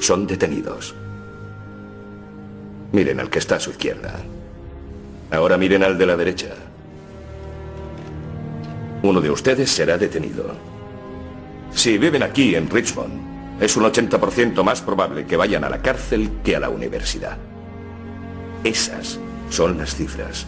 son 0.00 0.26
detenidos. 0.26 0.94
Miren 2.92 3.20
al 3.20 3.28
que 3.28 3.40
está 3.40 3.56
a 3.56 3.60
su 3.60 3.68
izquierda. 3.68 4.22
Ahora 5.30 5.58
miren 5.58 5.82
al 5.82 5.98
de 5.98 6.06
la 6.06 6.16
derecha. 6.16 6.54
Uno 9.02 9.20
de 9.20 9.30
ustedes 9.30 9.70
será 9.70 9.98
detenido. 9.98 10.46
Si 11.74 11.98
viven 11.98 12.22
aquí 12.22 12.54
en 12.54 12.70
Richmond, 12.70 13.60
es 13.62 13.76
un 13.76 13.84
80% 13.84 14.62
más 14.62 14.80
probable 14.80 15.26
que 15.26 15.36
vayan 15.36 15.62
a 15.62 15.68
la 15.68 15.82
cárcel 15.82 16.30
que 16.42 16.56
a 16.56 16.60
la 16.60 16.70
universidad. 16.70 17.36
Esas 18.64 19.20
son 19.50 19.76
las 19.76 19.94
cifras. 19.94 20.46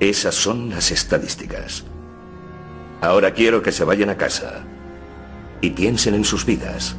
Esas 0.00 0.34
son 0.34 0.70
las 0.70 0.92
estadísticas. 0.92 1.84
Ahora 3.00 3.32
quiero 3.32 3.62
que 3.62 3.72
se 3.72 3.84
vayan 3.84 4.10
a 4.10 4.16
casa 4.16 4.64
y 5.60 5.70
piensen 5.70 6.14
en 6.14 6.24
sus 6.24 6.44
vidas, 6.44 6.94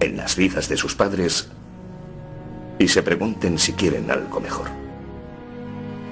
en 0.00 0.16
las 0.16 0.36
vidas 0.36 0.68
de 0.68 0.76
sus 0.76 0.94
padres 0.94 1.48
y 2.78 2.88
se 2.88 3.02
pregunten 3.02 3.58
si 3.58 3.72
quieren 3.72 4.10
algo 4.10 4.40
mejor. 4.40 4.68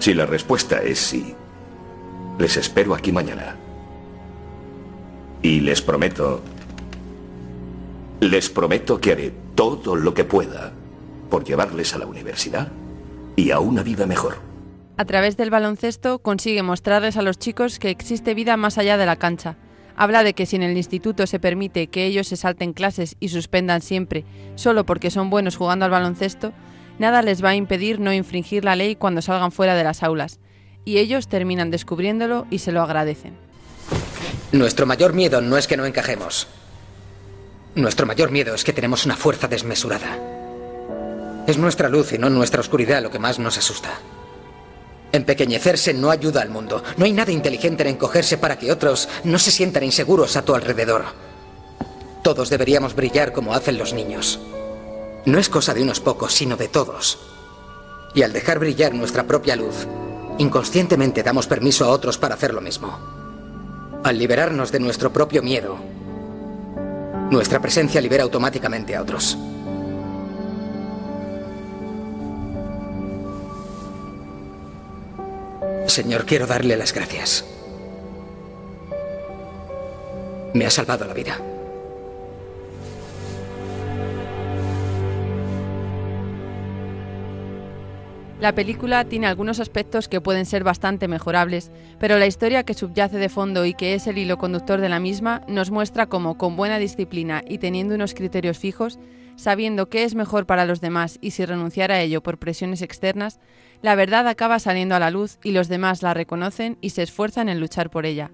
Si 0.01 0.13
la 0.13 0.27
respuesta 0.27 0.83
es 0.83 0.99
sí, 0.99 1.35
les 2.39 2.57
espero 2.57 2.95
aquí 2.95 3.13
mañana. 3.13 3.57
Y 5.41 5.61
les 5.61 5.83
prometo, 5.83 6.43
les 8.21 8.49
prometo 8.51 9.01
que 9.01 9.13
haré 9.13 9.33
todo 9.55 9.95
lo 9.95 10.15
que 10.15 10.25
pueda 10.25 10.73
por 11.31 11.45
llevarles 11.45 11.95
a 11.95 11.99
la 11.99 12.07
universidad 12.07 12.73
y 13.37 13.51
a 13.51 13.61
una 13.61 13.83
vida 13.83 14.07
mejor. 14.07 14.54
A 14.97 15.05
través 15.05 15.37
del 15.37 15.51
baloncesto 15.51 16.21
consigue 16.21 16.63
mostrarles 16.63 17.17
a 17.17 17.23
los 17.23 17.39
chicos 17.39 17.81
que 17.81 17.91
existe 17.91 18.33
vida 18.35 18.57
más 18.57 18.79
allá 18.79 18.97
de 18.97 19.07
la 19.07 19.17
cancha. 19.17 19.57
Habla 19.97 20.23
de 20.23 20.35
que 20.35 20.47
si 20.47 20.55
en 20.55 20.63
el 20.63 20.77
instituto 20.77 21.27
se 21.27 21.41
permite 21.41 21.89
que 21.89 22.07
ellos 22.07 22.29
se 22.29 22.37
salten 22.37 22.73
clases 22.73 23.17
y 23.19 23.29
suspendan 23.29 23.81
siempre 23.81 24.25
solo 24.55 24.87
porque 24.87 25.11
son 25.11 25.31
buenos 25.31 25.57
jugando 25.57 25.85
al 25.85 25.91
baloncesto, 25.91 26.53
nada 27.01 27.23
les 27.23 27.45
va 27.45 27.51
a 27.51 27.55
impedir 27.57 27.99
no 27.99 28.13
infringir 28.13 28.65
la 28.65 28.77
ley 28.77 28.95
cuando 28.95 29.21
salgan 29.21 29.51
fuera 29.51 29.75
de 29.75 29.83
las 29.83 30.05
aulas. 30.05 30.39
Y 30.85 30.99
ellos 30.99 31.27
terminan 31.27 31.73
descubriéndolo 31.73 32.47
y 32.51 32.59
se 32.59 32.71
lo 32.71 32.83
agradecen. 32.83 33.35
Nuestro 34.53 34.87
mayor 34.87 35.13
miedo 35.13 35.41
no 35.41 35.57
es 35.57 35.67
que 35.67 35.77
no 35.77 35.87
encajemos. 35.87 36.47
Nuestro 37.75 38.07
mayor 38.07 38.31
miedo 38.31 38.55
es 38.55 38.63
que 38.63 38.73
tenemos 38.73 39.07
una 39.07 39.17
fuerza 39.17 39.49
desmesurada. 39.49 40.19
Es 41.49 41.59
nuestra 41.59 41.89
luz 41.89 42.13
y 42.13 42.19
no 42.19 42.31
nuestra 42.31 42.61
oscuridad 42.61 43.03
lo 43.03 43.11
que 43.11 43.19
más 43.19 43.41
nos 43.41 43.59
asusta. 43.59 43.99
Empequeñecerse 45.15 45.95
no 45.95 46.11
ayuda 46.11 46.43
al 46.43 46.51
mundo. 46.51 46.83
No 46.97 47.05
hay 47.05 47.13
nada 47.13 47.31
inteligente 47.31 47.85
en 47.85 47.91
encogerse 47.91 48.37
para 48.37 48.59
que 48.59 48.73
otros 48.73 49.09
no 49.23 49.39
se 49.39 49.53
sientan 49.53 49.85
inseguros 49.85 50.37
a 50.37 50.43
tu 50.43 50.57
alrededor. 50.57 51.05
Todos 52.25 52.51
deberíamos 52.51 52.97
brillar 52.97 53.33
como 53.33 53.55
hacen 53.55 53.79
los 53.79 53.93
niños. 53.93 54.41
No 55.25 55.39
es 55.39 55.49
cosa 55.49 55.73
de 55.73 55.85
unos 55.85 56.01
pocos, 56.01 56.35
sino 56.35 56.57
de 56.57 56.67
todos. 56.67 57.21
Y 58.13 58.23
al 58.23 58.33
dejar 58.33 58.59
brillar 58.59 58.93
nuestra 58.93 59.23
propia 59.23 59.55
luz, 59.55 59.87
inconscientemente 60.39 61.23
damos 61.23 61.47
permiso 61.47 61.85
a 61.85 61.91
otros 61.91 62.19
para 62.19 62.35
hacer 62.35 62.53
lo 62.53 62.61
mismo. 62.61 62.99
Al 64.03 64.19
liberarnos 64.19 64.73
de 64.73 64.81
nuestro 64.81 65.13
propio 65.13 65.45
miedo, 65.45 65.77
nuestra 67.31 67.61
presencia 67.61 68.01
libera 68.01 68.25
automáticamente 68.25 68.97
a 68.97 69.03
otros. 69.03 69.39
Señor, 75.87 76.25
quiero 76.27 76.47
darle 76.47 76.77
las 76.77 76.93
gracias. 76.93 77.45
Me 80.53 80.67
ha 80.67 80.71
salvado 80.71 81.05
la 81.07 81.15
vida. 81.15 81.41
La 88.41 88.53
película 88.53 89.05
tiene 89.05 89.29
algunos 89.29 89.61
aspectos 89.61 90.09
que 90.09 90.21
pueden 90.21 90.45
ser 90.45 90.65
bastante 90.65 91.07
mejorables, 91.07 91.71
pero 92.01 92.19
la 92.19 92.27
historia 92.27 92.65
que 92.65 92.75
subyace 92.75 93.17
de 93.17 93.29
fondo 93.29 93.65
y 93.65 93.75
que 93.75 93.95
es 93.95 94.09
el 94.09 94.19
hilo 94.19 94.39
conductor 94.39 94.81
de 94.81 94.89
la 94.89 94.99
misma 94.99 95.43
nos 95.47 95.71
muestra 95.71 96.07
cómo, 96.07 96.37
con 96.37 96.57
buena 96.57 96.79
disciplina 96.79 97.43
y 97.47 97.59
teniendo 97.59 97.95
unos 97.95 98.13
criterios 98.13 98.59
fijos, 98.59 98.99
sabiendo 99.37 99.89
qué 99.89 100.03
es 100.03 100.17
mejor 100.17 100.47
para 100.47 100.67
los 100.67 100.81
demás 100.81 101.19
y 101.21 101.31
si 101.31 101.45
renunciar 101.47 101.93
a 101.93 102.01
ello 102.01 102.23
por 102.23 102.39
presiones 102.39 102.83
externas, 102.83 103.39
la 103.83 103.95
verdad 103.95 104.27
acaba 104.27 104.59
saliendo 104.59 104.97
a 104.97 105.01
la 105.01 105.11
luz 105.11 105.39
y 105.45 105.53
los 105.53 105.69
demás 105.69 106.03
la 106.03 106.13
reconocen 106.13 106.77
y 106.81 106.91
se 106.91 107.05
esfuerzan 107.05 107.49
en 107.49 107.61
luchar 107.61 107.89
por 107.89 108.05
ella. 108.05 108.33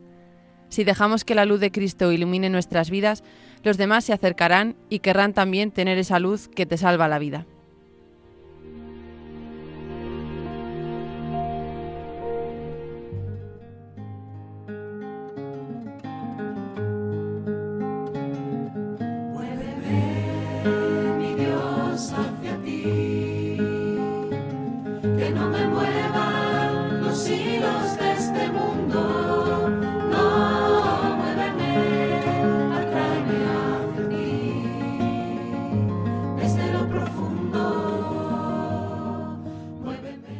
Si 0.70 0.82
dejamos 0.82 1.24
que 1.24 1.34
la 1.34 1.44
luz 1.44 1.60
de 1.60 1.72
Cristo 1.72 2.10
ilumine 2.10 2.48
nuestras 2.48 2.90
vidas, 2.90 3.22
los 3.62 3.76
demás 3.76 4.04
se 4.04 4.14
acercarán 4.14 4.76
y 4.88 5.00
querrán 5.00 5.34
también 5.34 5.72
tener 5.72 5.98
esa 5.98 6.18
luz 6.18 6.48
que 6.48 6.64
te 6.64 6.78
salva 6.78 7.06
la 7.06 7.18
vida. 7.18 7.46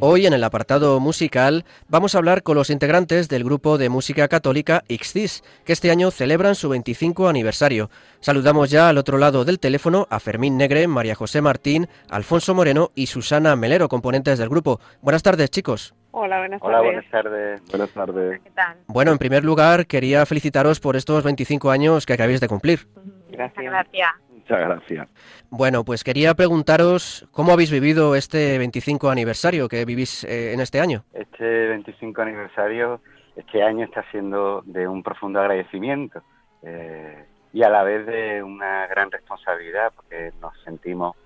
Hoy 0.02 0.24
en 0.26 0.32
el 0.32 0.44
apartado 0.44 0.98
musical 0.98 1.64
vamos 1.88 2.14
a 2.14 2.18
hablar 2.18 2.42
con 2.42 2.56
los 2.56 2.70
integrantes 2.70 3.28
del 3.28 3.44
grupo 3.44 3.76
de 3.76 3.90
música 3.90 4.28
católica 4.28 4.82
Ixtis, 4.88 5.42
que 5.66 5.74
este 5.74 5.90
año 5.90 6.10
celebran 6.10 6.54
su 6.54 6.70
25 6.70 7.28
aniversario. 7.28 7.90
Saludamos 8.20 8.70
ya 8.70 8.88
al 8.88 8.96
otro 8.96 9.18
lado 9.18 9.44
del 9.44 9.60
teléfono 9.60 10.06
a 10.08 10.18
Fermín 10.18 10.56
Negre, 10.56 10.86
María 10.88 11.14
José 11.14 11.42
Martín, 11.42 11.86
Alfonso 12.08 12.54
Moreno 12.54 12.92
y 12.94 13.08
Susana 13.08 13.54
Melero, 13.56 13.88
componentes 13.88 14.38
del 14.38 14.48
grupo. 14.48 14.80
Buenas 15.02 15.22
tardes, 15.22 15.50
chicos. 15.50 15.94
Hola, 16.12 16.38
buenas 16.38 16.60
Hola, 16.62 16.78
tardes. 16.78 16.92
buenas 16.92 17.10
tardes. 17.10 17.62
Buenas 17.70 17.90
tardes. 17.90 18.40
¿Qué 18.42 18.50
tal? 18.52 18.78
Bueno, 18.86 19.12
en 19.12 19.18
primer 19.18 19.44
lugar, 19.44 19.86
quería 19.86 20.24
felicitaros 20.24 20.80
por 20.80 20.96
estos 20.96 21.22
25 21.24 21.70
años 21.70 22.06
que 22.06 22.14
acabáis 22.14 22.40
de 22.40 22.48
cumplir. 22.48 22.88
Gracias. 23.30 23.64
Gracias. 23.64 24.08
Muchas 24.40 24.58
gracias. 24.58 25.08
Bueno, 25.50 25.84
pues 25.84 26.02
quería 26.02 26.34
preguntaros 26.34 27.28
cómo 27.30 27.52
habéis 27.52 27.70
vivido 27.70 28.14
este 28.14 28.58
25 28.58 29.10
aniversario 29.10 29.68
que 29.68 29.84
vivís 29.84 30.24
eh, 30.24 30.52
en 30.52 30.60
este 30.60 30.80
año. 30.80 31.04
Este 31.12 31.68
25 31.68 32.22
aniversario, 32.22 33.00
este 33.36 33.62
año 33.62 33.84
está 33.84 34.04
siendo 34.10 34.62
de 34.64 34.88
un 34.88 35.02
profundo 35.02 35.40
agradecimiento 35.40 36.22
eh, 36.62 37.24
y 37.52 37.62
a 37.62 37.68
la 37.68 37.82
vez 37.82 38.06
de 38.06 38.42
una 38.42 38.86
gran 38.86 39.10
responsabilidad 39.10 39.92
porque 39.94 40.32
nos 40.40 40.52
sentimos 40.64 41.16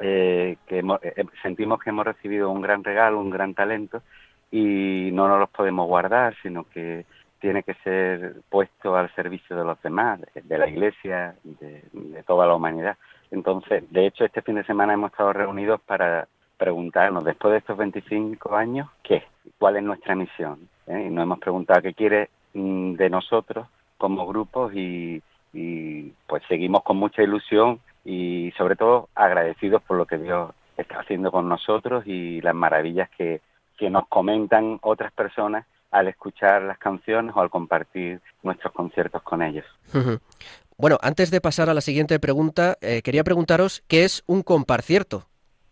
eh, 0.00 0.56
que 0.66 0.78
hemos, 0.78 1.02
eh, 1.02 1.24
sentimos 1.42 1.80
que 1.82 1.90
hemos 1.90 2.04
recibido 2.04 2.50
un 2.50 2.60
gran 2.60 2.84
regalo, 2.84 3.20
un 3.20 3.30
gran 3.30 3.54
talento 3.54 4.02
y 4.50 5.10
no 5.12 5.26
nos 5.26 5.40
los 5.40 5.50
podemos 5.50 5.86
guardar, 5.88 6.36
sino 6.42 6.64
que 6.68 7.04
tiene 7.40 7.62
que 7.62 7.74
ser 7.84 8.36
puesto 8.48 8.96
al 8.96 9.14
servicio 9.14 9.56
de 9.56 9.64
los 9.64 9.80
demás, 9.82 10.20
de, 10.34 10.58
la 10.58 10.68
Iglesia, 10.68 11.36
de, 11.44 11.82
de 11.92 12.22
toda 12.24 12.46
la 12.46 12.54
humanidad. 12.54 12.96
Entonces, 13.30 13.84
de 13.90 14.06
hecho, 14.06 14.24
este 14.24 14.42
fin 14.42 14.56
de 14.56 14.64
semana 14.64 14.94
hemos 14.94 15.12
estado 15.12 15.32
reunidos 15.32 15.80
para 15.82 16.26
preguntarnos, 16.58 17.24
después 17.24 17.52
de 17.52 17.58
estos 17.58 17.78
25 17.78 18.54
años, 18.54 18.90
¿qué? 19.02 19.22
¿Cuál 19.58 19.76
es 19.76 19.82
nuestra 19.82 20.14
misión? 20.14 20.68
¿Eh? 20.86 21.06
Y 21.06 21.10
nos 21.10 21.22
hemos 21.22 21.38
preguntado 21.38 21.80
qué 21.80 21.94
quiere 21.94 22.30
mm, 22.52 22.94
de 22.94 23.08
nosotros 23.08 23.68
como 23.96 24.26
grupos 24.26 24.74
y, 24.74 25.22
y 25.52 26.12
pues 26.26 26.42
seguimos 26.48 26.82
con 26.82 26.96
mucha 26.96 27.22
ilusión 27.22 27.80
y 28.04 28.52
sobre 28.56 28.76
todo 28.76 29.08
agradecidos 29.14 29.82
por 29.82 29.96
lo 29.96 30.06
que 30.06 30.18
Dios 30.18 30.52
está 30.76 31.00
haciendo 31.00 31.30
con 31.30 31.48
nosotros 31.48 32.06
y 32.06 32.40
las 32.40 32.54
maravillas 32.54 33.08
que, 33.10 33.40
que 33.76 33.90
nos 33.90 34.06
comentan 34.08 34.78
otras 34.82 35.12
personas 35.12 35.66
al 35.90 36.08
escuchar 36.08 36.62
las 36.62 36.78
canciones 36.78 37.34
o 37.34 37.40
al 37.40 37.50
compartir 37.50 38.20
nuestros 38.42 38.72
conciertos 38.72 39.22
con 39.22 39.42
ellos. 39.42 39.64
Bueno, 40.76 40.98
antes 41.02 41.30
de 41.30 41.40
pasar 41.40 41.68
a 41.68 41.74
la 41.74 41.80
siguiente 41.80 42.18
pregunta, 42.20 42.76
eh, 42.80 43.02
quería 43.02 43.24
preguntaros 43.24 43.82
qué 43.88 44.04
es 44.04 44.22
un 44.26 44.42
comparcierto. 44.42 45.24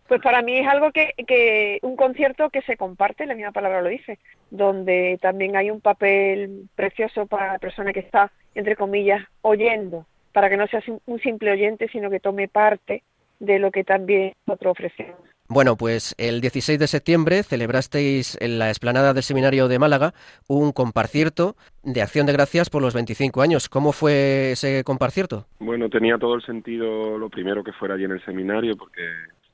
Pues 0.09 0.21
para 0.21 0.43
mí 0.43 0.59
es 0.59 0.69
algo 0.69 0.93
que, 0.93 1.15
que 1.27 1.79
un 1.83 1.97
concierto 1.97 2.51
que 2.51 2.63
se 2.63 2.77
comparte, 2.77 3.27
la 3.27 3.35
misma 3.35 3.53
palabra 3.53 3.83
lo 3.83 3.89
dice, 3.89 4.19
donde 4.51 5.19
también 5.21 5.57
hay 5.57 5.71
un 5.71 5.81
papel 5.81 6.69
precioso 6.77 7.27
para 7.27 7.53
la 7.55 7.59
persona 7.59 7.93
que 7.93 8.01
está, 8.01 8.31
entre 8.55 8.77
comillas, 8.77 9.23
oyendo, 9.43 10.07
para 10.33 10.49
que 10.49 10.57
no 10.57 10.67
sea 10.69 10.83
un 11.07 11.21
simple 11.21 11.51
oyente, 11.51 11.89
sino 11.89 12.09
que 12.09 12.21
tome 12.21 12.47
parte 12.47 13.03
de 13.41 13.59
lo 13.59 13.71
que 13.71 13.85
también 13.85 14.35
nosotros 14.47 14.73
ofrecemos. 14.73 15.19
Bueno, 15.49 15.77
pues 15.77 16.15
el 16.19 16.41
16 16.41 16.79
de 16.79 16.89
septiembre 16.89 17.45
celebrasteis 17.45 18.37
en 18.41 18.59
la 18.59 18.69
explanada 18.69 19.15
del 19.15 19.23
Seminario 19.23 19.69
de 19.69 19.79
Málaga 19.79 20.13
un 20.49 20.73
comparcierto 20.73 21.55
de 21.85 22.03
acción 22.03 22.27
de 22.27 22.33
gracias 22.33 22.69
por 22.69 22.83
los 22.83 22.95
25 22.95 23.43
años. 23.43 23.69
¿Cómo 23.69 23.93
fue 23.93 24.53
ese 24.53 24.83
comparcierto? 24.83 25.47
Bueno, 25.61 25.89
tenía 25.89 26.19
todo 26.19 26.35
el 26.35 26.43
sentido 26.43 27.17
lo 27.17 27.31
primero 27.31 27.63
que 27.63 27.73
fuera 27.73 27.95
allí 27.95 28.05
en 28.05 28.13
el 28.13 28.25
seminario, 28.25 28.77
porque 28.77 29.03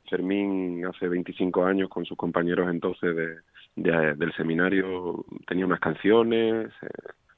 Fermín 0.08 0.82
hace 0.86 1.08
25 1.08 1.64
años 1.64 1.90
con 1.90 2.06
sus 2.06 2.16
compañeros 2.16 2.70
entonces 2.70 3.14
de, 3.14 3.36
de, 3.76 4.14
del 4.14 4.32
seminario 4.34 5.26
tenía 5.46 5.66
unas 5.66 5.80
canciones 5.80 6.68
eh, 6.80 6.88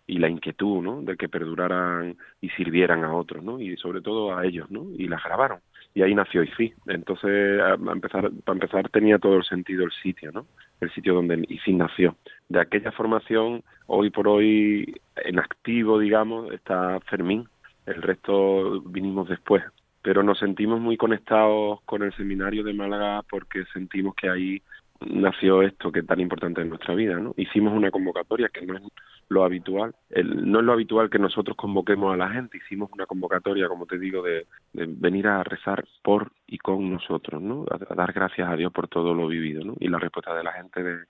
y 0.06 0.18
la 0.18 0.28
inquietud, 0.28 0.80
¿no? 0.80 1.02
De 1.02 1.16
que 1.16 1.28
perduraran 1.28 2.16
y 2.40 2.50
sirvieran 2.50 3.02
a 3.02 3.14
otros, 3.14 3.42
¿no? 3.42 3.58
Y 3.58 3.76
sobre 3.78 4.00
todo 4.00 4.36
a 4.36 4.44
ellos, 4.44 4.70
¿no? 4.70 4.90
Y 4.96 5.08
las 5.08 5.24
grabaron 5.24 5.58
y 5.94 6.02
ahí 6.02 6.14
nació 6.14 6.42
IFI. 6.42 6.74
Entonces, 6.88 7.60
a 7.60 7.74
empezar, 7.74 8.30
para 8.44 8.56
empezar, 8.56 8.88
tenía 8.90 9.18
todo 9.18 9.36
el 9.36 9.44
sentido 9.44 9.84
el 9.84 9.92
sitio, 9.92 10.32
¿no? 10.32 10.46
El 10.80 10.92
sitio 10.92 11.14
donde 11.14 11.44
IFI 11.48 11.72
nació. 11.74 12.16
De 12.48 12.60
aquella 12.60 12.90
formación, 12.90 13.62
hoy 13.86 14.10
por 14.10 14.26
hoy, 14.26 15.00
en 15.16 15.38
activo, 15.38 15.98
digamos, 15.98 16.52
está 16.52 16.98
Fermín. 17.08 17.48
El 17.86 18.02
resto 18.02 18.82
vinimos 18.82 19.28
después. 19.28 19.62
Pero 20.02 20.22
nos 20.22 20.38
sentimos 20.38 20.80
muy 20.80 20.96
conectados 20.96 21.80
con 21.84 22.02
el 22.02 22.12
seminario 22.14 22.64
de 22.64 22.74
Málaga 22.74 23.22
porque 23.30 23.64
sentimos 23.72 24.14
que 24.16 24.28
ahí 24.28 24.62
nació 25.00 25.62
esto 25.62 25.92
que 25.92 26.00
es 26.00 26.06
tan 26.06 26.20
importante 26.20 26.60
en 26.60 26.70
nuestra 26.70 26.94
vida, 26.94 27.18
¿no? 27.18 27.34
Hicimos 27.36 27.72
una 27.72 27.90
convocatoria 27.90 28.48
que 28.48 28.66
no 28.66 28.76
es 28.76 28.82
lo 29.28 29.44
habitual, 29.44 29.94
el, 30.10 30.50
no 30.50 30.60
es 30.60 30.64
lo 30.64 30.72
habitual 30.72 31.10
que 31.10 31.18
nosotros 31.18 31.56
convoquemos 31.56 32.12
a 32.12 32.16
la 32.16 32.30
gente, 32.30 32.58
hicimos 32.58 32.90
una 32.92 33.06
convocatoria, 33.06 33.68
como 33.68 33.86
te 33.86 33.98
digo, 33.98 34.22
de, 34.22 34.46
de 34.72 34.86
venir 34.86 35.26
a 35.26 35.42
rezar 35.42 35.84
por 36.02 36.32
y 36.46 36.58
con 36.58 36.90
nosotros, 36.90 37.40
¿no? 37.42 37.64
A, 37.70 37.94
dar 37.94 38.12
gracias 38.12 38.48
a 38.48 38.56
Dios 38.56 38.72
por 38.72 38.88
todo 38.88 39.14
lo 39.14 39.26
vivido, 39.28 39.64
¿no? 39.64 39.74
Y 39.80 39.88
la 39.88 39.98
respuesta 39.98 40.34
de 40.34 40.44
la 40.44 40.52
gente 40.52 40.82
de, 40.82 41.04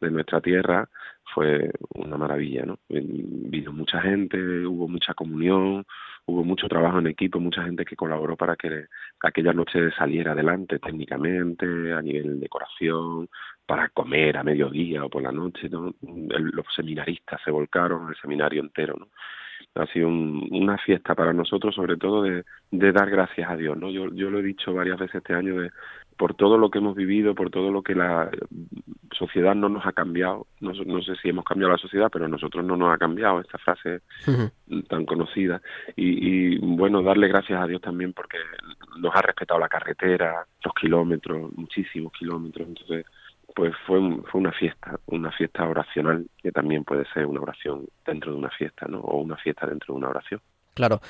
de 0.00 0.10
nuestra 0.10 0.40
tierra 0.40 0.88
fue 1.34 1.70
una 1.94 2.16
maravilla, 2.16 2.64
¿no? 2.64 2.78
Vino 2.88 3.72
mucha 3.72 4.00
gente, 4.00 4.66
hubo 4.66 4.88
mucha 4.88 5.14
comunión, 5.14 5.84
hubo 6.26 6.44
mucho 6.44 6.68
trabajo 6.68 6.98
en 6.98 7.06
equipo, 7.06 7.40
mucha 7.40 7.62
gente 7.62 7.84
que 7.84 7.96
colaboró 7.96 8.36
para 8.36 8.56
que 8.56 8.86
aquella 9.20 9.52
noche 9.52 9.90
saliera 9.92 10.32
adelante 10.32 10.78
técnicamente, 10.78 11.92
a 11.92 12.02
nivel 12.02 12.34
de 12.34 12.40
decoración, 12.40 13.28
para 13.70 13.88
comer 13.90 14.36
a 14.36 14.42
mediodía 14.42 15.04
o 15.04 15.08
por 15.08 15.22
la 15.22 15.30
noche, 15.30 15.68
¿no? 15.68 15.94
El, 16.02 16.50
los 16.52 16.66
seminaristas 16.74 17.40
se 17.44 17.52
volcaron, 17.52 18.08
el 18.08 18.16
seminario 18.16 18.60
entero, 18.60 18.96
¿no? 18.98 19.06
Ha 19.80 19.86
sido 19.86 20.08
un, 20.08 20.48
una 20.50 20.76
fiesta 20.76 21.14
para 21.14 21.32
nosotros, 21.32 21.76
sobre 21.76 21.96
todo 21.96 22.24
de, 22.24 22.42
de, 22.72 22.90
dar 22.90 23.08
gracias 23.08 23.48
a 23.48 23.54
Dios, 23.54 23.78
¿no? 23.78 23.88
Yo, 23.88 24.12
yo 24.12 24.28
lo 24.28 24.40
he 24.40 24.42
dicho 24.42 24.74
varias 24.74 24.98
veces 24.98 25.14
este 25.14 25.34
año 25.34 25.60
de 25.60 25.70
por 26.16 26.34
todo 26.34 26.58
lo 26.58 26.68
que 26.68 26.78
hemos 26.78 26.96
vivido, 26.96 27.36
por 27.36 27.50
todo 27.50 27.70
lo 27.70 27.80
que 27.82 27.94
la 27.94 28.28
sociedad 29.16 29.54
no 29.54 29.68
nos 29.68 29.86
ha 29.86 29.92
cambiado. 29.92 30.48
No, 30.58 30.72
no 30.72 31.00
sé 31.02 31.14
si 31.22 31.28
hemos 31.28 31.44
cambiado 31.44 31.70
la 31.70 31.78
sociedad, 31.78 32.10
pero 32.12 32.24
a 32.24 32.28
nosotros 32.28 32.64
no 32.64 32.76
nos 32.76 32.92
ha 32.92 32.98
cambiado 32.98 33.40
esta 33.40 33.58
frase 33.58 34.00
uh 34.26 34.30
-huh. 34.30 34.88
tan 34.88 35.06
conocida. 35.06 35.62
Y, 35.94 36.54
y, 36.54 36.58
bueno, 36.58 37.02
darle 37.02 37.28
gracias 37.28 37.62
a 37.62 37.68
Dios 37.68 37.80
también 37.80 38.12
porque 38.14 38.38
nos 38.98 39.14
ha 39.14 39.22
respetado 39.22 39.60
la 39.60 39.68
carretera, 39.68 40.44
los 40.64 40.74
kilómetros, 40.74 41.52
muchísimos 41.56 42.12
kilómetros. 42.12 42.66
Entonces, 42.66 43.06
pues 43.54 43.74
fue, 43.86 43.98
un, 43.98 44.24
fue 44.24 44.40
una 44.40 44.52
fiesta, 44.52 44.98
una 45.06 45.30
fiesta 45.32 45.66
oracional 45.66 46.26
que 46.42 46.52
también 46.52 46.84
puede 46.84 47.04
ser 47.12 47.26
una 47.26 47.40
oración 47.40 47.86
dentro 48.06 48.32
de 48.32 48.38
una 48.38 48.50
fiesta, 48.50 48.86
¿no? 48.88 49.00
O 49.00 49.20
una 49.20 49.36
fiesta 49.36 49.66
dentro 49.66 49.94
de 49.94 49.98
una 49.98 50.08
oración. 50.08 50.40
Claro, 50.74 51.00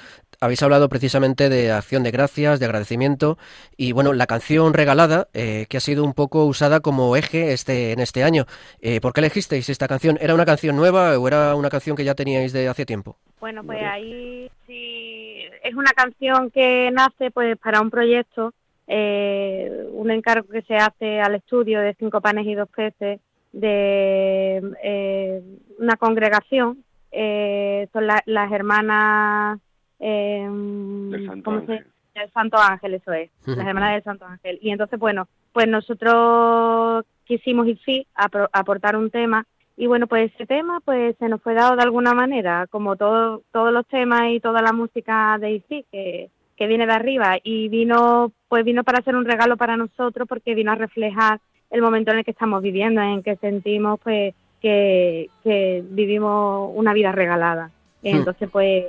habéis 0.41 0.63
hablado 0.63 0.89
precisamente 0.89 1.49
de 1.49 1.71
acción 1.71 2.03
de 2.03 2.11
gracias, 2.11 2.59
de 2.59 2.67
agradecimiento 2.67 3.37
y 3.77 3.93
bueno, 3.93 4.13
la 4.15 4.27
canción 4.27 4.73
regalada 4.73 5.29
eh, 5.35 5.67
que 5.69 5.77
ha 5.77 5.81
sido 5.81 6.03
un 6.03 6.15
poco 6.15 6.47
usada 6.47 6.81
como 6.81 7.15
eje 7.15 7.53
este 7.53 7.93
en 7.93 8.01
este 8.01 8.25
año. 8.25 8.47
Eh, 8.81 9.01
¿Por 9.01 9.13
qué 9.13 9.21
elegisteis 9.21 9.69
esta 9.69 9.87
canción? 9.87 10.19
¿Era 10.21 10.35
una 10.35 10.47
canción 10.47 10.77
nueva 10.77 11.19
o 11.19 11.29
era 11.29 11.55
una 11.55 11.69
canción 11.69 11.95
que 11.95 12.05
ya 12.05 12.15
teníais 12.15 12.53
de 12.53 12.69
hace 12.69 12.87
tiempo? 12.87 13.17
Bueno, 13.39 13.63
pues 13.63 13.83
ahí 13.83 14.51
sí 14.67 15.45
es 15.63 15.75
una 15.75 15.93
canción 15.93 16.51
que 16.51 16.91
nace 16.91 17.31
pues 17.31 17.57
para 17.59 17.81
un 17.81 17.91
proyecto, 17.91 18.55
eh, 18.93 19.87
un 19.93 20.11
encargo 20.11 20.49
que 20.49 20.63
se 20.63 20.75
hace 20.75 21.21
al 21.21 21.37
estudio 21.37 21.81
de 21.81 21.95
Cinco 21.95 22.21
Panes 22.21 22.45
y 22.45 22.57
Dos 22.57 22.69
Peces 22.69 23.21
de 23.53 24.63
eh, 24.83 25.43
una 25.79 25.97
congregación 25.97 26.83
eh, 27.13 27.89
son 27.93 28.09
la, 28.09 28.21
las 28.27 28.51
hermanas 28.51 29.61
eh, 30.01 30.45
del 30.45 31.27
Santo 31.27 31.45
¿cómo 31.45 31.59
Ángel. 31.59 31.87
Se, 32.15 32.21
el 32.21 32.33
Santo 32.33 32.57
Ángel, 32.59 32.95
eso 32.95 33.13
es, 33.13 33.31
las 33.47 33.67
hermanas 33.67 33.95
del 33.95 34.03
Santo 34.03 34.25
Ángel. 34.25 34.59
Y 34.61 34.71
entonces, 34.71 34.99
bueno, 34.99 35.29
pues 35.53 35.69
nosotros 35.69 37.05
quisimos 37.25 37.69
y 37.69 37.77
sí 37.85 38.07
aportar 38.15 38.97
un 38.97 39.11
tema 39.11 39.47
y 39.77 39.87
bueno, 39.87 40.09
pues 40.09 40.33
ese 40.35 40.47
tema 40.47 40.81
pues 40.81 41.17
se 41.19 41.29
nos 41.29 41.41
fue 41.41 41.55
dado 41.55 41.77
de 41.77 41.83
alguna 41.83 42.13
manera, 42.13 42.67
como 42.67 42.97
todo, 42.97 43.43
todos 43.53 43.73
los 43.73 43.87
temas 43.87 44.31
y 44.31 44.41
toda 44.41 44.63
la 44.63 44.73
música 44.73 45.39
de 45.41 45.53
ICI 45.53 45.87
que, 45.93 46.31
que 46.57 46.67
viene 46.67 46.87
de 46.87 46.93
arriba 46.93 47.39
y 47.43 47.69
vino 47.69 48.33
pues 48.51 48.65
vino 48.65 48.83
para 48.83 49.01
ser 49.03 49.15
un 49.15 49.25
regalo 49.25 49.57
para 49.57 49.77
nosotros 49.77 50.27
porque 50.29 50.57
vino 50.57 50.73
a 50.73 50.75
reflejar 50.75 51.41
el 51.71 51.83
momento 51.83 52.11
en 52.11 52.19
el 52.19 52.25
que 52.25 52.33
estamos 52.33 52.61
viviendo, 52.63 53.01
en 53.01 53.23
que 53.23 53.37
sentimos 53.37 54.01
pues 54.03 54.35
que, 54.61 55.31
que 55.45 55.85
vivimos 55.89 56.73
una 56.75 56.93
vida 56.93 57.13
regalada. 57.13 57.71
Entonces, 58.03 58.49
pues, 58.51 58.85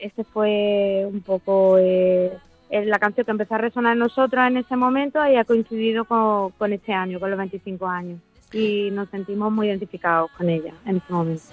ese 0.00 0.24
fue 0.24 1.06
un 1.06 1.20
poco 1.20 1.76
eh, 1.78 2.32
la 2.70 2.98
canción 2.98 3.24
que 3.24 3.30
empezó 3.30 3.54
a 3.54 3.58
resonar 3.58 3.92
en 3.92 4.00
nosotros 4.00 4.44
en 4.48 4.56
ese 4.56 4.74
momento 4.74 5.24
y 5.28 5.36
ha 5.36 5.44
coincidido 5.44 6.06
con, 6.06 6.50
con 6.50 6.72
este 6.72 6.92
año, 6.92 7.20
con 7.20 7.30
los 7.30 7.38
25 7.38 7.86
años. 7.86 8.18
Y 8.52 8.90
nos 8.90 9.08
sentimos 9.10 9.52
muy 9.52 9.68
identificados 9.68 10.28
con 10.32 10.48
ella 10.50 10.72
en 10.86 10.96
ese 10.96 11.12
momento. 11.12 11.44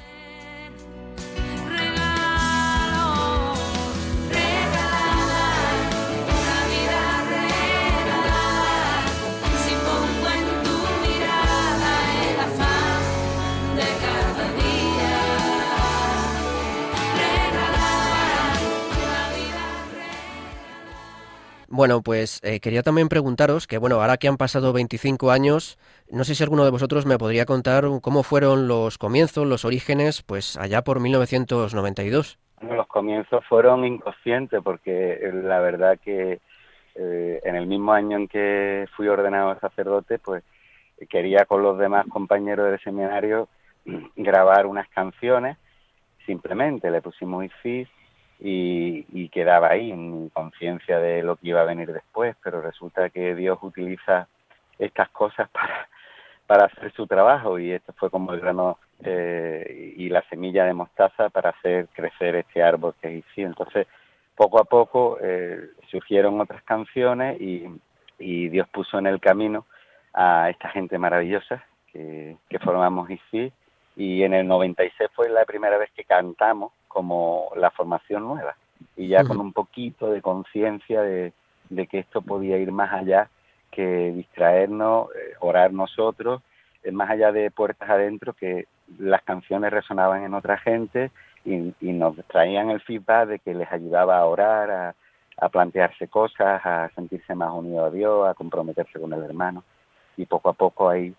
Bueno, 21.73 22.01
pues 22.01 22.41
eh, 22.43 22.59
quería 22.59 22.83
también 22.83 23.07
preguntaros 23.07 23.65
que, 23.65 23.77
bueno, 23.77 24.01
ahora 24.01 24.17
que 24.17 24.27
han 24.27 24.35
pasado 24.35 24.73
25 24.73 25.31
años, 25.31 25.79
no 26.11 26.25
sé 26.25 26.35
si 26.35 26.43
alguno 26.43 26.65
de 26.65 26.69
vosotros 26.69 27.05
me 27.05 27.17
podría 27.17 27.45
contar 27.45 27.85
cómo 28.01 28.23
fueron 28.23 28.67
los 28.67 28.97
comienzos, 28.97 29.47
los 29.47 29.63
orígenes, 29.63 30.21
pues 30.21 30.57
allá 30.57 30.81
por 30.81 30.99
1992. 30.99 32.37
Los 32.59 32.87
comienzos 32.87 33.45
fueron 33.45 33.85
inconscientes 33.85 34.59
porque 34.61 35.13
eh, 35.13 35.31
la 35.31 35.61
verdad 35.61 35.97
que 36.03 36.41
eh, 36.95 37.39
en 37.41 37.55
el 37.55 37.67
mismo 37.67 37.93
año 37.93 38.17
en 38.17 38.27
que 38.27 38.85
fui 38.97 39.07
ordenado 39.07 39.57
sacerdote, 39.61 40.19
pues 40.19 40.43
quería 41.09 41.45
con 41.45 41.63
los 41.63 41.77
demás 41.77 42.05
compañeros 42.09 42.69
del 42.69 42.81
seminario 42.81 43.47
grabar 44.17 44.65
unas 44.65 44.89
canciones, 44.89 45.55
simplemente 46.25 46.91
le 46.91 47.01
pusimos 47.01 47.45
IFIS 47.45 47.87
y, 48.41 49.05
y 49.13 49.29
quedaba 49.29 49.69
ahí 49.69 49.91
en 49.91 50.29
conciencia 50.29 50.99
de 50.99 51.21
lo 51.21 51.35
que 51.35 51.49
iba 51.49 51.61
a 51.61 51.65
venir 51.65 51.93
después, 51.93 52.35
pero 52.43 52.61
resulta 52.61 53.09
que 53.09 53.35
Dios 53.35 53.59
utiliza 53.61 54.27
estas 54.79 55.09
cosas 55.09 55.49
para, 55.51 55.87
para 56.47 56.65
hacer 56.65 56.91
su 56.93 57.05
trabajo 57.05 57.59
y 57.59 57.71
esto 57.71 57.93
fue 57.93 58.09
como 58.09 58.33
el 58.33 58.39
grano 58.39 58.79
eh, 59.03 59.93
y 59.95 60.09
la 60.09 60.23
semilla 60.23 60.65
de 60.65 60.73
mostaza 60.73 61.29
para 61.29 61.51
hacer 61.51 61.87
crecer 61.93 62.35
este 62.35 62.63
árbol 62.63 62.95
que 62.99 63.19
es. 63.19 63.25
Entonces, 63.35 63.87
poco 64.35 64.59
a 64.59 64.63
poco 64.63 65.17
eh, 65.21 65.69
surgieron 65.89 66.41
otras 66.41 66.63
canciones 66.63 67.39
y, 67.39 67.67
y 68.17 68.49
Dios 68.49 68.67
puso 68.69 68.97
en 68.97 69.05
el 69.05 69.19
camino 69.19 69.65
a 70.13 70.49
esta 70.49 70.69
gente 70.69 70.97
maravillosa 70.97 71.63
que, 71.91 72.37
que 72.49 72.59
formamos 72.59 73.09
ICI 73.09 73.53
y 74.01 74.23
en 74.23 74.33
el 74.33 74.47
96 74.47 75.11
fue 75.13 75.29
la 75.29 75.45
primera 75.45 75.77
vez 75.77 75.91
que 75.91 76.05
cantamos 76.05 76.71
como 76.87 77.51
la 77.55 77.69
formación 77.69 78.23
nueva. 78.23 78.55
Y 78.97 79.09
ya 79.09 79.23
con 79.23 79.39
un 79.39 79.53
poquito 79.53 80.09
de 80.09 80.23
conciencia 80.23 81.03
de, 81.03 81.33
de, 81.69 81.85
que 81.85 81.99
esto 81.99 82.23
podía 82.23 82.57
ir 82.57 82.71
más 82.71 82.91
allá 82.91 83.29
que 83.69 84.11
distraernos, 84.11 85.09
eh, 85.15 85.35
orar 85.39 85.71
nosotros, 85.71 86.41
eh, 86.83 86.91
más 86.91 87.11
allá 87.11 87.31
de 87.31 87.51
puertas 87.51 87.87
adentro, 87.91 88.33
que 88.33 88.65
las 88.97 89.21
canciones 89.21 89.71
resonaban 89.71 90.23
en 90.23 90.33
otra 90.33 90.57
gente 90.57 91.11
y, 91.45 91.71
y 91.79 91.91
nos 91.93 92.15
traían 92.25 92.71
el 92.71 92.81
feedback 92.81 93.27
de 93.27 93.39
que 93.39 93.53
les 93.53 93.71
ayudaba 93.71 94.17
a 94.17 94.25
orar, 94.25 94.71
a, 94.71 94.95
a 95.37 95.49
plantearse 95.49 96.07
cosas, 96.07 96.59
a 96.65 96.89
sentirse 96.95 97.35
más 97.35 97.51
unido 97.53 97.85
a 97.85 97.91
Dios, 97.91 98.27
a 98.27 98.33
comprometerse 98.33 98.99
con 98.99 99.13
el 99.13 99.21
hermano. 99.23 99.63
Y 100.17 100.25
poco 100.25 100.49
a 100.49 100.53
poco 100.53 100.89
ahí 100.89 101.13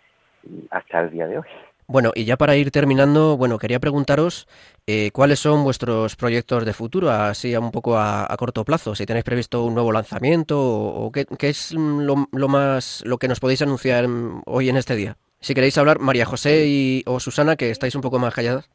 hasta 0.71 1.01
el 1.03 1.11
día 1.13 1.29
de 1.29 1.39
hoy. 1.39 1.47
Bueno, 1.87 2.13
y 2.15 2.25
ya 2.25 2.37
para 2.37 2.57
ir 2.57 2.71
terminando, 2.71 3.37
bueno, 3.37 3.59
quería 3.59 3.81
preguntaros 3.81 4.47
eh, 4.87 5.11
cuáles 5.13 5.41
son 5.41 5.65
vuestros 5.65 6.17
proyectos 6.17 6.65
de 6.65 6.73
futuro, 6.73 7.11
así 7.11 7.55
un 7.57 7.71
poco 7.71 7.99
a, 7.99 8.35
corto 8.39 8.65
plazo, 8.65 8.95
si 8.95 9.05
tenéis 9.05 9.25
previsto 9.25 9.65
un 9.65 9.75
nuevo 9.75 9.93
lanzamiento 9.93 10.59
o, 10.59 11.13
qué, 11.13 11.27
es 11.41 11.73
lo, 11.73 12.29
lo, 12.33 12.49
más 12.49 13.03
lo 13.05 13.19
que 13.19 13.29
nos 13.29 13.41
podéis 13.41 13.63
anunciar 13.63 14.07
hoy 14.47 14.69
en 14.69 14.77
este 14.77 14.97
día. 14.97 15.17
Si 15.41 15.55
queréis 15.55 15.77
hablar, 15.77 15.99
María 15.99 16.25
José 16.25 16.67
y, 16.67 17.03
o 17.05 17.19
Susana, 17.19 17.57
que 17.57 17.71
estáis 17.71 17.95
un 17.97 18.01
poco 18.01 18.19
más 18.19 18.33
calladas. 18.33 18.71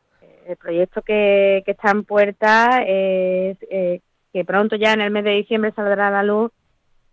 El 0.46 0.58
proyecto 0.58 1.02
que, 1.02 1.64
que 1.66 1.72
está 1.72 1.92
en 1.92 2.04
puerta 2.04 2.82
es 2.86 3.58
eh, 3.70 4.02
que 4.34 4.46
pronto 4.46 4.76
ya 4.76 4.94
en 4.94 5.02
el 5.02 5.12
mes 5.12 5.24
de 5.24 5.32
diciembre 5.32 5.72
saldrá 5.76 6.10
a 6.10 6.12
la 6.12 6.24
luz 6.24 6.52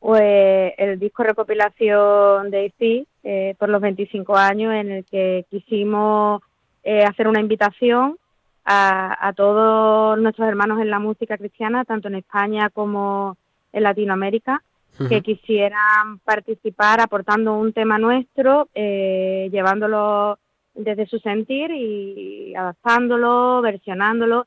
pues 0.05 0.75
el 0.77 0.99
disco 0.99 1.23
recopilación 1.23 2.51
de 2.51 2.67
ICI 2.67 3.07
eh, 3.23 3.55
por 3.59 3.71
los 3.71 3.81
25 3.81 4.37
años 4.37 4.75
en 4.75 4.93
el 4.93 5.05
que 5.07 5.47
quisimos 5.49 6.43
eh, 6.83 7.05
hacer 7.05 7.27
una 7.27 7.41
invitación 7.41 8.19
a, 8.67 9.29
a, 9.29 9.33
todos 9.33 10.19
nuestros 10.19 10.47
hermanos 10.47 10.79
en 10.83 10.91
la 10.91 10.99
música 10.99 11.39
cristiana, 11.39 11.87
tanto 11.87 12.09
en 12.09 12.17
España 12.17 12.69
como 12.69 13.39
en 13.73 13.83
Latinoamérica, 13.83 14.63
uh 15.01 15.05
-huh. 15.05 15.09
que 15.09 15.23
quisieran 15.23 16.19
participar 16.23 17.01
aportando 17.01 17.55
un 17.55 17.73
tema 17.73 17.97
nuestro, 17.97 18.69
eh, 18.75 19.49
llevándolo 19.51 20.39
desde 20.75 21.07
su 21.07 21.19
sentir 21.21 21.71
y 21.71 22.55
adaptándolo, 22.55 23.63
versionándolo 23.63 24.47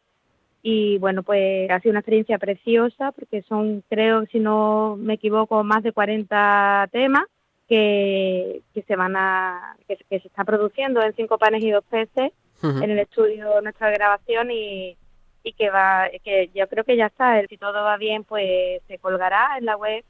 y 0.70 0.97
bueno, 0.97 1.24
pues 1.24 1.72
ha 1.72 1.80
sido 1.80 1.91
una 1.91 2.01
experiencia 2.01 2.38
preciosa 2.38 3.13
porque 3.13 3.41
son, 3.43 3.86
creo, 3.89 4.26
si 4.26 4.41
no 4.41 4.97
me 4.97 5.13
equivoco, 5.13 5.63
más 5.63 5.82
de 5.82 5.93
40 5.93 6.89
temas 6.91 7.24
que, 7.70 8.63
que 8.74 8.82
se 8.82 8.97
van 8.97 9.15
a, 9.15 9.78
que, 9.88 9.95
que 10.09 10.20
se 10.20 10.28
está 10.28 10.43
produciendo 10.43 11.01
en 11.01 11.15
cinco 11.15 11.38
panes 11.38 11.63
y 11.63 11.72
dos 11.72 11.86
peces 11.89 12.34
uh 12.63 12.68
-huh. 12.68 12.84
en 12.84 12.91
el 12.91 12.99
estudio 12.99 13.61
nuestra 13.61 13.91
grabación 13.91 14.51
y, 14.51 14.97
y 15.41 15.53
que 15.53 15.70
va, 15.70 16.09
que 16.22 16.49
yo 16.53 16.68
creo 16.68 16.84
que 16.84 16.97
ya 16.97 17.05
está, 17.05 17.41
si 17.47 17.55
todo 17.55 17.82
va 17.86 17.95
bien, 17.95 18.26
pues 18.26 18.82
se 18.89 18.97
colgará 18.97 19.57
en 19.57 19.68
la 19.68 19.78
web 19.78 20.03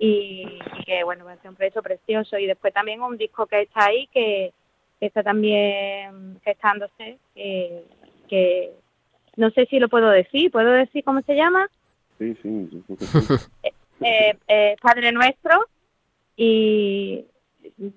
y, 0.00 0.48
y 0.78 0.84
que 0.84 1.04
bueno, 1.04 1.26
va 1.26 1.34
a 1.34 1.36
ser 1.36 1.50
un 1.50 1.56
proyecto 1.56 1.80
precioso 1.80 2.38
y 2.38 2.46
después 2.46 2.74
también 2.74 3.02
un 3.02 3.16
disco 3.16 3.46
que 3.46 3.60
está 3.60 3.84
ahí 3.84 4.08
que, 4.08 4.52
que 4.98 5.06
está 5.06 5.22
también 5.22 6.40
gestándose, 6.42 7.18
que, 7.36 7.84
que 8.28 8.81
no 9.36 9.50
sé 9.50 9.66
si 9.66 9.78
lo 9.78 9.88
puedo 9.88 10.10
decir, 10.10 10.50
¿puedo 10.50 10.70
decir 10.70 11.04
cómo 11.04 11.22
se 11.22 11.34
llama? 11.34 11.68
Sí, 12.18 12.36
sí. 12.42 12.68
eh, 14.00 14.36
eh, 14.48 14.76
Padre 14.80 15.12
Nuestro 15.12 15.66
y 16.36 17.24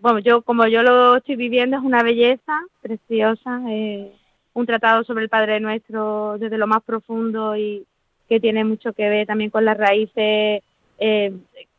bueno, 0.02 0.20
yo 0.20 0.42
como 0.42 0.68
yo 0.68 0.84
lo 0.84 1.18
estoy 1.18 1.36
viviendo 1.36 1.78
es 1.78 1.84
una 1.84 2.04
belleza 2.04 2.62
preciosa, 2.82 3.62
eh, 3.70 4.12
un 4.54 4.66
tratado 4.66 5.04
sobre 5.04 5.24
el 5.24 5.30
Padre 5.30 5.60
Nuestro 5.60 6.38
desde 6.38 6.58
lo 6.58 6.68
más 6.68 6.84
profundo 6.84 7.56
y 7.56 7.86
que 8.30 8.40
tiene 8.40 8.64
mucho 8.64 8.94
que 8.94 9.10
ver 9.10 9.28
también 9.28 9.50
con 9.50 9.66
las 9.66 9.78
raíces 9.78 10.64
eh, 10.98 11.34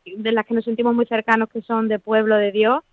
de 0.05 0.31
las 0.31 0.45
que 0.45 0.53
nos 0.53 0.63
sentimos 0.63 0.95
muy 0.95 1.05
cercanos 1.05 1.49
que 1.49 1.61
son 1.61 1.87
de 1.87 1.99
pueblo 1.99 2.35
de 2.37 2.51
Dios 2.51 2.83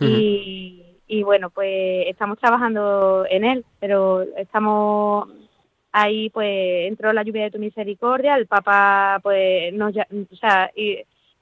uh 0.00 0.04
-huh. 0.04 0.08
y, 0.08 0.84
y 1.08 1.22
bueno, 1.22 1.50
pues 1.50 2.06
estamos 2.06 2.38
trabajando 2.38 3.24
en 3.28 3.44
él, 3.44 3.64
pero 3.80 4.22
estamos 4.36 5.28
ahí 5.92 6.30
pues 6.30 6.88
entró 6.88 7.12
la 7.12 7.22
lluvia 7.22 7.44
de 7.44 7.50
tu 7.50 7.58
misericordia, 7.58 8.36
el 8.36 8.46
Papa 8.46 9.18
pues 9.22 9.72
nos, 9.72 9.94
o 9.96 10.36
sea, 10.36 10.70
y 10.74 10.98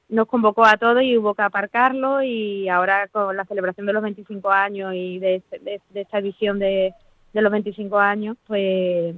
nos 0.09 0.27
convocó 0.27 0.65
a 0.65 0.77
todos 0.77 1.03
y 1.03 1.17
hubo 1.17 1.35
que 1.35 1.43
aparcarlo 1.43 2.23
y 2.23 2.69
ahora 2.69 3.09
con 3.09 3.37
la 3.37 3.45
celebración 3.45 3.87
de 3.87 3.93
los 3.93 4.03
25 4.03 4.51
años 4.51 4.95
y 4.95 5.19
de, 5.19 5.43
de, 5.61 5.81
esta 5.95 6.19
edición 6.19 6.59
de, 6.59 6.95
de, 7.33 7.43
los 7.43 7.53
25 7.53 7.99
años, 7.99 8.37
pues 8.47 9.15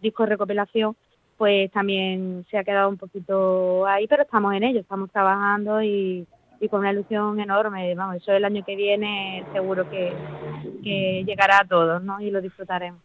disco 0.00 0.24
recopilación, 0.24 0.96
pues 1.36 1.70
también 1.70 2.46
se 2.50 2.56
ha 2.56 2.64
quedado 2.64 2.88
un 2.88 2.96
poquito 2.96 3.86
ahí, 3.86 4.06
pero 4.06 4.22
estamos 4.22 4.54
en 4.54 4.62
ello, 4.64 4.80
estamos 4.80 5.10
trabajando 5.10 5.82
y, 5.82 6.26
y 6.62 6.68
con 6.68 6.78
una 6.78 6.92
ilusión 6.92 7.40
enorme, 7.40 7.92
vamos, 7.96 8.16
eso 8.16 8.30
el 8.30 8.44
año 8.44 8.64
que 8.64 8.76
viene 8.76 9.44
seguro 9.52 9.90
que, 9.90 10.12
que 10.84 11.24
llegará 11.26 11.58
a 11.58 11.64
todos, 11.64 12.00
¿no? 12.04 12.20
Y 12.20 12.30
lo 12.30 12.40
disfrutaremos. 12.40 13.00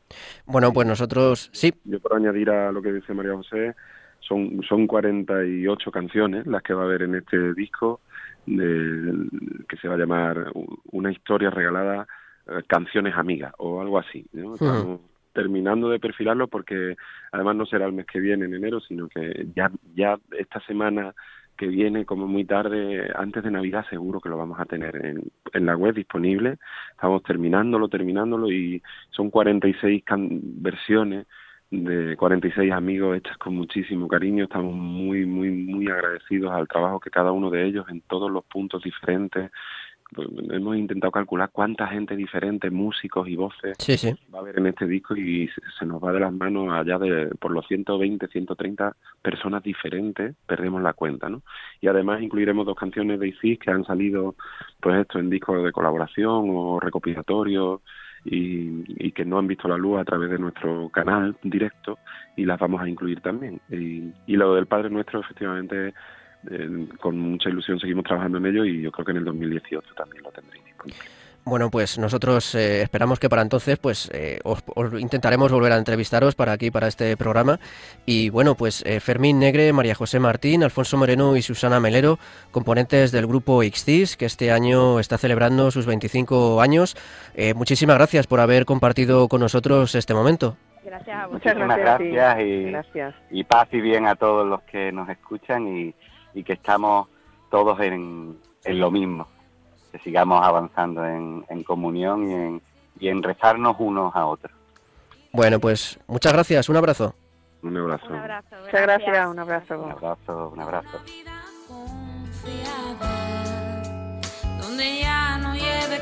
Bueno, 0.45 0.71
pues 0.71 0.87
nosotros 0.87 1.49
sí. 1.53 1.73
Yo 1.83 1.99
por 1.99 2.13
añadir 2.13 2.51
a 2.51 2.71
lo 2.71 2.83
que 2.83 2.93
dice 2.93 3.15
María 3.15 3.33
José, 3.33 3.73
son, 4.19 4.61
son 4.61 4.85
48 4.85 5.89
canciones 5.89 6.45
las 6.45 6.61
que 6.61 6.75
va 6.75 6.83
a 6.83 6.85
haber 6.85 7.01
en 7.01 7.15
este 7.15 7.55
disco, 7.55 8.01
de, 8.45 9.27
que 9.67 9.77
se 9.77 9.87
va 9.87 9.95
a 9.95 9.97
llamar 9.97 10.51
Una 10.91 11.11
historia 11.11 11.49
regalada, 11.49 12.07
eh, 12.45 12.61
canciones 12.67 13.15
amigas 13.15 13.53
o 13.57 13.81
algo 13.81 13.97
así. 13.97 14.23
¿no? 14.33 14.53
Estamos 14.53 14.83
uh 14.83 14.87
-huh. 14.87 14.99
terminando 15.33 15.89
de 15.89 15.99
perfilarlo 15.99 16.47
porque 16.47 16.95
además 17.31 17.55
no 17.55 17.65
será 17.65 17.87
el 17.87 17.93
mes 17.93 18.05
que 18.05 18.19
viene, 18.19 18.45
en 18.45 18.53
enero, 18.53 18.79
sino 18.81 19.07
que 19.07 19.47
ya, 19.55 19.71
ya 19.95 20.19
esta 20.37 20.59
semana 20.67 21.15
que 21.57 21.67
viene 21.67 22.05
como 22.05 22.27
muy 22.27 22.45
tarde, 22.45 23.11
antes 23.15 23.43
de 23.43 23.51
Navidad 23.51 23.85
seguro 23.89 24.21
que 24.21 24.29
lo 24.29 24.37
vamos 24.37 24.59
a 24.59 24.65
tener 24.65 24.95
en, 24.95 25.65
la 25.65 25.75
web 25.75 25.95
disponible. 25.95 26.57
Estamos 26.91 27.23
terminándolo, 27.23 27.89
terminándolo 27.89 28.51
y 28.51 28.81
son 29.09 29.29
46 29.29 30.03
versiones 30.61 31.25
de 31.69 32.15
46 32.15 32.71
amigos 32.71 33.17
hechas 33.17 33.37
con 33.37 33.55
muchísimo 33.55 34.07
cariño. 34.07 34.45
Estamos 34.45 34.73
muy, 34.73 35.25
muy, 35.25 35.49
muy 35.49 35.87
agradecidos 35.87 36.53
al 36.53 36.67
trabajo 36.67 36.99
que 36.99 37.09
cada 37.09 37.31
uno 37.31 37.49
de 37.49 37.65
ellos 37.65 37.85
en 37.89 38.01
todos 38.01 38.31
los 38.31 38.45
puntos 38.45 38.83
diferentes. 38.83 39.51
Hemos 40.15 40.77
intentado 40.77 41.11
calcular 41.11 41.49
cuánta 41.51 41.87
gente 41.87 42.15
diferente, 42.15 42.69
músicos 42.69 43.27
y 43.27 43.35
voces, 43.35 43.75
sí, 43.77 43.97
sí. 43.97 44.15
va 44.33 44.39
a 44.39 44.41
haber 44.41 44.57
en 44.57 44.67
este 44.67 44.87
disco 44.87 45.15
y 45.15 45.49
se 45.77 45.85
nos 45.85 46.01
va 46.01 46.13
de 46.13 46.21
las 46.21 46.31
manos 46.31 46.71
allá 46.71 46.97
de 46.97 47.27
por 47.39 47.51
los 47.51 47.67
120, 47.67 48.27
130 48.27 48.95
personas 49.21 49.63
diferentes, 49.63 50.35
perdemos 50.45 50.81
la 50.81 50.93
cuenta, 50.93 51.27
¿no? 51.29 51.41
Y 51.81 51.87
además 51.87 52.21
incluiremos 52.21 52.65
dos 52.65 52.77
canciones 52.77 53.19
de 53.19 53.27
ICIS 53.27 53.59
que 53.59 53.71
han 53.71 53.83
salido, 53.83 54.35
pues 54.79 54.97
esto, 55.01 55.19
en 55.19 55.29
discos 55.29 55.63
de 55.63 55.73
colaboración 55.73 56.47
o 56.51 56.79
recopilatorios 56.79 57.81
y, 58.23 58.83
y, 59.05 59.11
que 59.11 59.25
no 59.25 59.37
han 59.37 59.47
visto 59.47 59.67
la 59.67 59.77
luz 59.77 59.99
a 59.99 60.05
través 60.05 60.29
de 60.29 60.39
nuestro 60.39 60.89
canal 60.89 61.37
directo 61.43 61.99
y 62.35 62.45
las 62.45 62.59
vamos 62.59 62.81
a 62.81 62.89
incluir 62.89 63.21
también. 63.21 63.59
Y, 63.69 64.11
y 64.25 64.35
lo 64.35 64.55
del 64.55 64.67
Padre 64.67 64.89
Nuestro, 64.89 65.19
efectivamente, 65.19 65.93
eh, 66.49 66.87
con 66.99 67.17
mucha 67.17 67.49
ilusión 67.49 67.79
seguimos 67.79 68.05
trabajando 68.05 68.37
en 68.37 68.45
ello 68.47 68.65
y 68.65 68.81
yo 68.81 68.91
creo 68.91 69.05
que 69.05 69.11
en 69.11 69.17
el 69.17 69.25
2018 69.25 69.93
también 69.95 70.23
lo 70.23 70.31
tendréis 70.31 70.63
disponible. 70.65 70.99
Bueno, 71.49 71.71
pues 71.71 71.97
nosotros 71.97 72.55
eh, 72.55 72.81
esperamos 72.81 73.21
que 73.21 73.29
para 73.29 73.41
entonces 73.41 73.79
pues 73.79 74.09
eh, 74.13 74.41
os, 74.43 74.61
os 74.75 74.99
intentaremos 74.99 75.49
volver 75.49 75.71
a 75.71 75.77
entrevistaros 75.77 76.35
para 76.35 76.51
aquí, 76.51 76.71
para 76.71 76.89
este 76.89 77.15
programa. 77.15 77.57
Y 78.05 78.29
bueno, 78.29 78.55
pues 78.55 78.83
eh, 78.85 78.99
Fermín 78.99 79.39
Negre, 79.39 79.71
María 79.71 79.95
José 79.95 80.19
Martín, 80.19 80.65
Alfonso 80.65 80.97
Moreno 80.97 81.37
y 81.37 81.41
Susana 81.41 81.79
Melero, 81.79 82.19
componentes 82.51 83.13
del 83.13 83.27
grupo 83.27 83.63
XTIS, 83.63 84.17
que 84.17 84.25
este 84.25 84.51
año 84.51 84.99
está 84.99 85.17
celebrando 85.17 85.71
sus 85.71 85.85
25 85.85 86.59
años. 86.59 86.97
Eh, 87.33 87.53
muchísimas 87.53 87.95
gracias 87.95 88.27
por 88.27 88.41
haber 88.41 88.65
compartido 88.65 89.29
con 89.29 89.39
nosotros 89.39 89.95
este 89.95 90.13
momento. 90.13 90.57
Gracias 90.83 91.17
a 91.17 91.27
Muchas 91.29 91.53
vosotros. 91.55 91.77
gracias, 91.77 92.39
y, 92.41 92.63
Gracias. 92.71 93.15
y 93.31 93.43
paz 93.45 93.69
y 93.71 93.79
bien 93.79 94.05
a 94.05 94.15
todos 94.15 94.45
los 94.45 94.63
que 94.63 94.91
nos 94.91 95.07
escuchan 95.07 95.65
y, 95.65 95.95
y 96.33 96.43
que 96.43 96.53
estamos 96.53 97.07
todos 97.49 97.79
en, 97.79 98.37
en 98.63 98.79
lo 98.79 98.91
mismo, 98.91 99.27
que 99.91 99.99
sigamos 99.99 100.43
avanzando 100.43 101.05
en, 101.05 101.45
en 101.49 101.63
comunión 101.63 102.29
y 102.29 102.33
en, 102.33 102.61
y 102.99 103.07
en 103.09 103.23
rezarnos 103.23 103.75
unos 103.79 104.15
a 104.15 104.25
otros. 104.25 104.51
Bueno, 105.31 105.59
pues 105.59 105.99
muchas 106.07 106.33
gracias, 106.33 106.69
un 106.69 106.77
abrazo. 106.77 107.13
Un 107.61 107.77
abrazo. 107.77 108.09
Muchas 108.09 108.81
gracias, 108.81 109.27
un 109.27 109.39
abrazo. 109.39 109.79
Un 109.79 109.91
abrazo, 109.91 110.49
un 110.53 110.59
abrazo. 110.59 110.99
donde 114.61 114.99
ya 114.99 115.37
no 115.39 115.53
lleve 115.53 115.96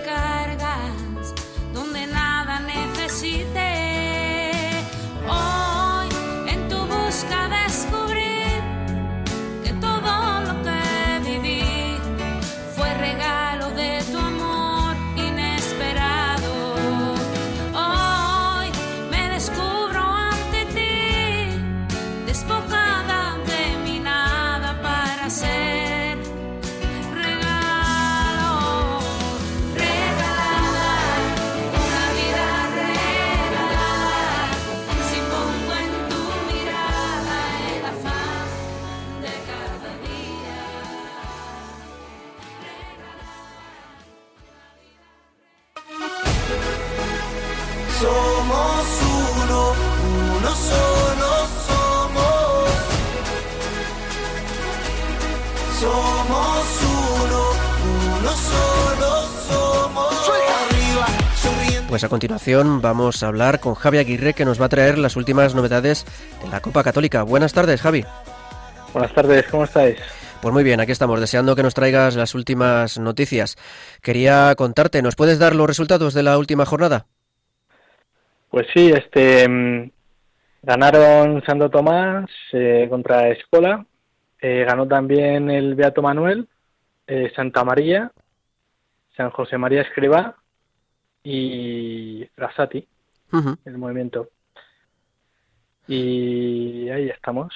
Pues 61.95 62.03
a 62.03 62.09
continuación 62.09 62.81
vamos 62.81 63.23
a 63.23 63.27
hablar 63.29 63.61
con 63.61 63.73
Javi 63.73 63.99
Aguirre 63.99 64.33
que 64.33 64.43
nos 64.43 64.59
va 64.59 64.65
a 64.65 64.69
traer 64.69 64.97
las 64.97 65.15
últimas 65.15 65.55
novedades 65.55 66.05
de 66.43 66.49
la 66.49 66.59
Copa 66.59 66.83
Católica. 66.83 67.23
Buenas 67.23 67.53
tardes, 67.53 67.81
Javi. 67.81 68.03
Buenas 68.91 69.13
tardes, 69.13 69.47
¿cómo 69.47 69.63
estáis? 69.63 69.95
Pues 70.41 70.53
muy 70.53 70.65
bien, 70.65 70.81
aquí 70.81 70.91
estamos, 70.91 71.21
deseando 71.21 71.55
que 71.55 71.63
nos 71.63 71.73
traigas 71.73 72.17
las 72.17 72.35
últimas 72.35 72.99
noticias. 72.99 73.55
Quería 74.01 74.53
contarte, 74.57 75.01
¿nos 75.01 75.15
puedes 75.15 75.39
dar 75.39 75.55
los 75.55 75.67
resultados 75.67 76.13
de 76.13 76.23
la 76.23 76.37
última 76.37 76.65
jornada? 76.65 77.05
Pues 78.49 78.67
sí, 78.73 78.91
este 78.91 79.47
mm, 79.47 79.89
ganaron 80.63 81.41
Santo 81.45 81.69
Tomás 81.69 82.29
eh, 82.51 82.87
contra 82.89 83.29
Escola, 83.29 83.85
eh, 84.41 84.65
ganó 84.67 84.85
también 84.85 85.49
el 85.49 85.75
Beato 85.75 86.01
Manuel, 86.01 86.49
eh, 87.07 87.31
Santa 87.33 87.63
María, 87.63 88.11
San 89.15 89.29
José 89.29 89.57
María 89.57 89.83
Escribá 89.83 90.35
y 91.26 92.30
Rasati, 92.38 92.88
el 93.65 93.78
movimiento. 93.78 94.30
Y 95.88 96.88
ahí 96.89 97.09
estamos. 97.09 97.53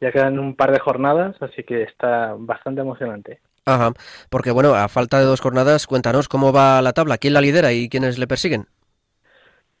Ya 0.00 0.10
quedan 0.10 0.38
un 0.38 0.56
par 0.56 0.72
de 0.72 0.80
jornadas, 0.80 1.36
así 1.40 1.62
que 1.62 1.82
está 1.82 2.34
bastante 2.36 2.80
emocionante. 2.80 3.40
Ajá, 3.66 3.92
porque 4.30 4.50
bueno, 4.50 4.74
a 4.74 4.88
falta 4.88 5.20
de 5.20 5.26
dos 5.26 5.40
jornadas, 5.40 5.86
cuéntanos 5.86 6.26
cómo 6.26 6.52
va 6.52 6.82
la 6.82 6.94
tabla, 6.94 7.18
quién 7.18 7.34
la 7.34 7.40
lidera 7.40 7.72
y 7.72 7.88
quiénes 7.88 8.18
le 8.18 8.26
persiguen. 8.26 8.66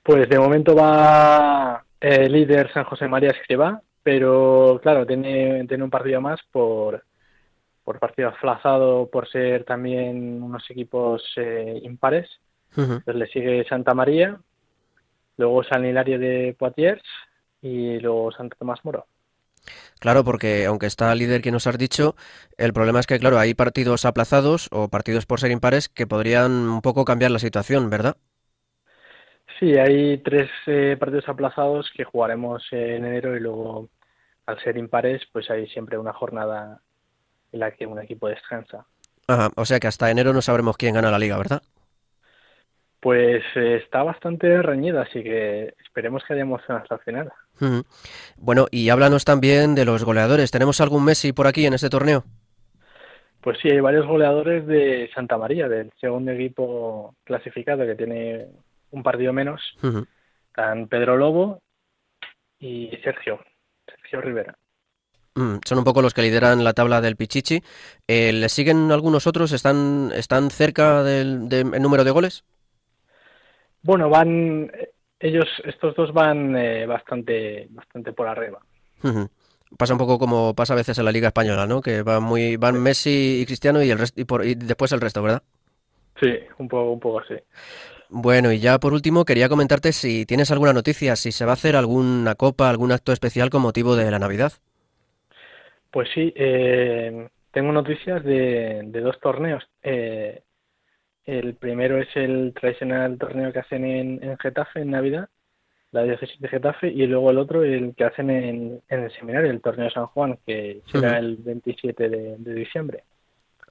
Pues 0.02 0.28
de 0.28 0.38
momento 0.38 0.76
va 0.76 1.84
el 2.00 2.32
líder 2.32 2.72
San 2.72 2.84
José 2.84 3.08
María 3.08 3.30
Escribá, 3.30 3.80
pero 4.02 4.78
claro, 4.82 5.06
tiene, 5.06 5.64
tiene 5.66 5.84
un 5.84 5.90
partido 5.90 6.20
más 6.20 6.38
por, 6.52 7.02
por 7.82 7.98
partido 7.98 8.28
aplazado, 8.28 9.08
por 9.10 9.28
ser 9.28 9.64
también 9.64 10.42
unos 10.42 10.70
equipos 10.70 11.24
eh, 11.36 11.80
impares. 11.82 12.28
Pues 12.74 13.16
le 13.16 13.26
sigue 13.26 13.64
Santa 13.68 13.94
María, 13.94 14.38
luego 15.36 15.62
San 15.64 15.84
Hilario 15.84 16.18
de 16.18 16.56
Poitiers 16.58 17.02
y 17.60 17.98
luego 18.00 18.32
Santo 18.32 18.56
Tomás 18.58 18.84
Moro. 18.84 19.06
Claro, 20.00 20.24
porque 20.24 20.66
aunque 20.66 20.86
está 20.86 21.14
líder 21.14 21.42
que 21.42 21.52
nos 21.52 21.66
has 21.66 21.78
dicho, 21.78 22.16
el 22.58 22.72
problema 22.72 22.98
es 22.98 23.06
que, 23.06 23.18
claro, 23.18 23.38
hay 23.38 23.54
partidos 23.54 24.04
aplazados 24.04 24.68
o 24.72 24.88
partidos 24.88 25.26
por 25.26 25.38
ser 25.38 25.52
impares 25.52 25.88
que 25.88 26.06
podrían 26.06 26.50
un 26.50 26.82
poco 26.82 27.04
cambiar 27.04 27.30
la 27.30 27.38
situación, 27.38 27.88
¿verdad? 27.88 28.16
Sí, 29.60 29.78
hay 29.78 30.18
tres 30.18 30.50
eh, 30.66 30.96
partidos 30.98 31.28
aplazados 31.28 31.92
que 31.96 32.02
jugaremos 32.02 32.64
en 32.72 33.04
enero 33.04 33.36
y 33.36 33.40
luego, 33.40 33.88
al 34.46 34.60
ser 34.64 34.76
impares, 34.76 35.22
pues 35.32 35.48
hay 35.50 35.68
siempre 35.68 35.98
una 35.98 36.12
jornada 36.12 36.80
en 37.52 37.60
la 37.60 37.70
que 37.70 37.86
un 37.86 38.00
equipo 38.00 38.26
descansa. 38.26 38.86
Ajá, 39.28 39.50
o 39.54 39.64
sea 39.64 39.78
que 39.78 39.86
hasta 39.86 40.10
enero 40.10 40.32
no 40.32 40.42
sabremos 40.42 40.76
quién 40.76 40.94
gana 40.94 41.12
la 41.12 41.18
liga, 41.20 41.38
¿verdad? 41.38 41.62
Pues 43.02 43.42
eh, 43.56 43.80
está 43.82 44.04
bastante 44.04 44.62
reñida, 44.62 45.02
así 45.02 45.24
que 45.24 45.74
esperemos 45.84 46.22
que 46.22 46.34
haya 46.34 46.42
emoción 46.42 46.76
hasta 46.76 46.94
el 46.94 47.00
final. 47.00 47.32
Bueno, 48.36 48.66
y 48.70 48.90
háblanos 48.90 49.24
también 49.24 49.74
de 49.74 49.84
los 49.84 50.04
goleadores. 50.04 50.52
¿Tenemos 50.52 50.80
algún 50.80 51.04
Messi 51.04 51.32
por 51.32 51.48
aquí 51.48 51.66
en 51.66 51.74
este 51.74 51.90
torneo? 51.90 52.22
Pues 53.40 53.58
sí, 53.60 53.68
hay 53.68 53.80
varios 53.80 54.06
goleadores 54.06 54.68
de 54.68 55.10
Santa 55.16 55.36
María, 55.36 55.68
del 55.68 55.90
segundo 56.00 56.30
equipo 56.30 57.16
clasificado 57.24 57.84
que 57.84 57.96
tiene 57.96 58.46
un 58.92 59.02
partido 59.02 59.32
menos. 59.32 59.60
Ujú. 59.82 60.06
Están 60.46 60.86
Pedro 60.86 61.16
Lobo 61.16 61.60
y 62.60 62.96
Sergio, 63.02 63.40
Sergio 63.84 64.20
Rivera. 64.20 64.56
Mm, 65.34 65.56
son 65.64 65.78
un 65.78 65.84
poco 65.84 66.02
los 66.02 66.14
que 66.14 66.22
lideran 66.22 66.62
la 66.62 66.72
tabla 66.72 67.00
del 67.00 67.16
Pichichi. 67.16 67.64
Eh, 68.06 68.32
¿Le 68.32 68.48
siguen 68.48 68.92
algunos 68.92 69.26
otros? 69.26 69.50
¿Están, 69.50 70.12
están 70.14 70.52
cerca 70.52 71.02
del, 71.02 71.48
del 71.48 71.68
número 71.82 72.04
de 72.04 72.12
goles? 72.12 72.44
Bueno, 73.82 74.08
van 74.08 74.70
ellos, 75.18 75.46
estos 75.64 75.94
dos 75.94 76.12
van 76.12 76.56
eh, 76.56 76.86
bastante, 76.86 77.66
bastante 77.70 78.12
por 78.12 78.28
arriba. 78.28 78.60
Pasa 79.78 79.94
un 79.94 79.98
poco 79.98 80.18
como 80.18 80.54
pasa 80.54 80.74
a 80.74 80.76
veces 80.76 80.98
en 80.98 81.04
la 81.04 81.12
Liga 81.12 81.28
Española, 81.28 81.66
¿no? 81.66 81.80
Que 81.80 82.02
van 82.02 82.22
muy, 82.22 82.56
van 82.56 82.80
Messi 82.82 83.40
y 83.40 83.46
Cristiano 83.46 83.82
y 83.82 83.90
el 83.90 83.98
resto, 83.98 84.20
y, 84.20 84.24
por- 84.24 84.44
y 84.44 84.54
después 84.54 84.92
el 84.92 85.00
resto, 85.00 85.22
¿verdad? 85.22 85.42
Sí, 86.20 86.28
un 86.58 86.68
poco, 86.68 86.92
un 86.92 87.00
poco 87.00 87.20
así. 87.20 87.34
Bueno, 88.10 88.52
y 88.52 88.58
ya 88.60 88.78
por 88.78 88.92
último 88.92 89.24
quería 89.24 89.48
comentarte 89.48 89.92
si 89.92 90.26
tienes 90.26 90.50
alguna 90.50 90.72
noticia, 90.74 91.16
si 91.16 91.32
se 91.32 91.44
va 91.46 91.52
a 91.52 91.54
hacer 91.54 91.76
alguna 91.76 92.34
copa, 92.34 92.68
algún 92.68 92.92
acto 92.92 93.12
especial 93.12 93.48
con 93.48 93.62
motivo 93.62 93.96
de 93.96 94.10
la 94.10 94.18
Navidad. 94.18 94.52
Pues 95.90 96.08
sí, 96.14 96.32
eh, 96.36 97.28
tengo 97.50 97.72
noticias 97.72 98.22
de, 98.24 98.82
de 98.84 99.00
dos 99.00 99.18
torneos. 99.20 99.62
Eh, 99.82 100.42
el 101.24 101.54
primero 101.54 101.98
es 101.98 102.08
el 102.14 102.52
tradicional 102.52 103.18
torneo 103.18 103.52
que 103.52 103.60
hacen 103.60 103.84
en, 103.84 104.22
en 104.22 104.38
Getafe 104.38 104.80
en 104.80 104.90
Navidad, 104.90 105.28
la 105.92 106.02
diócesis 106.02 106.40
de 106.40 106.48
Getafe, 106.48 106.88
y 106.88 107.06
luego 107.06 107.30
el 107.30 107.38
otro, 107.38 107.62
el 107.62 107.94
que 107.94 108.04
hacen 108.04 108.30
en, 108.30 108.80
en 108.88 109.00
el 109.00 109.12
seminario, 109.12 109.50
el 109.50 109.60
torneo 109.60 109.86
de 109.86 109.92
San 109.92 110.06
Juan, 110.06 110.38
que 110.46 110.80
será 110.90 111.18
el 111.18 111.36
27 111.36 112.08
de, 112.08 112.36
de 112.38 112.54
diciembre. 112.54 113.04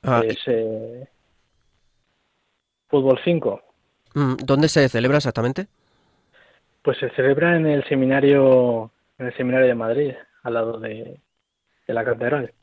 Ah, 0.04 0.22
es 0.26 0.40
eh, 0.46 1.08
fútbol 2.88 3.20
5. 3.24 3.62
Mm, 4.14 4.36
¿Dónde 4.44 4.68
se 4.68 4.88
celebra 4.88 5.18
exactamente? 5.18 5.68
Pues 6.84 6.98
se 7.00 7.10
celebra 7.12 7.56
en 7.58 7.66
el 7.66 7.84
seminario, 7.86 8.92
en 9.18 9.28
el 9.28 9.38
seminario 9.38 9.68
de 9.68 9.76
Madrid, 9.76 10.14
al 10.44 10.54
lado 10.54 10.80
de, 10.80 11.20
de 11.88 11.94
la 11.94 12.04
catedral. 12.04 12.54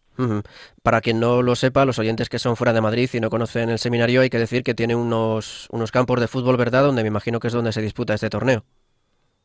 Para 0.83 1.01
quien 1.01 1.21
no 1.21 1.43
lo 1.43 1.55
sepa, 1.55 1.85
los 1.85 1.99
oyentes 1.99 2.29
que 2.29 2.39
son 2.39 2.57
fuera 2.57 2.73
de 2.73 2.81
Madrid 2.81 3.09
y 3.13 3.21
no 3.21 3.31
conocen 3.31 3.71
el 3.71 3.79
seminario, 3.79 4.21
hay 4.21 4.31
que 4.31 4.39
decir 4.39 4.63
que 4.63 4.75
tiene 4.75 4.95
unos, 4.95 5.69
unos 5.71 5.93
campos 5.93 6.21
de 6.21 6.29
fútbol, 6.29 6.57
¿verdad? 6.57 6.83
Donde 6.83 7.03
me 7.03 7.09
imagino 7.09 7.41
que 7.41 7.49
es 7.49 7.53
donde 7.53 7.73
se 7.73 7.83
disputa 7.83 8.15
este 8.15 8.31
torneo. 8.31 8.65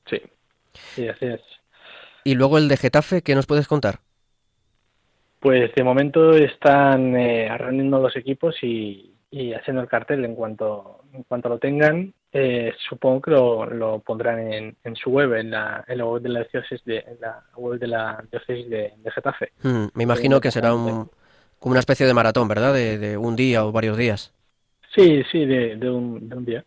Sí, 0.06 0.22
sí, 0.74 1.08
así 1.08 1.26
es. 1.26 1.42
Y 2.24 2.36
luego 2.36 2.58
el 2.58 2.68
de 2.68 2.78
Getafe, 2.78 3.22
¿qué 3.22 3.36
nos 3.36 3.46
puedes 3.46 3.68
contar? 3.68 4.00
Pues 5.40 5.76
de 5.76 5.84
momento 5.84 6.34
están 6.34 7.16
eh, 7.18 7.56
reuniendo 7.58 8.00
los 8.00 8.16
equipos 8.16 8.56
y 8.64 9.14
y 9.34 9.54
haciendo 9.54 9.82
el 9.82 9.88
cartel 9.88 10.24
en 10.26 10.36
cuanto, 10.36 11.06
en 11.12 11.24
cuanto 11.24 11.50
lo 11.50 11.58
tengan, 11.58 12.14
eh, 12.34 12.74
supongo 12.90 13.22
que 13.22 13.32
lo, 13.32 13.66
lo 13.68 14.00
pondrán 14.00 14.40
en, 14.52 14.76
en 14.84 14.96
su 14.96 15.12
web, 15.12 15.34
en 15.34 15.52
la, 15.52 15.86
en 15.88 16.00
la 16.00 16.06
web 16.06 16.22
de 16.22 16.30
la 16.30 16.44
diócesis 16.44 16.84
de, 16.84 16.98
en 16.98 17.18
la 17.22 17.44
web 17.56 17.80
de 17.80 17.88
la 17.88 18.24
diócesis 18.32 18.70
de, 18.70 18.94
de 18.98 19.12
Getafe. 19.12 19.52
Mm, 19.62 19.86
me 19.94 20.04
imagino 20.04 20.42
que 20.42 20.52
será 20.52 20.74
un, 20.74 21.10
como 21.60 21.72
una 21.72 21.80
especie 21.80 22.06
de 22.06 22.14
maratón, 22.14 22.48
¿verdad? 22.48 22.74
De, 22.74 22.98
de 22.98 23.18
un 23.18 23.36
día 23.36 23.66
o 23.66 23.72
varios 23.72 23.98
días. 23.98 24.34
Sí, 24.96 25.24
sí, 25.32 25.46
de, 25.46 25.76
de, 25.78 25.90
un, 25.90 26.28
de 26.28 26.36
un 26.36 26.46
día. 26.46 26.66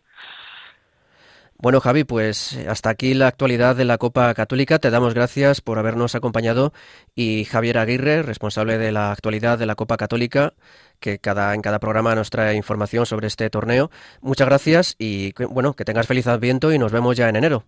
Bueno, 1.59 1.79
Javi, 1.79 2.03
pues 2.03 2.55
hasta 2.69 2.91
aquí 2.91 3.15
la 3.15 3.27
actualidad 3.27 3.75
de 3.75 3.83
la 3.83 3.97
Copa 3.97 4.31
Católica. 4.35 4.77
Te 4.77 4.91
damos 4.91 5.15
gracias 5.15 5.59
por 5.59 5.79
habernos 5.79 6.13
acompañado 6.13 6.71
y 7.15 7.45
Javier 7.45 7.79
Aguirre, 7.79 8.21
responsable 8.21 8.77
de 8.77 8.91
la 8.91 9.11
actualidad 9.11 9.57
de 9.57 9.65
la 9.65 9.73
Copa 9.73 9.97
Católica, 9.97 10.53
que 10.99 11.17
cada, 11.17 11.55
en 11.55 11.61
cada 11.61 11.79
programa 11.79 12.13
nos 12.13 12.29
trae 12.29 12.55
información 12.55 13.07
sobre 13.07 13.25
este 13.25 13.49
torneo. 13.49 13.89
Muchas 14.21 14.47
gracias 14.47 14.95
y 14.99 15.33
bueno, 15.49 15.73
que 15.73 15.83
tengas 15.83 16.05
feliz 16.05 16.27
adviento 16.27 16.71
y 16.71 16.77
nos 16.77 16.91
vemos 16.91 17.17
ya 17.17 17.27
en 17.27 17.37
enero. 17.37 17.63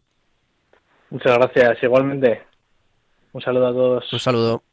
Muchas 1.09 1.35
gracias, 1.39 1.81
igualmente. 1.81 2.43
Un 3.33 3.41
saludo 3.41 3.67
a 3.67 3.71
todos. 3.73 4.13
Un 4.13 4.19
saludo. 4.19 4.63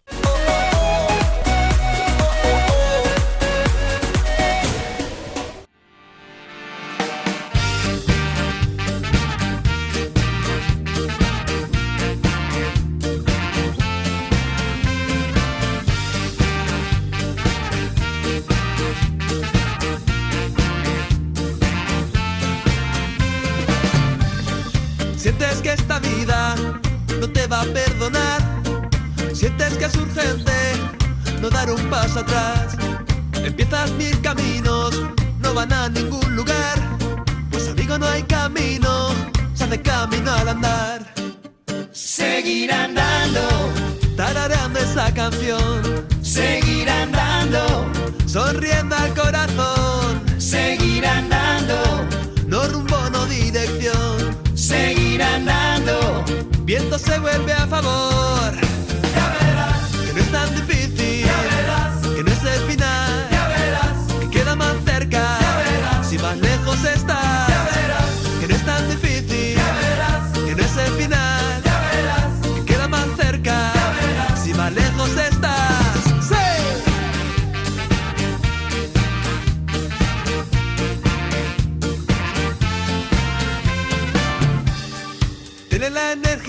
Sientes 29.47 29.78
que 29.78 29.84
es 29.84 29.94
urgente 29.94 30.53
no 31.40 31.49
dar 31.49 31.70
un 31.70 31.80
paso 31.88 32.18
atrás. 32.18 32.76
Empiezas 33.34 33.92
mil 33.92 34.20
caminos, 34.20 35.01
no 35.38 35.55
van 35.55 35.72
a 35.72 35.88
ningún 35.88 36.34
lugar. 36.34 36.76
Pues 37.53 37.68
amigo, 37.68 37.97
no 37.97 38.09
hay 38.09 38.24
camino, 38.24 39.11
se 39.55 39.62
hace 39.62 39.80
camino 39.80 40.32
al 40.32 40.49
andar. 40.49 41.14
Seguir 41.92 42.72
andando, 42.72 43.40
tarareando 44.16 44.80
esa 44.80 45.14
canción. 45.14 46.05
Seguir 46.22 46.90
andando, 46.90 47.86
sonriendo 48.26 48.97
al 48.97 49.14
corazón. 49.14 50.40
Seguir 50.40 51.07
andando, 51.07 52.05
no 52.49 52.66
rumbo, 52.66 52.99
no 53.12 53.24
dirección. 53.26 54.36
Seguir 54.57 55.22
andando, 55.22 56.24
viento 56.64 56.99
se 56.99 57.16
vuelve 57.20 57.53
a 57.53 57.66
favor. 57.68 58.76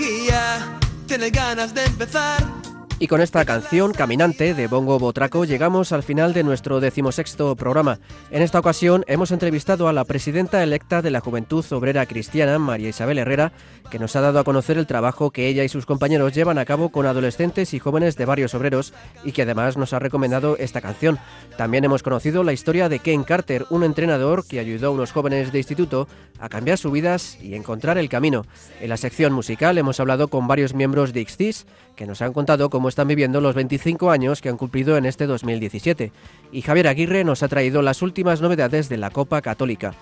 Energía, 0.08 0.78
tienes 1.06 1.32
ganas 1.32 1.74
de 1.74 1.84
empezar. 1.84 2.57
Y 3.00 3.06
con 3.06 3.20
esta 3.20 3.44
canción, 3.44 3.92
Caminante, 3.92 4.54
de 4.54 4.66
Bongo 4.66 4.98
Botraco, 4.98 5.44
llegamos 5.44 5.92
al 5.92 6.02
final 6.02 6.32
de 6.32 6.42
nuestro 6.42 6.80
decimosexto 6.80 7.54
programa. 7.54 8.00
En 8.32 8.42
esta 8.42 8.58
ocasión 8.58 9.04
hemos 9.06 9.30
entrevistado 9.30 9.86
a 9.86 9.92
la 9.92 10.04
presidenta 10.04 10.64
electa 10.64 11.00
de 11.00 11.12
la 11.12 11.20
Juventud 11.20 11.64
Obrera 11.70 12.06
Cristiana, 12.06 12.58
María 12.58 12.88
Isabel 12.88 13.18
Herrera, 13.18 13.52
que 13.88 14.00
nos 14.00 14.16
ha 14.16 14.20
dado 14.20 14.40
a 14.40 14.44
conocer 14.44 14.78
el 14.78 14.88
trabajo 14.88 15.30
que 15.30 15.46
ella 15.46 15.62
y 15.62 15.68
sus 15.68 15.86
compañeros 15.86 16.34
llevan 16.34 16.58
a 16.58 16.64
cabo 16.64 16.88
con 16.88 17.06
adolescentes 17.06 17.72
y 17.72 17.78
jóvenes 17.78 18.16
de 18.16 18.24
varios 18.24 18.54
obreros 18.54 18.92
y 19.22 19.30
que 19.30 19.42
además 19.42 19.76
nos 19.76 19.92
ha 19.92 20.00
recomendado 20.00 20.56
esta 20.58 20.80
canción. 20.80 21.20
También 21.56 21.84
hemos 21.84 22.02
conocido 22.02 22.42
la 22.42 22.52
historia 22.52 22.88
de 22.88 22.98
Ken 22.98 23.22
Carter, 23.22 23.64
un 23.70 23.84
entrenador 23.84 24.44
que 24.44 24.58
ayudó 24.58 24.88
a 24.88 24.90
unos 24.90 25.12
jóvenes 25.12 25.52
de 25.52 25.58
instituto 25.58 26.08
a 26.40 26.48
cambiar 26.48 26.78
sus 26.78 26.90
vidas 26.90 27.38
y 27.40 27.54
encontrar 27.54 27.96
el 27.96 28.08
camino. 28.08 28.44
En 28.80 28.88
la 28.88 28.96
sección 28.96 29.32
musical 29.32 29.78
hemos 29.78 30.00
hablado 30.00 30.26
con 30.26 30.48
varios 30.48 30.74
miembros 30.74 31.12
de 31.12 31.20
Ixtis 31.20 31.64
que 31.94 32.06
nos 32.06 32.22
han 32.22 32.32
contado 32.32 32.70
cómo 32.70 32.87
están 32.88 33.08
viviendo 33.08 33.40
los 33.40 33.54
25 33.54 34.10
años 34.10 34.40
que 34.40 34.48
han 34.48 34.56
cumplido 34.56 34.96
en 34.96 35.06
este 35.06 35.26
2017. 35.26 36.12
Y 36.52 36.62
Javier 36.62 36.88
Aguirre 36.88 37.24
nos 37.24 37.42
ha 37.42 37.48
traído 37.48 37.82
las 37.82 38.02
últimas 38.02 38.40
novedades 38.40 38.88
de 38.88 38.96
la 38.96 39.10
Copa 39.10 39.42
Católica. 39.42 39.94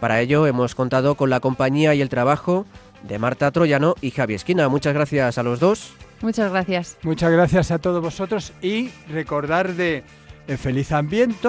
Para 0.00 0.20
ello 0.20 0.46
hemos 0.46 0.74
contado 0.74 1.14
con 1.14 1.30
la 1.30 1.40
compañía 1.40 1.94
y 1.94 2.02
el 2.02 2.08
trabajo 2.08 2.66
de 3.02 3.18
Marta 3.18 3.50
Troyano 3.50 3.94
y 4.00 4.10
Javi 4.10 4.34
Esquina. 4.34 4.68
Muchas 4.68 4.94
gracias 4.94 5.38
a 5.38 5.42
los 5.42 5.60
dos. 5.60 5.92
Muchas 6.20 6.50
gracias. 6.50 6.96
Muchas 7.02 7.30
gracias 7.30 7.70
a 7.70 7.78
todos 7.78 8.02
vosotros 8.02 8.52
y 8.62 8.90
recordar 9.08 9.74
de 9.74 10.02
eh, 10.46 10.56
feliz 10.56 10.92
ambiente, 10.92 11.48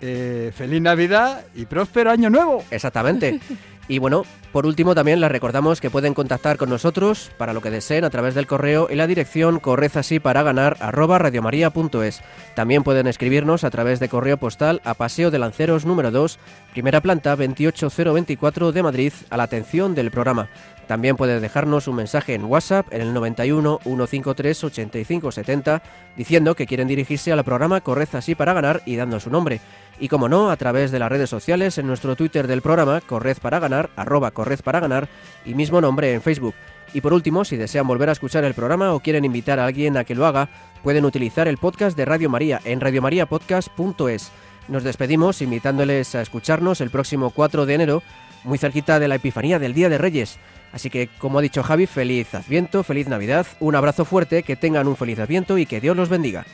eh, 0.00 0.52
feliz 0.54 0.82
Navidad 0.82 1.44
y 1.54 1.64
próspero 1.64 2.10
año 2.10 2.30
nuevo. 2.30 2.62
Exactamente. 2.70 3.40
Y 3.88 3.98
bueno, 3.98 4.24
por 4.52 4.66
último 4.66 4.94
también 4.94 5.20
les 5.20 5.30
recordamos 5.30 5.80
que 5.80 5.90
pueden 5.90 6.14
contactar 6.14 6.56
con 6.56 6.70
nosotros 6.70 7.30
para 7.36 7.52
lo 7.52 7.60
que 7.60 7.70
deseen 7.70 8.04
a 8.04 8.10
través 8.10 8.34
del 8.34 8.48
correo 8.48 8.88
en 8.90 8.98
la 8.98 9.06
dirección 9.06 9.60
correzasiparaгаnar@radiomaria.es. 9.60 12.20
También 12.54 12.82
pueden 12.82 13.06
escribirnos 13.06 13.62
a 13.62 13.70
través 13.70 14.00
de 14.00 14.08
correo 14.08 14.38
postal 14.38 14.80
a 14.84 14.94
Paseo 14.94 15.30
de 15.30 15.38
Lanceros 15.38 15.86
número 15.86 16.10
2, 16.10 16.40
primera 16.72 17.00
planta 17.00 17.36
28024 17.36 18.72
de 18.72 18.82
Madrid, 18.82 19.12
a 19.30 19.36
la 19.36 19.44
atención 19.44 19.94
del 19.94 20.10
programa. 20.10 20.48
También 20.88 21.16
puede 21.16 21.40
dejarnos 21.40 21.88
un 21.88 21.96
mensaje 21.96 22.34
en 22.34 22.44
WhatsApp 22.44 22.86
en 22.92 23.02
el 23.02 23.12
91 23.12 23.80
153 23.82 24.64
8570 24.64 25.82
diciendo 26.16 26.54
que 26.54 26.66
quieren 26.66 26.88
dirigirse 26.88 27.32
al 27.32 27.44
programa 27.44 27.80
Corred 27.80 28.08
así 28.12 28.34
para 28.34 28.52
ganar 28.52 28.82
y 28.86 28.96
dando 28.96 29.20
su 29.20 29.30
nombre. 29.30 29.60
Y 29.98 30.08
como 30.08 30.28
no, 30.28 30.50
a 30.50 30.56
través 30.56 30.90
de 30.90 30.98
las 30.98 31.10
redes 31.10 31.30
sociales 31.30 31.78
en 31.78 31.86
nuestro 31.86 32.16
Twitter 32.16 32.46
del 32.46 32.62
programa 32.62 33.00
Corred 33.00 33.38
para 33.38 33.58
ganar, 33.58 33.90
arroba 33.96 34.30
Corred 34.30 34.60
para 34.60 34.80
ganar 34.80 35.08
y 35.44 35.54
mismo 35.54 35.80
nombre 35.80 36.12
en 36.12 36.22
Facebook. 36.22 36.54
Y 36.92 37.00
por 37.00 37.12
último, 37.12 37.44
si 37.44 37.56
desean 37.56 37.86
volver 37.86 38.08
a 38.08 38.12
escuchar 38.12 38.44
el 38.44 38.54
programa 38.54 38.92
o 38.92 39.00
quieren 39.00 39.24
invitar 39.24 39.58
a 39.58 39.66
alguien 39.66 39.96
a 39.96 40.04
que 40.04 40.14
lo 40.14 40.26
haga, 40.26 40.48
pueden 40.82 41.04
utilizar 41.04 41.48
el 41.48 41.58
podcast 41.58 41.96
de 41.96 42.04
Radio 42.04 42.30
María 42.30 42.60
en 42.64 42.80
radiomariapodcast.es. 42.80 44.30
Nos 44.68 44.84
despedimos 44.84 45.42
invitándoles 45.42 46.14
a 46.14 46.22
escucharnos 46.22 46.80
el 46.80 46.90
próximo 46.90 47.30
4 47.30 47.66
de 47.66 47.74
enero, 47.74 48.02
muy 48.44 48.58
cerquita 48.58 48.98
de 48.98 49.08
la 49.08 49.16
Epifanía 49.16 49.58
del 49.58 49.74
Día 49.74 49.88
de 49.88 49.98
Reyes. 49.98 50.38
Así 50.72 50.90
que, 50.90 51.08
como 51.18 51.38
ha 51.38 51.42
dicho 51.42 51.62
Javi, 51.62 51.86
feliz 51.86 52.34
Adviento, 52.34 52.82
feliz 52.82 53.08
Navidad, 53.08 53.46
un 53.60 53.74
abrazo 53.76 54.04
fuerte, 54.04 54.42
que 54.42 54.56
tengan 54.56 54.88
un 54.88 54.96
feliz 54.96 55.18
Adviento 55.18 55.56
y 55.58 55.66
que 55.66 55.80
Dios 55.80 55.96
los 55.96 56.08
bendiga. 56.08 56.44